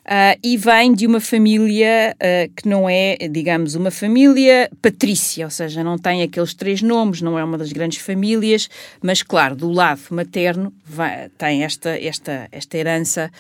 Uh, 0.02 0.34
e 0.44 0.58
vem 0.58 0.94
de 0.94 1.06
uma 1.06 1.20
família 1.20 2.16
uh, 2.16 2.52
que 2.56 2.68
não 2.68 2.90
é, 2.90 3.16
digamos, 3.30 3.76
uma 3.76 3.92
família 3.92 4.68
patrícia, 4.82 5.46
ou 5.46 5.52
seja, 5.52 5.84
não 5.84 5.96
tem 5.96 6.24
aqueles 6.24 6.56
três 6.56 6.82
nomes, 6.82 7.22
não 7.22 7.38
é 7.38 7.44
uma 7.44 7.56
das 7.56 7.72
grandes 7.72 8.00
famílias, 8.00 8.68
mas 9.00 9.22
claro, 9.22 9.56
do 9.56 9.70
lado 9.70 10.02
materno 10.10 10.74
vai, 10.84 11.30
tem 11.38 11.64
esta, 11.64 11.92
esta, 11.92 12.48
esta 12.52 12.78
herança, 12.78 13.32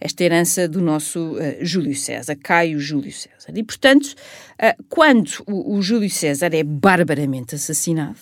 esta 0.00 0.24
herança 0.24 0.66
do 0.66 0.82
nosso 0.82 1.36
uh, 1.36 1.64
Júlio 1.64 1.94
César, 1.94 2.34
Caio 2.34 2.80
Júlio 2.80 3.12
César. 3.12 3.52
E 3.54 3.62
portanto, 3.62 4.14
quando 4.88 5.30
o, 5.46 5.76
o 5.76 5.82
Júlio 5.82 6.10
César 6.10 6.50
é 6.52 6.64
barbaramente 6.64 7.54
assassinado, 7.54 8.18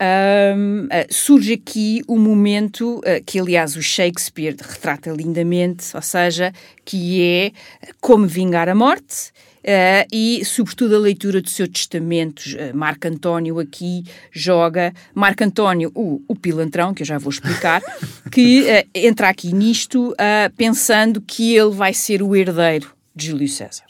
um, 0.00 0.84
uh, 0.84 0.88
surge 1.12 1.54
aqui 1.54 2.02
o 2.06 2.18
momento 2.18 2.98
uh, 2.98 3.22
que, 3.26 3.38
aliás, 3.38 3.76
o 3.76 3.82
Shakespeare 3.82 4.54
retrata 4.60 5.10
lindamente, 5.10 5.84
ou 5.94 6.02
seja, 6.02 6.52
que 6.84 7.22
é 7.22 7.52
como 8.00 8.26
vingar 8.26 8.68
a 8.68 8.74
morte. 8.74 9.32
Uh, 9.58 10.06
e, 10.12 10.44
sobretudo, 10.44 10.94
a 10.94 10.98
leitura 10.98 11.42
do 11.42 11.50
seu 11.50 11.68
testamento. 11.68 12.42
Marco 12.72 13.08
António 13.08 13.58
aqui 13.58 14.04
joga. 14.30 14.94
Marco 15.12 15.42
António, 15.42 15.90
o, 15.94 16.22
o 16.28 16.36
pilantrão, 16.36 16.94
que 16.94 17.02
eu 17.02 17.06
já 17.06 17.18
vou 17.18 17.30
explicar, 17.30 17.82
que 18.32 18.64
entra 18.94 19.28
aqui 19.28 19.52
nisto 19.52 20.14
pensando 20.56 21.20
que 21.20 21.54
ele 21.54 21.74
vai 21.74 21.92
ser 21.92 22.22
o 22.22 22.34
herdeiro 22.34 22.94
de 23.14 23.26
Júlio 23.26 23.48
César. 23.48 23.87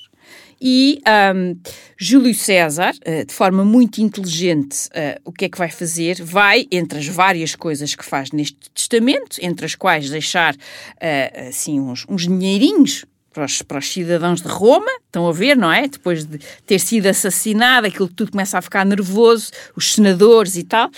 E 0.60 1.00
um, 1.34 1.56
Júlio 1.96 2.34
César, 2.34 2.94
uh, 3.06 3.24
de 3.24 3.32
forma 3.32 3.64
muito 3.64 3.98
inteligente, 3.98 4.88
uh, 4.88 5.20
o 5.24 5.32
que 5.32 5.44
é 5.44 5.48
que 5.48 5.58
vai 5.58 5.70
fazer? 5.70 6.22
Vai, 6.22 6.66
entre 6.70 6.98
as 6.98 7.06
várias 7.06 7.54
coisas 7.54 7.94
que 7.94 8.04
faz 8.04 8.32
neste 8.32 8.70
testamento, 8.70 9.38
entre 9.40 9.66
as 9.66 9.74
quais 9.74 10.10
deixar 10.10 10.54
uh, 10.54 11.48
assim 11.48 11.78
uns, 11.80 12.04
uns 12.08 12.22
dinheirinhos 12.22 13.04
para 13.32 13.44
os, 13.44 13.62
para 13.62 13.78
os, 13.78 13.92
cidadãos 13.92 14.42
de 14.42 14.48
Roma, 14.48 14.90
estão 15.06 15.28
a 15.28 15.32
ver, 15.32 15.56
não 15.56 15.70
é? 15.72 15.86
Depois 15.86 16.24
de 16.24 16.38
ter 16.66 16.80
sido 16.80 17.06
assassinado, 17.06 17.86
aquilo 17.86 18.08
tudo 18.08 18.32
começa 18.32 18.58
a 18.58 18.62
ficar 18.62 18.84
nervoso, 18.84 19.50
os 19.76 19.94
senadores 19.94 20.56
e 20.56 20.64
tal, 20.64 20.90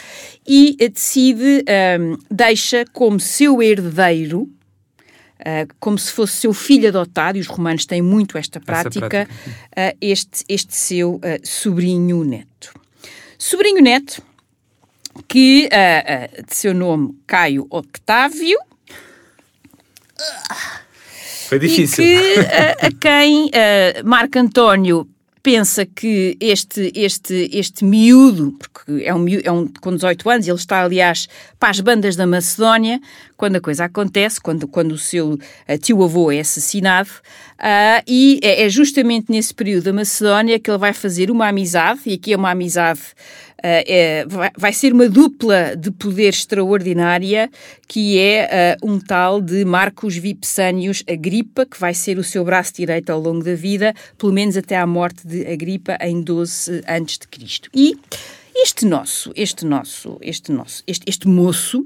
e 0.47 0.75
decide, 0.89 1.65
um, 2.01 2.17
deixa 2.31 2.85
como 2.93 3.21
seu 3.21 3.63
herdeiro 3.63 4.51
Uh, 5.41 5.75
como 5.81 5.99
se 5.99 6.13
fosse 6.13 6.35
seu 6.35 6.53
filho 6.53 6.89
adotado, 6.89 7.39
e 7.39 7.41
os 7.41 7.47
romanos 7.47 7.87
têm 7.87 8.03
muito 8.03 8.37
esta 8.37 8.61
prática, 8.61 9.09
prática. 9.09 9.35
Uh, 9.71 9.97
este, 10.01 10.45
este 10.49 10.77
seu 10.77 11.15
uh, 11.15 11.21
sobrinho 11.43 12.23
neto. 12.25 12.75
Sobrinho 13.39 13.81
neto, 13.83 14.23
que 15.27 15.69
de 16.47 16.55
seu 16.55 16.75
nome 16.75 17.19
Caio 17.27 17.67
Octávio. 17.71 18.59
Foi 21.49 21.59
difícil. 21.59 22.05
E 22.05 22.19
que, 22.19 22.41
a 22.87 22.93
quem 23.01 23.51
Marco 24.05 24.39
António 24.39 25.09
pensa 25.43 25.87
que 25.87 26.37
este, 26.41 26.93
este, 26.95 27.51
este 27.53 27.85
miúdo, 27.85 28.53
porque 28.59 29.05
é 29.05 29.15
um, 29.15 29.27
é 29.43 29.51
um 29.51 29.67
com 29.81 29.95
18 29.95 30.29
anos, 30.29 30.49
ele 30.49 30.57
está, 30.57 30.83
aliás, 30.83 31.29
para 31.59 31.71
as 31.71 31.81
bandas 31.81 32.17
da 32.17 32.27
Macedónia, 32.27 33.01
quando 33.37 33.57
a 33.57 33.61
coisa 33.61 33.85
acontece, 33.85 34.41
quando, 34.41 34.69
quando 34.69 34.93
o 34.93 34.99
seu 34.99 35.33
uh, 35.33 35.79
tio-avô 35.81 36.31
é 36.31 36.41
assassinado, 36.41 37.09
uh, 37.59 38.03
e 38.07 38.39
é, 38.43 38.65
é, 38.65 38.69
justamente 38.69 39.31
nesse 39.31 39.55
período 39.55 39.85
da 39.85 39.93
Macedónia 39.93 40.59
que 40.59 40.71
ele 40.71 40.79
vai 40.79 40.93
fazer 40.93 41.31
uma 41.31 41.49
amizade, 41.49 42.01
e 42.07 42.15
aqui 42.15 42.33
é 42.33 42.37
uma 42.37 42.51
amizade 42.51 43.01
é, 43.63 44.27
vai, 44.57 44.73
ser 44.73 44.93
uma 44.93 45.09
dupla 45.09 45.77
de 45.77 45.91
poder 45.91 46.29
extraordinária, 46.29 47.51
que 47.87 48.19
é 48.19 48.77
uh, 48.83 48.91
um 48.91 48.99
tal 48.99 49.41
de 49.41 49.65
Marcos 49.65 50.17
Vipsânios 50.17 51.03
Agripa, 51.09 51.67
que 51.67 51.79
vai 51.79 51.95
ser 51.95 52.19
o 52.19 52.25
seu 52.25 52.45
braço 52.45 52.75
direito 52.75 53.11
ao 53.11 53.21
longo 53.21 53.45
da 53.45 53.55
vida, 53.55 53.95
pelo 54.17 54.33
menos 54.33 54.57
até 54.57 54.77
à 54.77 54.87
morte 54.87 55.27
de 55.27 55.47
Agripa 55.47 55.99
em 56.01 56.23
12 56.23 56.83
antes 56.89 57.19
de 57.19 57.29
Cristo. 57.29 57.69
E 57.75 57.97
este 58.55 58.85
nosso, 58.87 59.33
este 59.35 59.65
nosso, 59.65 60.19
este 60.21 60.53
nosso, 60.53 60.83
este, 60.87 61.05
este 61.09 61.29
moço, 61.29 61.85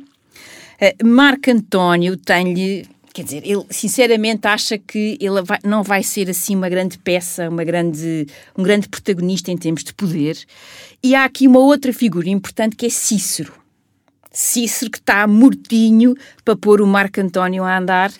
Marco 1.02 1.50
António 1.50 2.16
tem-lhe 2.16 2.86
quer 3.14 3.22
dizer, 3.22 3.42
ele 3.46 3.64
sinceramente 3.70 4.46
acha 4.48 4.76
que 4.76 5.16
ele 5.20 5.40
vai, 5.40 5.58
não 5.64 5.84
vai 5.84 6.02
ser 6.02 6.28
assim 6.28 6.56
uma 6.56 6.68
grande 6.68 6.98
peça, 6.98 7.48
uma 7.48 7.62
grande, 7.62 8.26
um 8.58 8.62
grande 8.62 8.88
protagonista 8.88 9.52
em 9.52 9.56
termos 9.56 9.84
de 9.84 9.94
poder. 9.94 10.36
E 11.00 11.14
há 11.14 11.24
aqui 11.24 11.46
uma 11.46 11.60
outra 11.60 11.92
figura 11.92 12.28
importante 12.28 12.74
que 12.74 12.86
é 12.86 12.90
Cícero. 12.90 13.54
Cícero 14.32 14.90
que 14.90 14.98
está 14.98 15.28
mortinho 15.28 16.16
para 16.44 16.56
pôr 16.56 16.82
o 16.82 16.86
Marco 16.88 17.20
António 17.20 17.62
a 17.62 17.78
andar, 17.78 18.12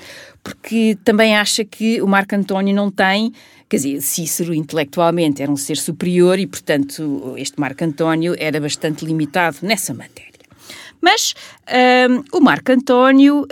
porque 0.44 0.96
também 1.04 1.36
acha 1.36 1.64
que 1.64 2.00
o 2.00 2.06
Marco 2.06 2.36
António 2.36 2.72
não 2.72 2.88
tem, 2.88 3.32
quer 3.68 3.78
dizer, 3.78 4.00
Cícero 4.00 4.54
intelectualmente 4.54 5.42
era 5.42 5.50
um 5.50 5.56
ser 5.56 5.76
superior 5.76 6.38
e, 6.38 6.46
portanto, 6.46 7.34
este 7.36 7.58
Marco 7.58 7.82
António 7.82 8.36
era 8.38 8.60
bastante 8.60 9.04
limitado 9.04 9.56
nessa 9.60 9.92
matéria. 9.92 10.33
Mas 11.04 11.34
o 12.32 12.40
Marco 12.40 12.72
António, 12.72 13.42
uh, 13.42 13.46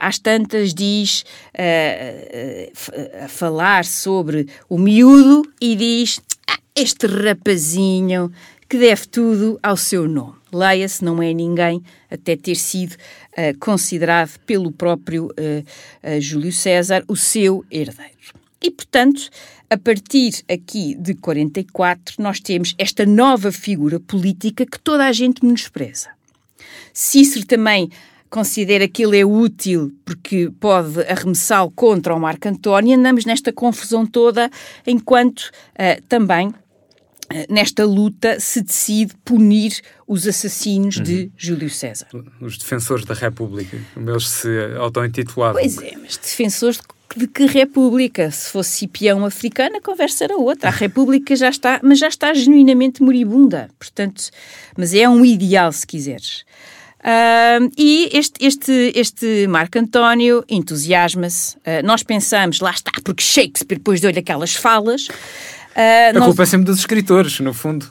às 0.00 0.18
tantas, 0.18 0.74
diz 0.74 1.24
uh, 1.54 3.24
a 3.24 3.28
falar 3.28 3.84
sobre 3.84 4.48
o 4.68 4.76
miúdo 4.76 5.48
e 5.60 5.76
diz: 5.76 6.20
ah, 6.50 6.58
Este 6.74 7.06
rapazinho 7.06 8.32
que 8.68 8.76
deve 8.76 9.06
tudo 9.06 9.58
ao 9.62 9.76
seu 9.76 10.08
nome. 10.08 10.34
Leia-se, 10.52 11.04
não 11.04 11.22
é 11.22 11.32
ninguém, 11.32 11.82
até 12.10 12.36
ter 12.36 12.56
sido 12.56 12.92
uh, 12.92 13.56
considerado 13.60 14.38
pelo 14.46 14.72
próprio 14.72 15.26
uh, 15.26 15.28
uh, 15.28 16.20
Júlio 16.20 16.52
César 16.52 17.04
o 17.06 17.16
seu 17.16 17.64
herdeiro. 17.70 18.32
E, 18.62 18.70
portanto, 18.70 19.28
a 19.68 19.76
partir 19.76 20.44
aqui 20.48 20.96
de 20.96 21.14
44, 21.14 22.16
nós 22.18 22.40
temos 22.40 22.74
esta 22.76 23.06
nova 23.06 23.52
figura 23.52 23.98
política 23.98 24.66
que 24.66 24.78
toda 24.78 25.06
a 25.06 25.12
gente 25.12 25.44
menospreza. 25.44 26.10
Cícero 26.92 27.46
também 27.46 27.90
considera 28.30 28.86
que 28.86 29.04
ele 29.04 29.18
é 29.18 29.26
útil 29.26 29.92
porque 30.04 30.50
pode 30.60 31.00
arremessá-lo 31.02 31.70
contra 31.72 32.14
o 32.14 32.20
Marco 32.20 32.48
António. 32.48 32.96
Andamos 32.96 33.24
nesta 33.24 33.52
confusão 33.52 34.06
toda, 34.06 34.48
enquanto 34.86 35.40
uh, 35.40 36.00
também 36.08 36.48
uh, 36.48 36.54
nesta 37.48 37.84
luta 37.84 38.38
se 38.38 38.62
decide 38.62 39.14
punir 39.24 39.80
os 40.06 40.26
assassinos 40.26 40.98
uhum. 40.98 41.02
de 41.02 41.32
Júlio 41.36 41.68
César. 41.68 42.06
Os 42.40 42.56
defensores 42.56 43.04
da 43.04 43.14
República, 43.14 43.76
como 43.92 44.08
eles 44.08 44.28
se 44.28 44.48
auto-intitulavam. 44.78 45.60
Pois 45.60 45.76
é, 45.78 45.96
mas 46.00 46.16
defensores 46.16 46.76
de 46.76 46.99
de 47.18 47.26
que 47.26 47.46
república? 47.46 48.30
Se 48.30 48.50
fosse 48.50 48.70
Cipião 48.70 49.24
africana, 49.24 49.78
a 49.78 49.80
conversa 49.80 50.24
era 50.24 50.36
outra. 50.36 50.68
A 50.68 50.72
república 50.72 51.34
já 51.34 51.48
está, 51.48 51.80
mas 51.82 51.98
já 51.98 52.08
está 52.08 52.32
genuinamente 52.32 53.02
moribunda. 53.02 53.68
Portanto, 53.78 54.30
mas 54.76 54.94
é 54.94 55.08
um 55.08 55.24
ideal, 55.24 55.72
se 55.72 55.86
quiseres. 55.86 56.44
Uh, 57.00 57.72
e 57.78 58.10
este, 58.12 58.44
este, 58.44 58.92
este 58.94 59.46
Marco 59.46 59.78
António 59.78 60.44
entusiasma-se. 60.48 61.56
Uh, 61.56 61.82
nós 61.82 62.02
pensamos, 62.02 62.60
lá 62.60 62.70
está, 62.70 62.92
porque 63.02 63.22
Shakespeare 63.22 63.78
depois 63.78 64.00
deu-lhe 64.00 64.18
aquelas 64.18 64.54
falas. 64.54 65.08
Uh, 65.08 66.10
a 66.10 66.12
nós... 66.12 66.24
culpa 66.24 66.42
é 66.42 66.46
sempre 66.46 66.66
dos 66.66 66.78
escritores, 66.78 67.40
no 67.40 67.54
fundo. 67.54 67.86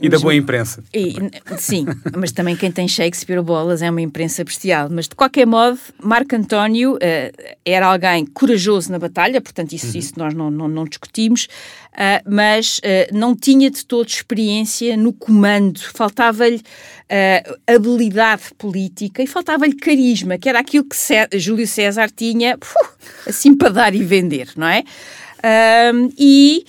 E 0.00 0.08
da 0.08 0.18
boa 0.18 0.34
imprensa. 0.34 0.82
E, 0.92 1.14
sim, 1.58 1.86
mas 2.16 2.32
também 2.32 2.56
quem 2.56 2.70
tem 2.72 2.88
Shakespeare 2.88 3.40
bolas 3.42 3.82
é 3.82 3.90
uma 3.90 4.00
imprensa 4.00 4.42
bestial. 4.42 4.88
Mas 4.90 5.08
de 5.08 5.14
qualquer 5.14 5.46
modo, 5.46 5.78
Marco 6.02 6.34
António 6.34 6.94
uh, 6.94 6.98
era 7.64 7.86
alguém 7.86 8.26
corajoso 8.26 8.90
na 8.90 8.98
batalha, 8.98 9.40
portanto, 9.40 9.72
isso, 9.72 9.92
uhum. 9.92 9.98
isso 9.98 10.12
nós 10.16 10.34
não, 10.34 10.50
não, 10.50 10.66
não 10.68 10.84
discutimos, 10.84 11.44
uh, 11.92 12.28
mas 12.28 12.78
uh, 12.78 13.16
não 13.16 13.36
tinha 13.36 13.70
de 13.70 13.84
todo 13.84 14.08
experiência 14.08 14.96
no 14.96 15.12
comando, 15.12 15.80
faltava-lhe 15.94 16.62
habilidade 17.66 18.54
política 18.56 19.22
e 19.22 19.26
faltava-lhe 19.26 19.74
carisma, 19.74 20.38
que 20.38 20.48
era 20.48 20.60
aquilo 20.60 20.84
que 20.84 20.96
Cé 20.96 21.28
Júlio 21.34 21.66
César 21.66 22.08
tinha, 22.08 22.58
assim 23.28 23.54
para 23.54 23.68
dar 23.68 23.94
e 23.94 24.02
vender, 24.02 24.48
não 24.56 24.66
é? 24.66 24.82
e 26.18 26.64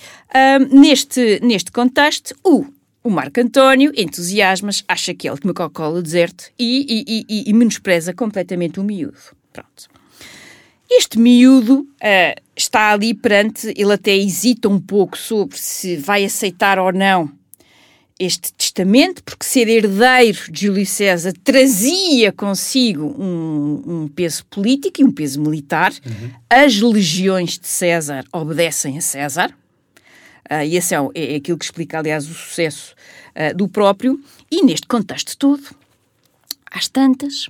neste, 0.70 1.40
neste 1.42 1.70
contexto, 1.70 2.34
o 2.42 2.66
o 3.04 3.10
Marco 3.10 3.38
António 3.38 3.92
entusiasmas, 3.94 4.82
acha 4.88 5.12
que 5.12 5.28
é 5.28 5.30
o 5.30 5.34
último 5.34 5.52
Coca-Cola 5.52 6.00
deserto 6.00 6.50
e, 6.58 7.04
e, 7.06 7.26
e, 7.28 7.50
e, 7.50 7.52
menospreza 7.52 8.14
completamente 8.14 8.80
o 8.80 8.82
miúdo. 8.82 9.18
Pronto. 9.52 9.90
Este 10.90 11.18
miúdo 11.18 11.80
uh, 11.80 12.42
está 12.56 12.92
ali 12.92 13.12
perante, 13.12 13.74
ele 13.76 13.92
até 13.92 14.16
hesita 14.16 14.70
um 14.70 14.80
pouco 14.80 15.18
sobre 15.18 15.58
se 15.58 15.98
vai 15.98 16.24
aceitar 16.24 16.78
ou 16.78 16.90
não 16.92 17.30
este 18.18 18.52
testamento, 18.54 19.22
porque 19.22 19.44
ser 19.44 19.68
herdeiro 19.68 20.38
de 20.50 20.66
Júlio 20.66 20.86
César 20.86 21.32
trazia 21.42 22.32
consigo 22.32 23.04
um, 23.18 23.82
um 23.86 24.08
peso 24.08 24.46
político 24.46 25.02
e 25.02 25.04
um 25.04 25.12
peso 25.12 25.42
militar. 25.42 25.92
Uhum. 25.92 26.30
As 26.48 26.80
legiões 26.80 27.58
de 27.58 27.66
César 27.66 28.24
obedecem 28.32 28.96
a 28.96 29.00
César. 29.00 29.54
Uh, 30.50 30.64
e 30.64 30.76
esse 30.76 30.94
é, 30.94 30.98
é, 31.14 31.36
aquilo 31.36 31.58
que 31.58 31.64
explica, 31.64 31.98
aliás, 31.98 32.28
o 32.28 32.34
sucesso 32.34 32.94
uh, 33.30 33.56
do 33.56 33.68
próprio. 33.68 34.20
E 34.50 34.62
neste 34.62 34.86
contexto 34.86 35.36
todo, 35.36 35.62
às 36.70 36.88
tantas, 36.88 37.48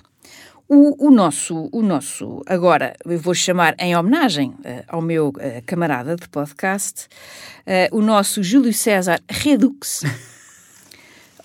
o, 0.68 1.08
o, 1.08 1.10
nosso, 1.10 1.68
o 1.72 1.82
nosso, 1.82 2.42
agora 2.46 2.94
eu 3.04 3.18
vou 3.18 3.34
chamar 3.34 3.74
em 3.78 3.96
homenagem 3.96 4.50
uh, 4.50 4.84
ao 4.88 5.02
meu 5.02 5.32
camarada 5.66 6.16
de 6.16 6.28
podcast, 6.28 7.08
o 7.92 8.02
nosso 8.02 8.42
Júlio 8.42 8.72
César 8.72 9.20
Redux. 9.28 10.02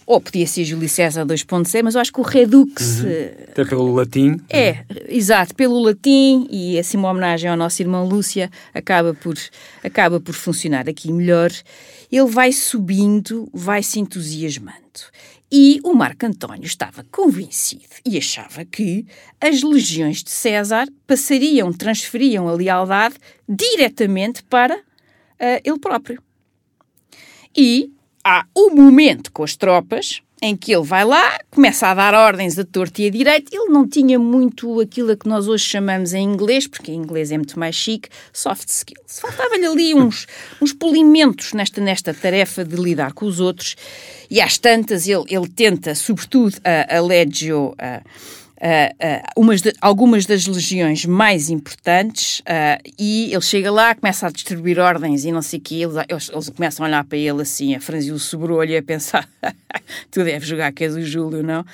Ou 0.10 0.20
podia 0.20 0.48
ser 0.48 0.64
Júlio 0.64 0.90
César 0.90 1.24
2.0, 1.24 1.84
mas 1.84 1.94
eu 1.94 2.02
acho 2.02 2.12
que 2.12 2.20
o 2.20 2.24
Redux. 2.24 3.02
Uhum. 3.02 3.10
Até 3.52 3.64
pelo 3.64 3.94
latim. 3.94 4.42
É, 4.50 4.84
exato, 5.08 5.54
pelo 5.54 5.80
latim 5.80 6.48
e 6.50 6.80
assim 6.80 6.98
uma 6.98 7.12
homenagem 7.12 7.48
ao 7.48 7.56
nosso 7.56 7.80
irmão 7.80 8.10
Lúcia 8.10 8.50
acaba 8.74 9.14
por, 9.14 9.38
acaba 9.84 10.20
por 10.20 10.34
funcionar 10.34 10.90
aqui 10.90 11.12
melhor. 11.12 11.52
Ele 12.12 12.26
vai 12.26 12.52
subindo, 12.52 13.48
vai 13.54 13.84
se 13.84 14.00
entusiasmando. 14.00 14.74
E 15.52 15.80
o 15.84 15.94
Marco 15.94 16.26
António 16.26 16.66
estava 16.66 17.06
convencido 17.12 17.84
e 18.04 18.18
achava 18.18 18.66
que 18.66 19.06
as 19.40 19.62
legiões 19.62 20.24
de 20.24 20.32
César 20.32 20.88
passariam, 21.06 21.72
transferiam 21.72 22.48
a 22.48 22.54
lealdade 22.54 23.14
diretamente 23.48 24.42
para 24.42 24.76
uh, 24.76 25.62
ele 25.64 25.78
próprio. 25.78 26.20
E 27.56 27.92
há 28.24 28.46
um 28.56 28.70
momento 28.76 29.32
com 29.32 29.44
as 29.44 29.56
tropas 29.56 30.22
em 30.42 30.56
que 30.56 30.74
ele 30.74 30.86
vai 30.86 31.04
lá, 31.04 31.38
começa 31.52 31.88
a 31.88 31.94
dar 31.94 32.14
ordens 32.14 32.58
a 32.58 32.64
torto 32.64 33.02
e 33.02 33.08
a 33.08 33.10
direito. 33.10 33.54
Ele 33.54 33.72
não 33.72 33.88
tinha 33.88 34.18
muito 34.18 34.80
aquilo 34.80 35.12
a 35.12 35.18
que 35.18 35.28
nós 35.28 35.48
hoje 35.48 35.66
chamamos 35.66 36.14
em 36.14 36.24
inglês, 36.24 36.66
porque 36.66 36.92
em 36.92 36.96
inglês 36.96 37.32
é 37.32 37.38
muito 37.38 37.60
mais 37.60 37.76
chique, 37.76 38.10
soft 38.32 38.70
skills. 38.70 39.20
Faltava-lhe 39.20 39.66
ali 39.66 39.94
uns, 39.94 40.28
uns 40.62 40.72
polimentos 40.72 41.54
nesta, 41.54 41.82
nesta 41.82 42.14
tarefa 42.14 42.64
de 42.64 42.76
lidar 42.76 43.14
com 43.14 43.26
os 43.26 43.40
outros. 43.40 43.76
E 44.30 44.40
às 44.40 44.58
tantas, 44.58 45.08
ele, 45.08 45.26
ele 45.28 45.48
tenta, 45.48 45.94
sobretudo, 45.94 46.56
a, 46.64 46.98
a. 46.98 47.02
A, 47.80 48.02
uh, 48.60 49.56
de, 49.56 49.74
algumas 49.82 50.26
das 50.26 50.46
legiões 50.46 51.06
mais 51.06 51.50
importantes 51.50 52.40
uh, 52.42 52.92
e 52.98 53.32
ele 53.32 53.42
chega 53.42 53.72
lá, 53.72 53.96
começa 53.96 54.28
a 54.28 54.30
distribuir 54.30 54.80
ordens 54.80 55.26
e 55.26 55.32
não 55.32 55.42
sei 55.42 55.60
o 55.60 55.62
quê, 55.62 55.76
eles, 55.76 56.30
eles, 56.30 56.50
começam 56.50 56.86
a 56.86 56.90
olhar 56.90 57.04
para 57.04 57.18
ele 57.18 57.42
assim, 57.42 57.76
a 57.76 57.80
franzir 57.80 58.14
o 58.14 58.20
sobrolho 58.20 58.72
e 58.72 58.78
a 58.78 58.84
pensar 58.84 59.28
tu 60.12 60.24
deves 60.24 60.48
jogar 60.48 60.72
que 60.72 60.84
és 60.84 60.96
o 60.96 61.02
Júlio, 61.02 61.44
não? 61.44 61.66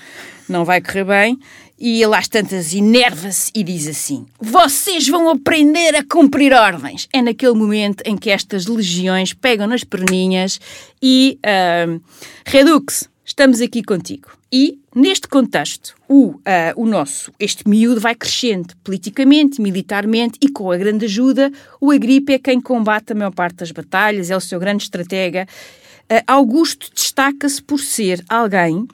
Não 0.47 0.63
vai 0.63 0.79
correr 0.79 1.03
bem. 1.03 1.39
E 1.77 2.01
ele 2.01 2.15
às 2.15 2.27
tantas 2.27 2.73
enerva-se 2.73 3.51
e 3.53 3.61
diz 3.61 3.87
assim: 3.87 4.25
Vocês 4.39 5.07
vão 5.09 5.29
aprender 5.29 5.93
a 5.95 6.05
cumprir 6.05 6.53
ordens. 6.53 7.09
É 7.11 7.21
naquele 7.21 7.53
momento 7.53 8.01
em 8.05 8.15
que 8.15 8.29
estas 8.29 8.65
legiões 8.65 9.33
pegam 9.33 9.67
nas 9.67 9.83
perninhas 9.83 10.59
e 11.01 11.37
uh, 11.43 12.01
Redux, 12.45 13.09
estamos 13.35 13.59
aqui 13.59 13.83
contigo. 13.83 14.29
E, 14.51 14.79
neste 14.95 15.27
contexto, 15.27 15.93
o, 16.07 16.27
uh, 16.27 16.41
o 16.77 16.85
nosso, 16.85 17.33
este 17.37 17.67
miúdo 17.67 17.99
vai 17.99 18.15
crescendo 18.15 18.73
politicamente, 18.81 19.61
militarmente 19.61 20.39
e 20.41 20.47
com 20.47 20.71
a 20.71 20.77
grande 20.77 21.03
ajuda, 21.03 21.51
o 21.81 21.91
Agripa 21.91 22.31
é 22.31 22.39
quem 22.39 22.61
combate 22.61 23.11
a 23.11 23.15
maior 23.15 23.33
parte 23.33 23.57
das 23.57 23.71
batalhas, 23.71 24.31
é 24.31 24.37
o 24.37 24.39
seu 24.39 24.57
grande 24.57 24.83
estratega. 24.83 25.45
Uh, 26.03 26.23
Augusto 26.25 26.89
destaca-se 26.95 27.61
por 27.61 27.81
ser 27.81 28.23
alguém 28.29 28.87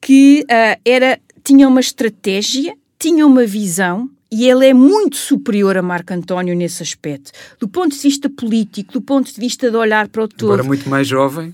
que 0.00 0.44
uh, 0.44 0.80
era, 0.84 1.18
tinha 1.42 1.66
uma 1.66 1.80
estratégia, 1.80 2.76
tinha 3.00 3.26
uma 3.26 3.44
visão 3.44 4.08
e 4.30 4.48
ele 4.48 4.68
é 4.68 4.72
muito 4.72 5.16
superior 5.16 5.76
a 5.76 5.82
Marco 5.82 6.14
António 6.14 6.54
nesse 6.54 6.84
aspecto. 6.84 7.32
Do 7.58 7.66
ponto 7.66 7.96
de 7.96 8.00
vista 8.00 8.30
político, 8.30 8.92
do 8.92 9.02
ponto 9.02 9.34
de 9.34 9.40
vista 9.40 9.68
de 9.72 9.76
olhar 9.76 10.06
para 10.06 10.22
o 10.22 10.28
todo. 10.28 10.52
Agora 10.52 10.62
muito 10.62 10.88
mais 10.88 11.08
jovem 11.08 11.52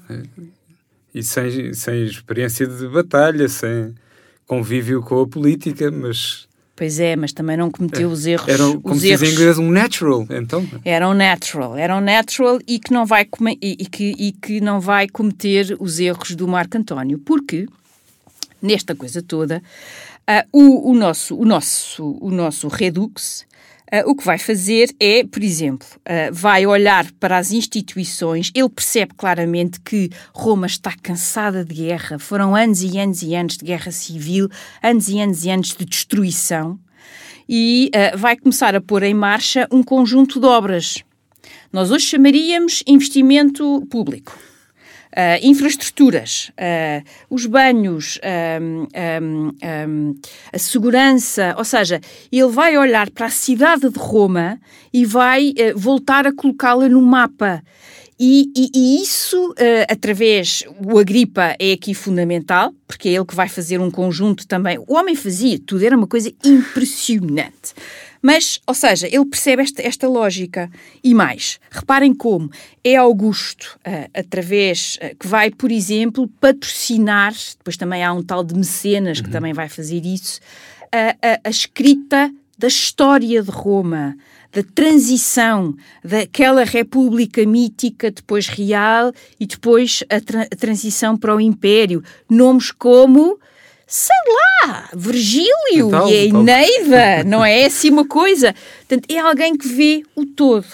e 1.14 1.22
sem, 1.22 1.72
sem 1.74 2.04
experiência 2.04 2.66
de 2.66 2.86
batalha, 2.88 3.48
sem 3.48 3.94
convívio 4.46 5.02
com 5.02 5.20
a 5.20 5.26
política, 5.26 5.90
mas... 5.90 6.46
Pois 6.74 7.00
é, 7.00 7.16
mas 7.16 7.32
também 7.32 7.56
não 7.56 7.72
cometeu 7.72 8.08
é, 8.08 8.12
os 8.12 8.24
erros. 8.24 8.48
Era, 8.48 8.62
como 8.62 8.94
os 8.94 9.00
se 9.00 9.08
erros, 9.08 9.20
diz 9.20 9.30
em 9.30 9.32
inglês, 9.32 9.58
um 9.58 9.70
natural, 9.70 10.26
então. 10.30 10.66
Era 10.84 11.08
um 11.08 11.14
natural, 11.14 11.76
era 11.76 11.96
um 11.96 12.00
natural 12.00 12.58
e 12.68 12.78
que 12.78 12.92
não 12.92 13.04
vai, 13.04 13.26
e, 13.60 13.76
e, 13.80 13.86
que, 13.86 14.14
e 14.16 14.32
que 14.32 14.60
não 14.60 14.80
vai 14.80 15.08
cometer 15.08 15.76
os 15.80 15.98
erros 15.98 16.36
do 16.36 16.46
Marco 16.46 16.78
António, 16.78 17.18
porque 17.18 17.66
nesta 18.62 18.94
coisa 18.94 19.22
toda, 19.22 19.62
uh, 20.28 20.48
o, 20.52 20.90
o, 20.92 20.94
nosso, 20.94 21.36
o, 21.36 21.44
nosso, 21.44 22.18
o 22.20 22.30
nosso 22.30 22.68
Redux 22.68 23.46
Uh, 23.90 24.10
o 24.10 24.14
que 24.14 24.24
vai 24.24 24.36
fazer 24.36 24.94
é, 25.00 25.24
por 25.24 25.42
exemplo, 25.42 25.88
uh, 26.00 26.32
vai 26.32 26.66
olhar 26.66 27.10
para 27.12 27.38
as 27.38 27.52
instituições, 27.52 28.50
ele 28.54 28.68
percebe 28.68 29.14
claramente 29.16 29.80
que 29.80 30.10
Roma 30.34 30.66
está 30.66 30.92
cansada 31.02 31.64
de 31.64 31.74
guerra, 31.74 32.18
foram 32.18 32.54
anos 32.54 32.82
e 32.82 32.98
anos 32.98 33.22
e 33.22 33.34
anos 33.34 33.56
de 33.56 33.64
guerra 33.64 33.90
civil, 33.90 34.48
anos 34.82 35.08
e 35.08 35.18
anos 35.18 35.44
e 35.44 35.50
anos 35.50 35.68
de 35.68 35.86
destruição, 35.86 36.78
e 37.48 37.90
uh, 37.94 38.18
vai 38.18 38.36
começar 38.36 38.74
a 38.74 38.80
pôr 38.80 39.02
em 39.02 39.14
marcha 39.14 39.66
um 39.72 39.82
conjunto 39.82 40.38
de 40.38 40.46
obras. 40.46 41.02
Nós 41.72 41.90
hoje 41.90 42.04
chamaríamos 42.04 42.82
investimento 42.86 43.86
público. 43.90 44.38
Uh, 45.08 45.40
infraestruturas, 45.42 46.50
uh, 46.50 47.02
os 47.30 47.46
banhos, 47.46 48.20
um, 48.60 48.86
um, 49.22 49.52
um, 49.88 50.14
a 50.52 50.58
segurança, 50.58 51.54
ou 51.56 51.64
seja, 51.64 51.98
ele 52.30 52.48
vai 52.48 52.76
olhar 52.76 53.08
para 53.10 53.26
a 53.26 53.30
cidade 53.30 53.88
de 53.88 53.98
Roma 53.98 54.60
e 54.92 55.06
vai 55.06 55.48
uh, 55.50 55.78
voltar 55.78 56.26
a 56.26 56.32
colocá-la 56.32 56.88
no 56.88 57.00
mapa. 57.00 57.62
E, 58.20 58.50
e, 58.54 58.70
e 58.74 59.02
isso, 59.02 59.54
através. 59.88 60.64
O 60.84 60.98
Agripa 60.98 61.54
é 61.56 61.72
aqui 61.72 61.94
fundamental, 61.94 62.74
porque 62.84 63.08
é 63.08 63.12
ele 63.12 63.24
que 63.24 63.34
vai 63.34 63.48
fazer 63.48 63.80
um 63.80 63.92
conjunto 63.92 64.44
também. 64.44 64.76
O 64.88 64.94
homem 64.94 65.14
fazia 65.14 65.56
tudo, 65.64 65.84
era 65.84 65.96
uma 65.96 66.06
coisa 66.06 66.32
impressionante. 66.44 67.74
Mas, 68.22 68.60
ou 68.66 68.74
seja, 68.74 69.06
ele 69.06 69.24
percebe 69.24 69.62
esta, 69.62 69.82
esta 69.82 70.08
lógica. 70.08 70.70
E 71.02 71.14
mais, 71.14 71.60
reparem 71.70 72.14
como 72.14 72.50
é 72.82 72.96
Augusto, 72.96 73.78
uh, 73.86 74.10
através, 74.14 74.98
uh, 75.02 75.16
que 75.16 75.26
vai, 75.26 75.50
por 75.50 75.70
exemplo, 75.70 76.28
patrocinar, 76.40 77.34
depois 77.56 77.76
também 77.76 78.04
há 78.04 78.12
um 78.12 78.22
tal 78.22 78.42
de 78.42 78.54
mecenas 78.54 79.20
que 79.20 79.26
uhum. 79.26 79.32
também 79.32 79.52
vai 79.52 79.68
fazer 79.68 80.04
isso, 80.04 80.40
uh, 80.86 81.38
a 81.44 81.50
escrita 81.50 82.30
da 82.58 82.66
história 82.66 83.42
de 83.42 83.50
Roma, 83.50 84.16
da 84.52 84.62
transição 84.74 85.76
daquela 86.02 86.64
república 86.64 87.44
mítica, 87.46 88.10
depois 88.10 88.48
real, 88.48 89.12
e 89.38 89.46
depois 89.46 90.02
a, 90.10 90.20
tra 90.20 90.42
a 90.42 90.56
transição 90.56 91.16
para 91.16 91.36
o 91.36 91.40
império. 91.40 92.02
Nomes 92.28 92.72
como 92.72 93.38
sei 93.88 94.14
lá, 94.66 94.90
Virgílio 94.94 95.88
então, 95.88 96.08
e 96.10 96.14
a 96.14 96.24
Eneida, 96.24 97.24
não 97.26 97.42
é 97.42 97.64
assim 97.64 97.88
uma 97.88 98.06
coisa? 98.06 98.54
Portanto, 98.86 99.10
é 99.10 99.18
alguém 99.18 99.56
que 99.56 99.66
vê 99.66 100.02
o 100.14 100.26
todo. 100.26 100.66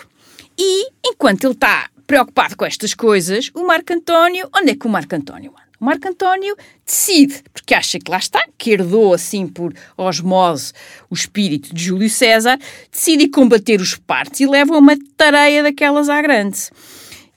E, 0.59 0.89
enquanto 1.07 1.45
ele 1.45 1.55
está 1.55 1.89
preocupado 2.09 2.57
com 2.57 2.67
estas 2.67 2.93
coisas, 2.93 3.53
o 3.55 3.65
Marco 3.65 3.93
António, 3.93 4.49
onde 4.55 4.73
é 4.73 4.75
que 4.75 4.87
o 4.87 4.91
Marco 4.91 5.15
António 5.15 5.53
anda? 5.53 5.65
O 5.81 5.85
Marco 5.85 6.09
António 6.09 6.57
decide, 6.85 7.43
porque 7.53 7.75
acha 7.75 7.99
que 7.99 8.11
lá 8.11 8.19
está, 8.19 8.45
que 8.59 8.73
herdou 8.73 9.15
assim 9.15 9.47
por 9.47 9.73
osmose 9.97 10.73
o 11.09 11.15
espírito 11.15 11.75
de 11.75 11.85
Júlio 11.85 12.11
César, 12.11 12.59
decide 12.91 13.29
combater 13.29 13.81
os 13.81 13.95
partos 13.95 14.41
e 14.41 14.47
leva 14.47 14.77
uma 14.77 14.97
tareia 15.17 15.63
daquelas 15.63 16.09
à 16.09 16.21
grande. 16.21 16.59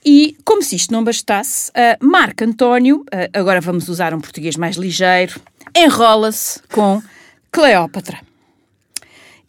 E, 0.04 0.36
como 0.44 0.62
se 0.62 0.76
isto 0.76 0.92
não 0.92 1.04
bastasse, 1.04 1.70
uh, 1.70 2.04
Marco 2.04 2.42
António, 2.42 3.00
uh, 3.00 3.38
agora 3.38 3.60
vamos 3.60 3.88
usar 3.88 4.14
um 4.14 4.20
português 4.20 4.56
mais 4.56 4.76
ligeiro, 4.76 5.38
enrola-se 5.74 6.60
com 6.68 7.02
Cleópatra. 7.50 8.20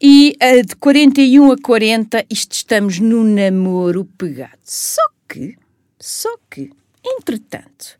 E 0.01 0.37
de 0.65 0.75
41 0.77 1.51
a 1.51 1.57
40, 1.57 2.25
isto 2.29 2.53
estamos 2.53 2.99
no 2.99 3.23
namoro 3.23 4.05
pegado. 4.17 4.57
Só 4.63 5.01
que, 5.27 5.57
só 5.99 6.33
que, 6.49 6.71
entretanto, 7.05 7.97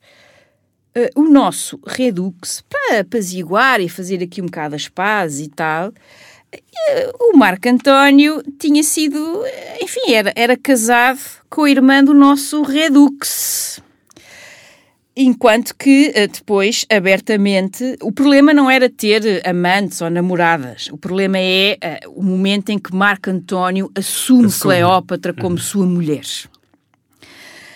uh, 0.95 1.22
o 1.22 1.24
nosso 1.30 1.78
Redux, 1.86 2.63
para 2.70 3.01
apaziguar 3.01 3.82
e 3.82 3.89
fazer 3.89 4.24
aqui 4.24 4.41
um 4.41 4.45
bocado 4.45 4.76
as 4.76 4.88
pazes 4.88 5.45
e 5.47 5.49
tal, 5.49 5.89
uh, 5.89 5.91
o 7.20 7.38
Marco 7.38 7.67
António 7.67 8.41
tinha 8.57 8.82
sido, 8.82 9.43
enfim, 9.82 10.13
era, 10.13 10.32
era 10.38 10.55
casado 10.55 11.20
com 11.49 11.63
a 11.63 11.70
irmã 11.70 12.01
do 12.01 12.13
nosso 12.13 12.61
Redux 12.61 13.82
enquanto 15.16 15.76
que 15.76 16.12
eh, 16.16 16.28
depois, 16.28 16.86
abertamente, 16.89 17.97
o 18.01 18.12
problema 18.12 18.53
não 18.53 18.70
era 18.70 18.89
ter 18.89 19.45
amantes 19.47 20.01
ou 20.01 20.10
namoradas, 20.10 20.88
o 20.91 20.97
problema 20.97 21.38
é 21.38 21.78
uh, 22.05 22.12
o 22.20 22.24
momento 22.24 22.70
em 22.70 22.80
que 22.80 22.95
Marco 22.95 23.30
António 23.30 23.91
assume, 23.95 24.45
assume. 24.45 24.62
Cleópatra 24.62 25.34
como 25.34 25.55
uhum. 25.55 25.62
sua 25.62 25.86
mulher. 25.86 26.24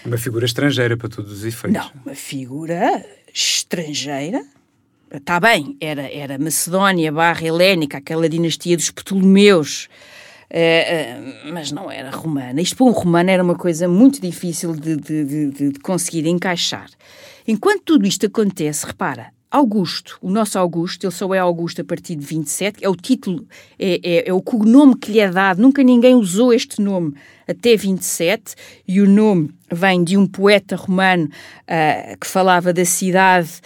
Uma 0.05 0.17
figura 0.17 0.45
estrangeira 0.45 0.97
para 0.97 1.09
todos 1.09 1.31
os 1.31 1.45
efeitos. 1.45 1.81
Não, 1.81 1.91
uma 2.05 2.15
figura 2.15 3.05
estrangeira. 3.33 4.43
Está 5.11 5.39
bem, 5.39 5.77
era, 5.79 6.11
era 6.11 6.39
Macedónia 6.39 7.11
barra 7.11 7.45
helénica, 7.45 7.99
aquela 7.99 8.27
dinastia 8.27 8.75
dos 8.75 8.89
Ptolomeus, 8.89 9.87
mas 11.51 11.71
não 11.71 11.89
era 11.89 12.11
romana. 12.11 12.61
Isto 12.61 12.77
para 12.77 12.85
um 12.85 12.91
romano 12.91 13.29
era 13.29 13.43
uma 13.43 13.55
coisa 13.55 13.87
muito 13.87 14.21
difícil 14.21 14.73
de, 14.73 14.95
de, 14.95 15.25
de, 15.25 15.71
de 15.71 15.79
conseguir 15.79 16.27
encaixar. 16.27 16.89
Enquanto 17.47 17.81
tudo 17.83 18.05
isto 18.05 18.27
acontece, 18.27 18.85
repara, 18.85 19.32
Augusto, 19.53 20.17
o 20.19 20.31
nosso 20.31 20.57
Augusto, 20.57 21.05
ele 21.05 21.13
só 21.13 21.31
é 21.31 21.37
Augusto 21.37 21.79
a 21.79 21.83
partir 21.83 22.15
de 22.15 22.25
27, 22.25 22.83
é 22.83 22.89
o 22.89 22.95
título, 22.95 23.45
é, 23.77 23.99
é, 24.03 24.29
é, 24.29 24.33
o 24.33 24.41
cognome 24.41 24.97
que 24.97 25.11
lhe 25.11 25.19
é 25.19 25.29
dado, 25.29 25.61
nunca 25.61 25.83
ninguém 25.83 26.15
usou 26.15 26.51
este 26.51 26.81
nome 26.81 27.13
até 27.47 27.75
27, 27.75 28.55
e 28.87 28.99
o 28.99 29.07
nome 29.07 29.51
vem 29.71 30.03
de 30.03 30.17
um 30.17 30.25
poeta 30.25 30.75
romano 30.75 31.25
uh, 31.25 32.17
que 32.19 32.25
falava 32.25 32.73
da 32.73 32.83
cidade, 32.83 33.61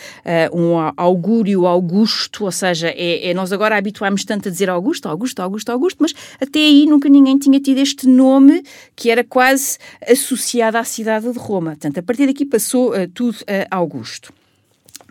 uh, 0.51 0.59
um 0.59 0.75
augúrio 0.97 1.65
Augusto, 1.65 2.43
ou 2.43 2.51
seja, 2.51 2.89
é, 2.89 3.29
é, 3.29 3.33
nós 3.33 3.53
agora 3.53 3.77
habituámos 3.77 4.25
tanto 4.25 4.49
a 4.49 4.51
dizer 4.51 4.69
Augusto, 4.69 5.07
Augusto, 5.07 5.41
Augusto, 5.41 5.71
Augusto, 5.71 5.99
mas 6.01 6.13
até 6.41 6.59
aí 6.59 6.85
nunca 6.85 7.07
ninguém 7.07 7.37
tinha 7.37 7.61
tido 7.61 7.77
este 7.77 8.09
nome 8.09 8.61
que 8.93 9.09
era 9.09 9.23
quase 9.23 9.77
associado 10.05 10.77
à 10.77 10.83
cidade 10.83 11.31
de 11.31 11.39
Roma. 11.39 11.71
Portanto, 11.71 11.99
a 11.99 12.03
partir 12.03 12.27
daqui 12.27 12.45
passou 12.45 12.89
uh, 12.89 13.07
tudo 13.07 13.37
a 13.47 13.73
Augusto. 13.77 14.33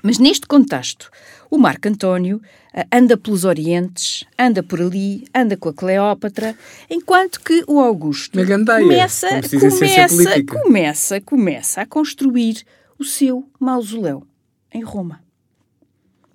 Mas 0.06 0.20
neste 0.20 0.46
contexto, 0.46 1.10
o 1.50 1.58
Marco 1.58 1.88
António 1.88 2.36
uh, 2.36 2.86
anda 2.92 3.16
pelos 3.16 3.42
Orientes, 3.42 4.24
anda 4.38 4.62
por 4.62 4.80
ali, 4.80 5.24
anda 5.34 5.56
com 5.56 5.68
a 5.68 5.74
Cleópatra, 5.74 6.56
enquanto 6.88 7.40
que 7.40 7.64
o 7.66 7.80
Augusto 7.80 8.38
gandaia, 8.44 8.84
começa, 8.84 9.28
começa, 9.58 10.44
começa, 10.44 11.20
começa 11.20 11.80
a 11.80 11.86
construir 11.86 12.62
o 12.96 13.02
seu 13.02 13.50
mausoléu 13.58 14.24
em 14.72 14.80
Roma. 14.80 15.20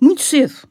Muito 0.01 0.21
cedo. 0.21 0.67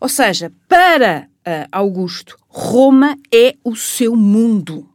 Ou 0.00 0.08
seja, 0.08 0.50
para 0.66 1.28
uh, 1.46 1.68
Augusto, 1.70 2.38
Roma 2.48 3.18
é 3.30 3.54
o 3.62 3.76
seu 3.76 4.16
mundo. 4.16 4.88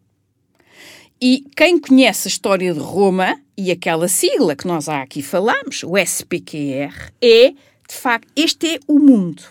E 1.21 1.43
quem 1.53 1.77
conhece 1.77 2.29
a 2.29 2.31
história 2.31 2.73
de 2.73 2.79
Roma 2.79 3.37
e 3.57 3.71
aquela 3.71 4.07
sigla 4.07 4.55
que 4.55 4.65
nós 4.65 4.87
há 4.87 5.01
aqui 5.01 5.21
falamos, 5.21 5.83
o 5.83 5.97
SPQR, 5.97 7.11
é, 7.21 7.49
de 7.49 7.95
facto, 7.95 8.27
este 8.37 8.75
é 8.75 8.79
o 8.87 8.99
mundo. 8.99 9.43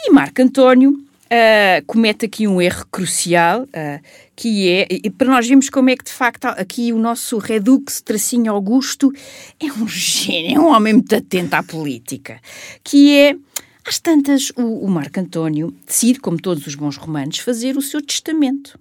E 0.00 0.10
Marco 0.10 0.42
António 0.42 0.90
uh, 0.90 1.86
comete 1.86 2.26
aqui 2.26 2.48
um 2.48 2.60
erro 2.60 2.84
crucial, 2.90 3.62
uh, 3.62 4.02
que 4.34 4.68
é, 4.68 4.88
e 4.90 5.08
para 5.08 5.28
nós 5.28 5.46
vermos 5.46 5.70
como 5.70 5.90
é 5.90 5.96
que, 5.96 6.04
de 6.04 6.12
facto, 6.12 6.46
aqui 6.46 6.92
o 6.92 6.98
nosso 6.98 7.38
Redux 7.38 8.00
Tracinho 8.00 8.52
Augusto 8.52 9.12
é 9.60 9.66
um 9.66 9.86
gênio, 9.86 10.56
é 10.56 10.60
um 10.60 10.66
homem 10.74 10.94
muito 10.94 11.14
atento 11.14 11.54
à 11.54 11.62
política, 11.62 12.40
que 12.82 13.16
é, 13.16 13.36
às 13.84 14.00
tantas, 14.00 14.50
o, 14.56 14.84
o 14.84 14.90
Marco 14.90 15.20
António 15.20 15.72
decide, 15.86 16.18
como 16.18 16.36
todos 16.36 16.66
os 16.66 16.74
bons 16.74 16.96
romanos, 16.96 17.38
fazer 17.38 17.76
o 17.76 17.82
seu 17.82 18.02
testamento 18.02 18.76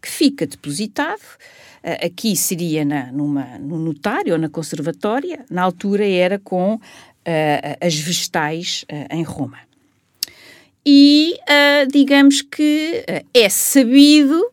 que 0.00 0.08
fica 0.08 0.46
depositado. 0.46 1.20
Uh, 1.82 2.06
aqui 2.06 2.36
seria 2.36 2.84
na, 2.84 3.12
numa, 3.12 3.58
no 3.58 3.78
notário 3.78 4.32
ou 4.32 4.38
na 4.38 4.48
conservatória, 4.48 5.44
na 5.50 5.62
altura 5.62 6.06
era 6.06 6.38
com 6.38 6.80
as 7.80 7.96
vestais 7.96 8.84
em 9.10 9.24
Roma. 9.24 9.58
E 10.86 11.34
digamos 11.90 12.40
que 12.40 13.04
é 13.34 13.48
sabido 13.48 14.48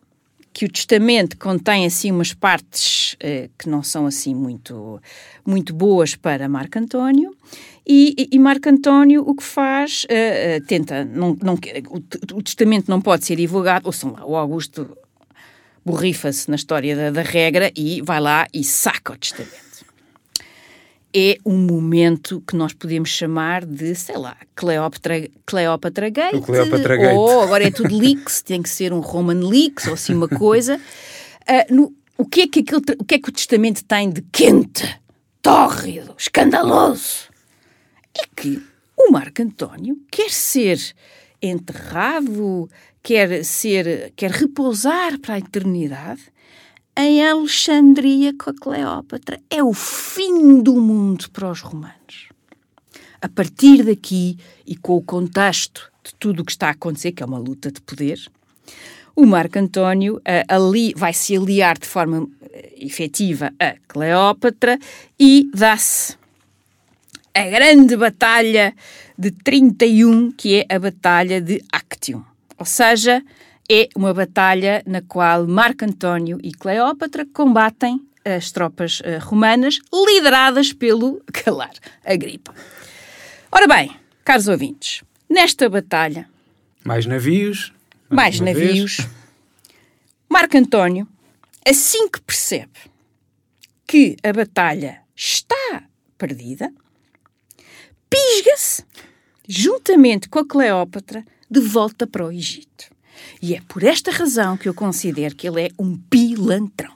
que 0.54 0.64
o 0.64 0.68
testamento 0.68 1.36
contém 1.36 1.84
assim 1.84 2.12
umas 2.12 2.32
partes 2.32 3.14
uh, 3.14 3.50
que 3.58 3.68
não 3.68 3.82
são 3.82 4.06
assim 4.06 4.32
muito, 4.32 5.02
muito 5.44 5.74
boas 5.74 6.14
para 6.14 6.48
Marco 6.48 6.78
António. 6.78 7.36
E, 7.84 8.28
e 8.30 8.38
Marco 8.38 8.68
António 8.68 9.28
o 9.28 9.34
que 9.34 9.42
faz, 9.42 10.04
uh, 10.04 10.62
uh, 10.62 10.66
tenta, 10.66 11.04
não, 11.04 11.36
não, 11.42 11.54
o, 11.54 12.36
o, 12.36 12.42
testamento 12.42 12.88
não 12.88 13.00
pode 13.00 13.26
ser 13.26 13.36
divulgado, 13.36 13.86
ouçam 13.86 14.12
lá, 14.12 14.24
o 14.24 14.36
Augusto 14.36 14.96
borrifa-se 15.84 16.48
na 16.50 16.56
história 16.56 16.96
da, 16.96 17.10
da 17.10 17.22
regra 17.22 17.70
e 17.76 18.00
vai 18.02 18.20
lá 18.20 18.46
e 18.52 18.64
saca 18.64 19.12
o 19.12 19.16
testamento 19.16 19.64
é 21.16 21.38
um 21.46 21.56
momento 21.56 22.42
que 22.44 22.56
nós 22.56 22.72
podemos 22.72 23.08
chamar 23.08 23.64
de, 23.64 23.94
sei 23.94 24.18
lá, 24.18 24.36
Cleópatra, 24.56 25.30
Cleópatra 25.46 26.10
Gate. 26.10 26.34
O 26.34 26.42
Cleópatra 26.42 26.96
Gate. 26.96 27.14
Ou 27.14 27.40
agora 27.40 27.62
é 27.62 27.70
tudo 27.70 27.96
leaks, 27.96 28.42
tem 28.42 28.60
que 28.60 28.68
ser 28.68 28.92
um 28.92 28.98
Roman 28.98 29.48
leaks 29.48 29.86
ou 29.86 29.94
assim 29.94 30.12
uma 30.12 30.26
coisa. 30.28 30.76
Uh, 30.76 31.74
no, 31.74 31.94
o, 32.18 32.24
que 32.24 32.40
é 32.42 32.48
que 32.48 32.60
aquele, 32.60 32.82
o 32.98 33.04
que 33.04 33.14
é 33.14 33.18
que 33.20 33.28
o 33.28 33.32
testamento 33.32 33.84
tem 33.84 34.10
de 34.10 34.22
quente, 34.22 35.00
tórrido, 35.40 36.16
escandaloso? 36.18 37.28
É 38.12 38.24
que 38.34 38.60
o 38.96 39.12
Marco 39.12 39.40
António 39.40 39.96
quer 40.10 40.30
ser 40.30 40.80
enterrado, 41.40 42.68
quer 43.04 43.44
ser, 43.44 44.14
quer 44.16 44.30
repousar 44.30 45.20
para 45.20 45.34
a 45.34 45.38
eternidade 45.38 46.22
em 46.96 47.24
Alexandria 47.24 48.32
com 48.36 48.50
a 48.50 48.54
Cleópatra. 48.54 49.38
É 49.50 49.62
o 49.62 49.74
fim 49.74 50.62
do 50.62 50.80
mundo 50.80 51.30
para 51.30 51.50
os 51.50 51.60
romanos. 51.60 52.30
A 53.20 53.28
partir 53.28 53.84
daqui, 53.84 54.38
e 54.66 54.74
com 54.74 54.96
o 54.96 55.02
contexto 55.02 55.92
de 56.02 56.14
tudo 56.14 56.40
o 56.40 56.44
que 56.44 56.52
está 56.52 56.68
a 56.68 56.70
acontecer, 56.70 57.12
que 57.12 57.22
é 57.22 57.26
uma 57.26 57.38
luta 57.38 57.70
de 57.70 57.80
poder, 57.82 58.18
o 59.14 59.26
Marco 59.26 59.58
António 59.58 60.16
uh, 60.16 60.22
ali, 60.48 60.94
vai 60.96 61.12
se 61.12 61.36
aliar 61.36 61.78
de 61.78 61.86
forma 61.86 62.22
uh, 62.22 62.30
efetiva 62.78 63.52
a 63.60 63.74
Cleópatra 63.86 64.78
e 65.20 65.50
dá-se 65.54 66.16
a 67.34 67.42
grande 67.44 67.96
batalha 67.96 68.74
de 69.18 69.30
31, 69.30 70.32
que 70.32 70.56
é 70.60 70.74
a 70.74 70.78
Batalha 70.78 71.40
de 71.40 71.62
Actium. 71.70 72.33
Ou 72.64 72.66
seja, 72.66 73.22
é 73.70 73.90
uma 73.94 74.14
batalha 74.14 74.82
na 74.86 75.02
qual 75.02 75.46
Marco 75.46 75.84
António 75.84 76.38
e 76.42 76.50
Cleópatra 76.50 77.26
combatem 77.26 78.00
as 78.24 78.50
tropas 78.50 79.00
uh, 79.00 79.20
romanas, 79.20 79.80
lideradas 79.92 80.72
pelo 80.72 81.22
Calar, 81.30 81.74
Agripa. 82.02 82.54
Ora 83.52 83.68
bem, 83.68 83.94
caros 84.24 84.48
ouvintes, 84.48 85.04
nesta 85.28 85.68
batalha. 85.68 86.26
Mais 86.82 87.04
navios. 87.04 87.70
Mais, 88.08 88.40
mais 88.40 88.56
navios. 88.56 88.96
Vez. 88.96 89.08
Marco 90.26 90.56
António, 90.56 91.06
assim 91.68 92.08
que 92.08 92.22
percebe 92.22 92.80
que 93.86 94.16
a 94.22 94.32
batalha 94.32 95.02
está 95.14 95.84
perdida, 96.16 96.72
pisga-se, 98.08 98.86
juntamente 99.46 100.30
com 100.30 100.38
a 100.38 100.48
Cleópatra, 100.48 101.22
de 101.50 101.60
volta 101.60 102.06
para 102.06 102.26
o 102.26 102.32
Egito. 102.32 102.92
E 103.40 103.54
é 103.54 103.60
por 103.68 103.82
esta 103.82 104.10
razão 104.10 104.56
que 104.56 104.68
eu 104.68 104.74
considero 104.74 105.34
que 105.34 105.46
ele 105.46 105.62
é 105.62 105.70
um 105.78 105.96
pilantrão. 105.96 106.92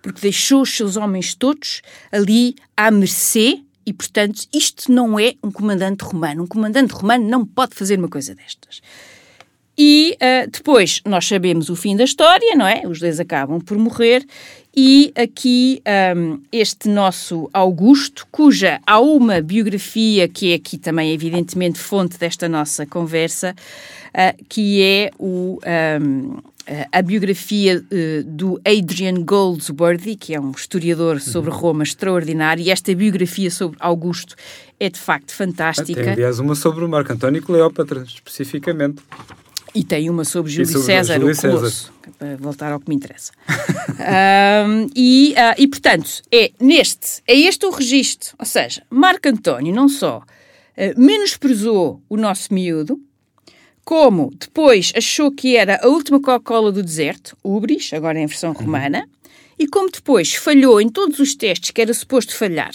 Porque 0.00 0.20
deixou 0.20 0.62
os 0.62 0.76
seus 0.76 0.96
homens 0.96 1.34
todos 1.34 1.80
ali 2.10 2.56
à 2.76 2.90
mercê 2.90 3.62
e, 3.86 3.92
portanto, 3.92 4.46
isto 4.52 4.90
não 4.90 5.18
é 5.18 5.34
um 5.42 5.50
comandante 5.50 6.02
romano. 6.02 6.44
Um 6.44 6.46
comandante 6.46 6.92
romano 6.92 7.28
não 7.28 7.44
pode 7.44 7.74
fazer 7.74 7.98
uma 7.98 8.08
coisa 8.08 8.34
destas. 8.34 8.80
E 9.76 10.16
uh, 10.20 10.50
depois 10.50 11.00
nós 11.06 11.26
sabemos 11.26 11.68
o 11.70 11.76
fim 11.76 11.96
da 11.96 12.04
história, 12.04 12.54
não 12.54 12.66
é? 12.66 12.82
Os 12.86 13.00
dois 13.00 13.18
acabam 13.18 13.60
por 13.60 13.78
morrer. 13.78 14.24
E 14.74 15.12
aqui 15.14 15.82
um, 16.16 16.40
este 16.50 16.88
nosso 16.88 17.48
Augusto, 17.52 18.26
cuja 18.30 18.80
há 18.86 18.98
uma 19.00 19.40
biografia 19.40 20.26
que 20.28 20.52
é 20.52 20.54
aqui 20.54 20.78
também, 20.78 21.12
evidentemente, 21.12 21.78
fonte 21.78 22.18
desta 22.18 22.48
nossa 22.48 22.86
conversa, 22.86 23.54
uh, 24.08 24.44
que 24.48 24.82
é 24.82 25.10
o. 25.18 25.58
Um, 25.98 26.38
a 26.92 27.02
biografia 27.02 27.78
uh, 27.82 28.22
do 28.22 28.60
Adrian 28.64 29.24
Goldsworthy, 29.24 30.14
que 30.14 30.32
é 30.32 30.40
um 30.40 30.52
historiador 30.52 31.20
sobre 31.20 31.50
uhum. 31.50 31.56
Roma 31.56 31.82
extraordinário, 31.82 32.62
e 32.62 32.70
esta 32.70 32.94
biografia 32.94 33.50
sobre 33.50 33.76
Augusto 33.80 34.36
é 34.78 34.88
de 34.88 34.98
facto 34.98 35.34
fantástica. 35.34 36.00
Tem, 36.00 36.12
aliás, 36.12 36.38
uma 36.38 36.54
sobre 36.54 36.84
o 36.84 36.88
Marco 36.88 37.12
António 37.12 37.42
Cleópatra, 37.42 38.04
especificamente. 38.04 39.02
E 39.74 39.82
tem 39.82 40.10
uma 40.10 40.24
sobre 40.24 40.52
Júlio 40.52 40.66
sobre 40.66 40.86
César, 40.86 41.18
Júlio 41.18 41.34
o 41.34 41.40
Colosso, 41.40 41.92
César. 42.04 42.16
para 42.18 42.36
voltar 42.36 42.72
ao 42.72 42.80
que 42.80 42.88
me 42.88 42.94
interessa. 42.94 43.32
um, 44.68 44.90
e, 44.94 45.32
uh, 45.32 45.54
e, 45.56 45.66
portanto, 45.66 46.22
é 46.30 46.52
neste, 46.60 47.22
é 47.26 47.34
este 47.34 47.64
o 47.64 47.70
registro. 47.70 48.34
Ou 48.38 48.44
seja, 48.44 48.82
Marco 48.90 49.28
António 49.28 49.74
não 49.74 49.88
só 49.88 50.18
uh, 50.18 51.00
menosprezou 51.00 52.02
o 52.08 52.16
nosso 52.18 52.52
miúdo, 52.52 53.00
como 53.84 54.30
depois 54.38 54.92
achou 54.94 55.32
que 55.32 55.56
era 55.56 55.80
a 55.82 55.88
última 55.88 56.20
Coca-Cola 56.20 56.70
do 56.70 56.82
deserto, 56.82 57.36
Ubris, 57.42 57.92
agora 57.92 58.18
em 58.18 58.26
versão 58.26 58.52
romana, 58.52 59.00
uhum. 59.00 59.21
E 59.62 59.68
como 59.68 59.88
depois 59.88 60.34
falhou 60.34 60.80
em 60.80 60.88
todos 60.88 61.20
os 61.20 61.36
testes 61.36 61.70
que 61.70 61.80
era 61.80 61.94
suposto 61.94 62.34
falhar 62.34 62.72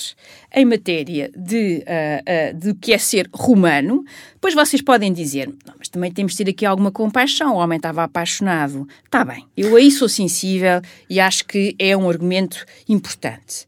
em 0.55 0.63
matéria 0.63 1.29
de, 1.35 1.83
uh, 1.83 2.55
uh, 2.55 2.57
de 2.57 2.73
que 2.75 2.93
é 2.93 2.97
ser 2.97 3.29
romano, 3.33 4.05
depois 4.35 4.53
vocês 4.53 4.81
podem 4.81 5.11
dizer, 5.11 5.53
mas 5.77 5.89
também 5.89 6.13
temos 6.13 6.31
de 6.31 6.45
ter 6.45 6.51
aqui 6.51 6.65
alguma 6.65 6.89
compaixão, 6.89 7.55
o 7.55 7.57
homem 7.57 7.75
estava 7.75 8.05
apaixonado. 8.05 8.87
Está 9.03 9.25
bem, 9.25 9.45
eu 9.57 9.75
aí 9.75 9.91
sou 9.91 10.07
sensível 10.07 10.79
e 11.09 11.19
acho 11.19 11.43
que 11.43 11.75
é 11.77 11.97
um 11.97 12.09
argumento 12.09 12.65
importante. 12.87 13.67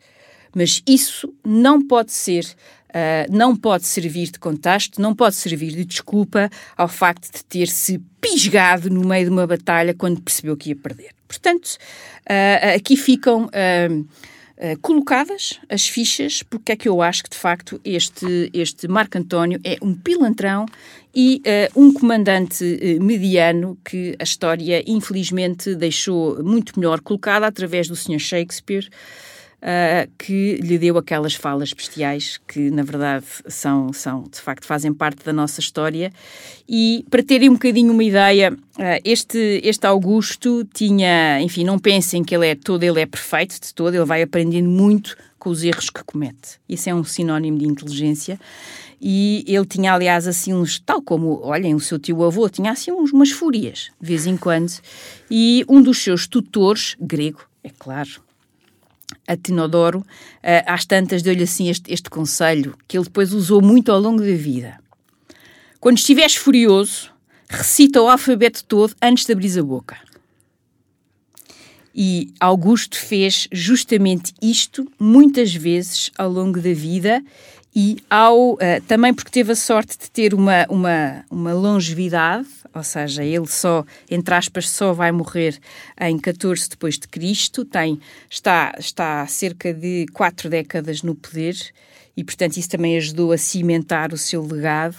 Mas 0.56 0.82
isso 0.88 1.30
não 1.46 1.86
pode 1.86 2.14
ser 2.14 2.46
Uh, 2.90 3.30
não 3.32 3.56
pode 3.56 3.86
servir 3.86 4.32
de 4.32 4.40
contexto, 4.40 5.00
não 5.00 5.14
pode 5.14 5.36
servir 5.36 5.76
de 5.76 5.86
desculpa 5.86 6.50
ao 6.76 6.88
facto 6.88 7.32
de 7.32 7.46
ter 7.46 7.68
se 7.68 8.00
pisgado 8.20 8.90
no 8.90 9.08
meio 9.08 9.26
de 9.26 9.32
uma 9.32 9.46
batalha 9.46 9.94
quando 9.94 10.20
percebeu 10.20 10.58
que 10.58 10.70
ia 10.70 10.76
perder. 10.76 11.12
Portanto, 11.28 11.78
uh, 12.30 12.76
aqui 12.76 12.96
ficam 12.96 13.46
uh, 13.46 14.80
colocadas 14.82 15.60
as 15.70 15.88
fichas, 15.88 16.44
porque 16.44 16.74
é 16.74 16.76
que 16.76 16.90
eu 16.90 17.02
acho 17.02 17.24
que 17.24 17.30
de 17.30 17.38
facto 17.38 17.80
este, 17.84 18.52
este 18.54 18.88
Marco 18.90 19.18
António 19.18 19.60
é 19.64 19.78
um 19.82 19.96
pilantrão 19.96 20.66
e 21.16 21.42
um 21.74 21.94
comandante 21.94 22.64
mediano 23.02 23.78
que 23.86 24.18
a 24.20 24.24
história 24.24 24.84
infelizmente 24.86 25.74
deixou 25.76 26.44
muito 26.44 26.78
melhor 26.78 27.00
colocada 27.00 27.48
através 27.48 27.88
do 27.88 27.96
Sr. 27.96 28.20
Shakespeare 28.20 28.90
uh, 29.62 30.10
que 30.18 30.56
lhe 30.56 30.78
deu 30.78 30.98
aquelas 30.98 31.34
falas 31.34 31.74
bestiais 31.74 32.40
que, 32.48 32.70
na 32.72 32.84
verdade, 32.84 33.26
são, 33.48 33.92
são, 33.94 34.24
de 34.24 34.40
facto, 34.40 34.66
fazem 34.66 34.94
parte 34.94 35.24
da 35.24 35.34
nossa 35.34 35.60
história. 35.60 36.12
E, 36.68 37.06
para 37.10 37.24
terem 37.24 37.50
um 37.50 37.54
bocadinho 37.54 37.94
uma 37.94 38.04
ideia, 38.04 38.52
uh, 38.52 39.02
este, 39.04 39.62
este 39.64 39.86
Augusto 39.86 40.68
tinha, 40.74 41.42
enfim, 41.42 41.64
não 41.64 41.80
pensem 41.80 42.24
que 42.24 42.36
ele 42.36 42.48
é 42.48 42.56
todo, 42.56 42.84
ele 42.84 43.02
é 43.02 43.06
perfeito 43.06 43.60
de 43.60 43.74
todo, 43.74 43.94
ele 43.94 44.06
vai 44.06 44.22
aprendendo 44.22 44.70
muito 44.70 45.16
com 45.38 45.50
os 45.50 45.64
erros 45.64 45.90
que 45.90 46.04
comete. 46.04 46.60
Isso 46.68 46.90
é 46.90 46.94
um 46.94 47.04
sinónimo 47.04 47.58
de 47.58 47.66
inteligência. 47.66 48.40
E 49.02 49.46
ele 49.48 49.66
tinha, 49.66 49.94
aliás, 49.94 50.28
assim 50.28 50.54
uns, 50.54 50.78
tal 50.80 51.02
como, 51.02 51.40
olhem, 51.42 51.74
o 51.74 51.80
seu 51.80 51.98
tio-avô, 51.98 52.50
tinha 52.50 52.72
assim 52.72 52.92
uns, 52.92 53.14
umas 53.14 53.32
fúrias, 53.32 53.90
de 54.00 54.08
vez 54.08 54.28
em 54.28 54.36
quando. 54.36 54.74
E 55.32 55.64
um 55.70 55.82
dos 55.82 56.04
seus 56.04 56.28
tutores, 56.28 56.98
grego, 57.00 57.46
é 57.64 57.70
claro, 57.70 58.22
a 59.28 59.38
Tinodoro, 59.38 60.00
uh, 60.00 60.06
às 60.66 60.86
tantas 60.86 61.22
deu-lhe 61.22 61.44
assim 61.44 61.70
este, 61.70 61.92
este 61.94 62.10
conselho, 62.10 62.76
que 62.88 62.98
ele 62.98 63.06
depois 63.06 63.34
usou 63.34 63.62
muito 63.62 63.92
ao 63.92 64.00
longo 64.00 64.22
da 64.22 64.36
vida. 64.36 64.80
Quando 65.80 65.98
estiveres 65.98 66.36
furioso, 66.36 67.12
recita 67.48 68.02
o 68.02 68.10
alfabeto 68.10 68.64
todo 68.66 68.94
antes 69.02 69.26
de 69.26 69.34
abrir 69.34 69.58
a 69.58 69.64
boca. 69.64 69.98
E 71.94 72.34
Augusto 72.40 72.98
fez 72.98 73.48
justamente 73.52 74.34
isto 74.42 74.90
muitas 75.00 75.54
vezes 75.54 76.12
ao 76.18 76.30
longo 76.30 76.62
da 76.62 76.74
vida 76.74 77.24
e 77.76 77.98
ao, 78.10 78.54
uh, 78.54 78.58
também 78.88 79.14
porque 79.14 79.32
teve 79.32 79.52
a 79.52 79.56
sorte 79.56 79.98
de 79.98 80.10
ter 80.12 80.34
uma, 80.34 80.66
uma, 80.70 81.26
uma 81.30 81.54
longevidade, 81.54 82.48
ou 82.80 82.84
seja, 82.84 83.24
ele 83.24 83.46
só, 83.46 83.86
entre 84.10 84.34
aspas, 84.34 84.70
só 84.70 84.94
vai 84.94 85.12
morrer 85.12 85.60
em 86.00 86.18
14 86.18 86.70
depois 86.70 86.98
de 86.98 87.08
Cristo, 87.08 87.64
tem, 87.66 88.00
está, 88.30 88.74
está 88.80 89.22
há 89.22 89.28
cerca 89.28 89.74
de 89.74 90.06
quatro 90.14 90.50
décadas 90.50 91.04
no 91.04 91.14
poder 91.14 91.56
e, 92.16 92.24
portanto, 92.24 92.58
isso 92.58 92.70
também 92.70 92.98
ajudou 92.98 93.32
a 93.32 93.38
cimentar 93.38 94.14
o 94.14 94.18
seu 94.18 94.46
legado, 94.46 94.96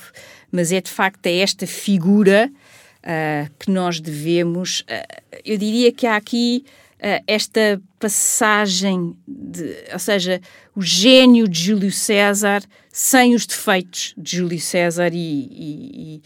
mas 0.53 0.73
é 0.73 0.81
de 0.81 0.91
facto 0.91 1.27
é 1.27 1.39
esta 1.39 1.67
figura 1.67 2.51
uh, 2.51 3.51
que 3.59 3.71
nós 3.71 3.99
devemos, 3.99 4.81
uh, 4.81 5.41
eu 5.45 5.57
diria 5.57 5.91
que 5.91 6.07
há 6.07 6.17
aqui 6.17 6.65
uh, 6.97 7.25
esta 7.27 7.81
passagem, 7.99 9.17
de, 9.27 9.75
ou 9.93 9.99
seja, 9.99 10.41
o 10.77 10.83
gênio 10.83 11.49
de 11.49 11.65
Júlio 11.65 11.93
César 11.93 12.63
sem 12.93 13.35
os 13.35 13.47
defeitos 13.47 14.15
de 14.17 14.37
Júlio 14.37 14.61
César 14.61 15.11
e, 15.13 15.17
e, 15.17 16.15
e 16.17 16.23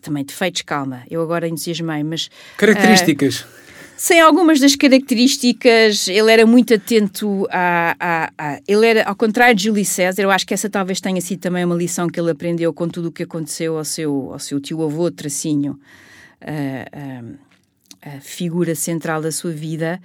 também 0.00 0.24
defeitos, 0.24 0.62
calma, 0.62 1.02
eu 1.10 1.22
agora 1.22 1.48
entusiasmei, 1.48 2.02
mas... 2.02 2.30
Características. 2.56 3.40
Uh, 3.40 3.60
sem 4.00 4.18
algumas 4.18 4.58
das 4.58 4.74
características, 4.74 6.08
ele 6.08 6.32
era 6.32 6.46
muito 6.46 6.72
atento 6.72 7.46
a, 7.50 7.94
a, 8.00 8.32
a, 8.38 8.60
Ele 8.66 8.86
era, 8.86 9.04
ao 9.04 9.14
contrário 9.14 9.54
de 9.54 9.64
Júlio 9.64 9.84
César, 9.84 10.22
eu 10.22 10.30
acho 10.30 10.46
que 10.46 10.54
essa 10.54 10.70
talvez 10.70 11.02
tenha 11.02 11.20
sido 11.20 11.40
também 11.40 11.66
uma 11.66 11.74
lição 11.74 12.08
que 12.08 12.18
ele 12.18 12.30
aprendeu 12.30 12.72
com 12.72 12.88
tudo 12.88 13.08
o 13.08 13.12
que 13.12 13.24
aconteceu 13.24 13.76
ao 13.76 13.84
seu, 13.84 14.32
ao 14.32 14.38
seu 14.38 14.58
tio-avô, 14.58 15.10
Tracinho, 15.10 15.78
a, 16.40 18.08
a, 18.08 18.20
figura 18.22 18.74
central 18.74 19.20
da 19.20 19.30
sua 19.30 19.50
vida, 19.50 20.00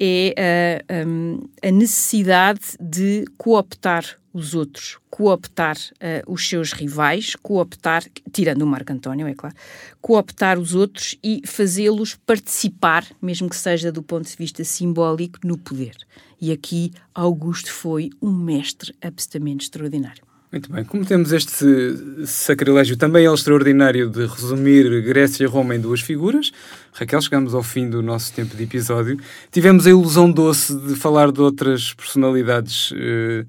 é 0.00 0.82
a, 0.88 1.68
a 1.68 1.70
necessidade 1.70 2.60
de 2.80 3.26
cooptar 3.36 4.18
os 4.32 4.54
outros, 4.54 4.96
cooptar 5.10 5.76
uh, 5.76 6.32
os 6.32 6.48
seus 6.48 6.72
rivais, 6.72 7.34
cooptar, 7.36 8.04
tirando 8.32 8.62
o 8.62 8.66
Marco 8.66 8.92
António, 8.92 9.26
é 9.26 9.34
claro, 9.34 9.54
cooptar 10.00 10.58
os 10.58 10.74
outros 10.74 11.16
e 11.22 11.42
fazê-los 11.44 12.14
participar, 12.14 13.04
mesmo 13.20 13.48
que 13.48 13.56
seja 13.56 13.90
do 13.90 14.02
ponto 14.02 14.28
de 14.28 14.36
vista 14.36 14.62
simbólico, 14.62 15.38
no 15.44 15.58
poder. 15.58 15.96
E 16.40 16.52
aqui 16.52 16.92
Augusto 17.14 17.72
foi 17.72 18.10
um 18.22 18.30
mestre 18.32 18.94
absolutamente 19.02 19.64
extraordinário. 19.64 20.29
Muito 20.52 20.72
bem, 20.72 20.84
como 20.84 21.04
temos 21.04 21.32
este 21.32 22.26
sacrilégio 22.26 22.96
também 22.96 23.24
é 23.24 23.32
extraordinário 23.32 24.10
de 24.10 24.26
resumir 24.26 25.00
Grécia 25.02 25.44
e 25.44 25.46
Roma 25.46 25.76
em 25.76 25.80
duas 25.80 26.00
figuras, 26.00 26.50
Raquel, 26.92 27.22
chegamos 27.22 27.54
ao 27.54 27.62
fim 27.62 27.88
do 27.88 28.02
nosso 28.02 28.32
tempo 28.32 28.56
de 28.56 28.64
episódio. 28.64 29.16
Tivemos 29.52 29.86
a 29.86 29.90
ilusão 29.90 30.28
doce 30.28 30.76
de 30.76 30.96
falar 30.96 31.30
de 31.30 31.40
outras 31.40 31.94
personalidades. 31.94 32.90
Uh, 32.90 33.46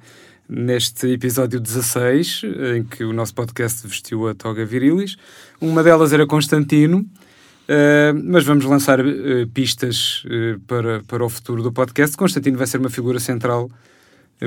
neste 0.52 1.08
episódio 1.08 1.62
16, 1.62 2.41
em 2.76 2.84
que 2.84 3.06
o 3.06 3.14
nosso 3.14 3.34
podcast 3.34 3.88
vestiu 3.88 4.28
a 4.28 4.36
toga 4.36 4.66
virilis. 4.66 5.16
Uma 5.62 5.82
delas 5.82 6.12
era 6.12 6.28
Constantino, 6.28 6.99
uh, 6.99 8.22
mas 8.26 8.43
vamos 8.43 8.66
lançar 8.66 8.99
uh, 8.99 9.47
pistas 9.54 10.26
uh, 10.26 10.60
para, 10.68 11.02
para 11.04 11.24
o 11.24 11.30
futuro 11.30 11.64
do 11.64 11.72
podcast. 11.72 12.18
Constantino 12.18 12.58
vai 12.58 12.68
ser 12.68 12.80
uma 12.80 12.89
figura 12.89 13.18
central, 13.18 13.72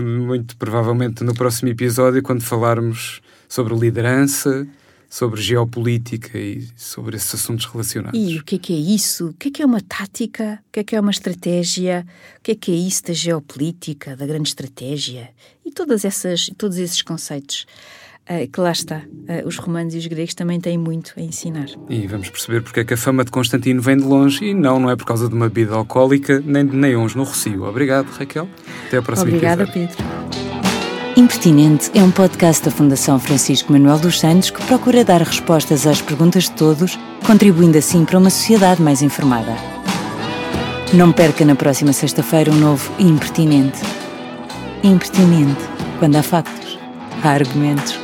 muito 0.00 0.56
provavelmente 0.56 1.22
no 1.22 1.34
próximo 1.34 1.68
episódio, 1.68 2.22
quando 2.22 2.42
falarmos 2.42 3.20
sobre 3.48 3.74
liderança, 3.74 4.66
sobre 5.08 5.40
geopolítica 5.40 6.36
e 6.36 6.66
sobre 6.76 7.16
esses 7.16 7.34
assuntos 7.34 7.66
relacionados. 7.66 8.18
E 8.18 8.36
o 8.36 8.42
que 8.42 8.56
é 8.56 8.58
que 8.58 8.72
é 8.72 8.76
isso? 8.76 9.28
O 9.28 9.32
que 9.34 9.48
é 9.48 9.50
que 9.52 9.62
é 9.62 9.66
uma 9.66 9.80
tática? 9.80 10.60
O 10.66 10.72
que 10.72 10.80
é 10.80 10.84
que 10.84 10.96
é 10.96 11.00
uma 11.00 11.12
estratégia? 11.12 12.04
O 12.38 12.42
que 12.42 12.50
é 12.50 12.54
que 12.56 12.72
é 12.72 12.74
isso 12.74 13.04
da 13.04 13.12
geopolítica, 13.12 14.16
da 14.16 14.26
grande 14.26 14.48
estratégia? 14.48 15.30
E 15.64 15.70
todas 15.70 16.04
essas, 16.04 16.50
todos 16.58 16.78
esses 16.78 17.00
conceitos. 17.00 17.64
Uh, 18.28 18.50
que 18.50 18.58
lá 18.58 18.72
está, 18.72 19.02
uh, 19.04 19.46
os 19.46 19.58
romanos 19.58 19.94
e 19.94 19.98
os 19.98 20.06
gregos 20.06 20.34
também 20.34 20.58
têm 20.58 20.78
muito 20.78 21.12
a 21.14 21.20
ensinar. 21.20 21.66
E 21.90 22.06
vamos 22.06 22.30
perceber 22.30 22.62
porque 22.62 22.80
é 22.80 22.84
que 22.84 22.94
a 22.94 22.96
fama 22.96 23.22
de 23.22 23.30
Constantino 23.30 23.82
vem 23.82 23.98
de 23.98 24.02
longe 24.02 24.46
e 24.46 24.54
não, 24.54 24.80
não 24.80 24.90
é 24.90 24.96
por 24.96 25.04
causa 25.04 25.28
de 25.28 25.34
uma 25.34 25.50
bebida 25.50 25.74
alcoólica 25.74 26.42
nem 26.42 26.64
de 26.64 26.74
neons 26.74 27.14
no 27.14 27.22
Rocio. 27.24 27.64
Obrigado, 27.64 28.06
Raquel. 28.12 28.48
Até 28.86 28.96
a 28.96 29.02
próxima 29.02 29.28
Obrigada, 29.28 29.64
episódio. 29.64 29.94
Pedro. 29.94 30.24
Impertinente 31.16 31.90
é 31.94 32.02
um 32.02 32.10
podcast 32.10 32.64
da 32.64 32.70
Fundação 32.70 33.20
Francisco 33.20 33.70
Manuel 33.70 33.98
dos 33.98 34.18
Santos 34.18 34.50
que 34.50 34.64
procura 34.64 35.04
dar 35.04 35.20
respostas 35.20 35.86
às 35.86 36.00
perguntas 36.00 36.44
de 36.44 36.52
todos, 36.52 36.98
contribuindo 37.26 37.76
assim 37.76 38.06
para 38.06 38.18
uma 38.18 38.30
sociedade 38.30 38.80
mais 38.80 39.02
informada. 39.02 39.54
Não 40.94 41.12
perca 41.12 41.44
na 41.44 41.54
próxima 41.54 41.92
sexta-feira 41.92 42.50
um 42.50 42.56
novo 42.56 42.90
Impertinente. 42.98 43.80
Impertinente. 44.82 45.60
Quando 45.98 46.16
há 46.16 46.22
factos, 46.22 46.78
há 47.22 47.28
argumentos. 47.28 47.98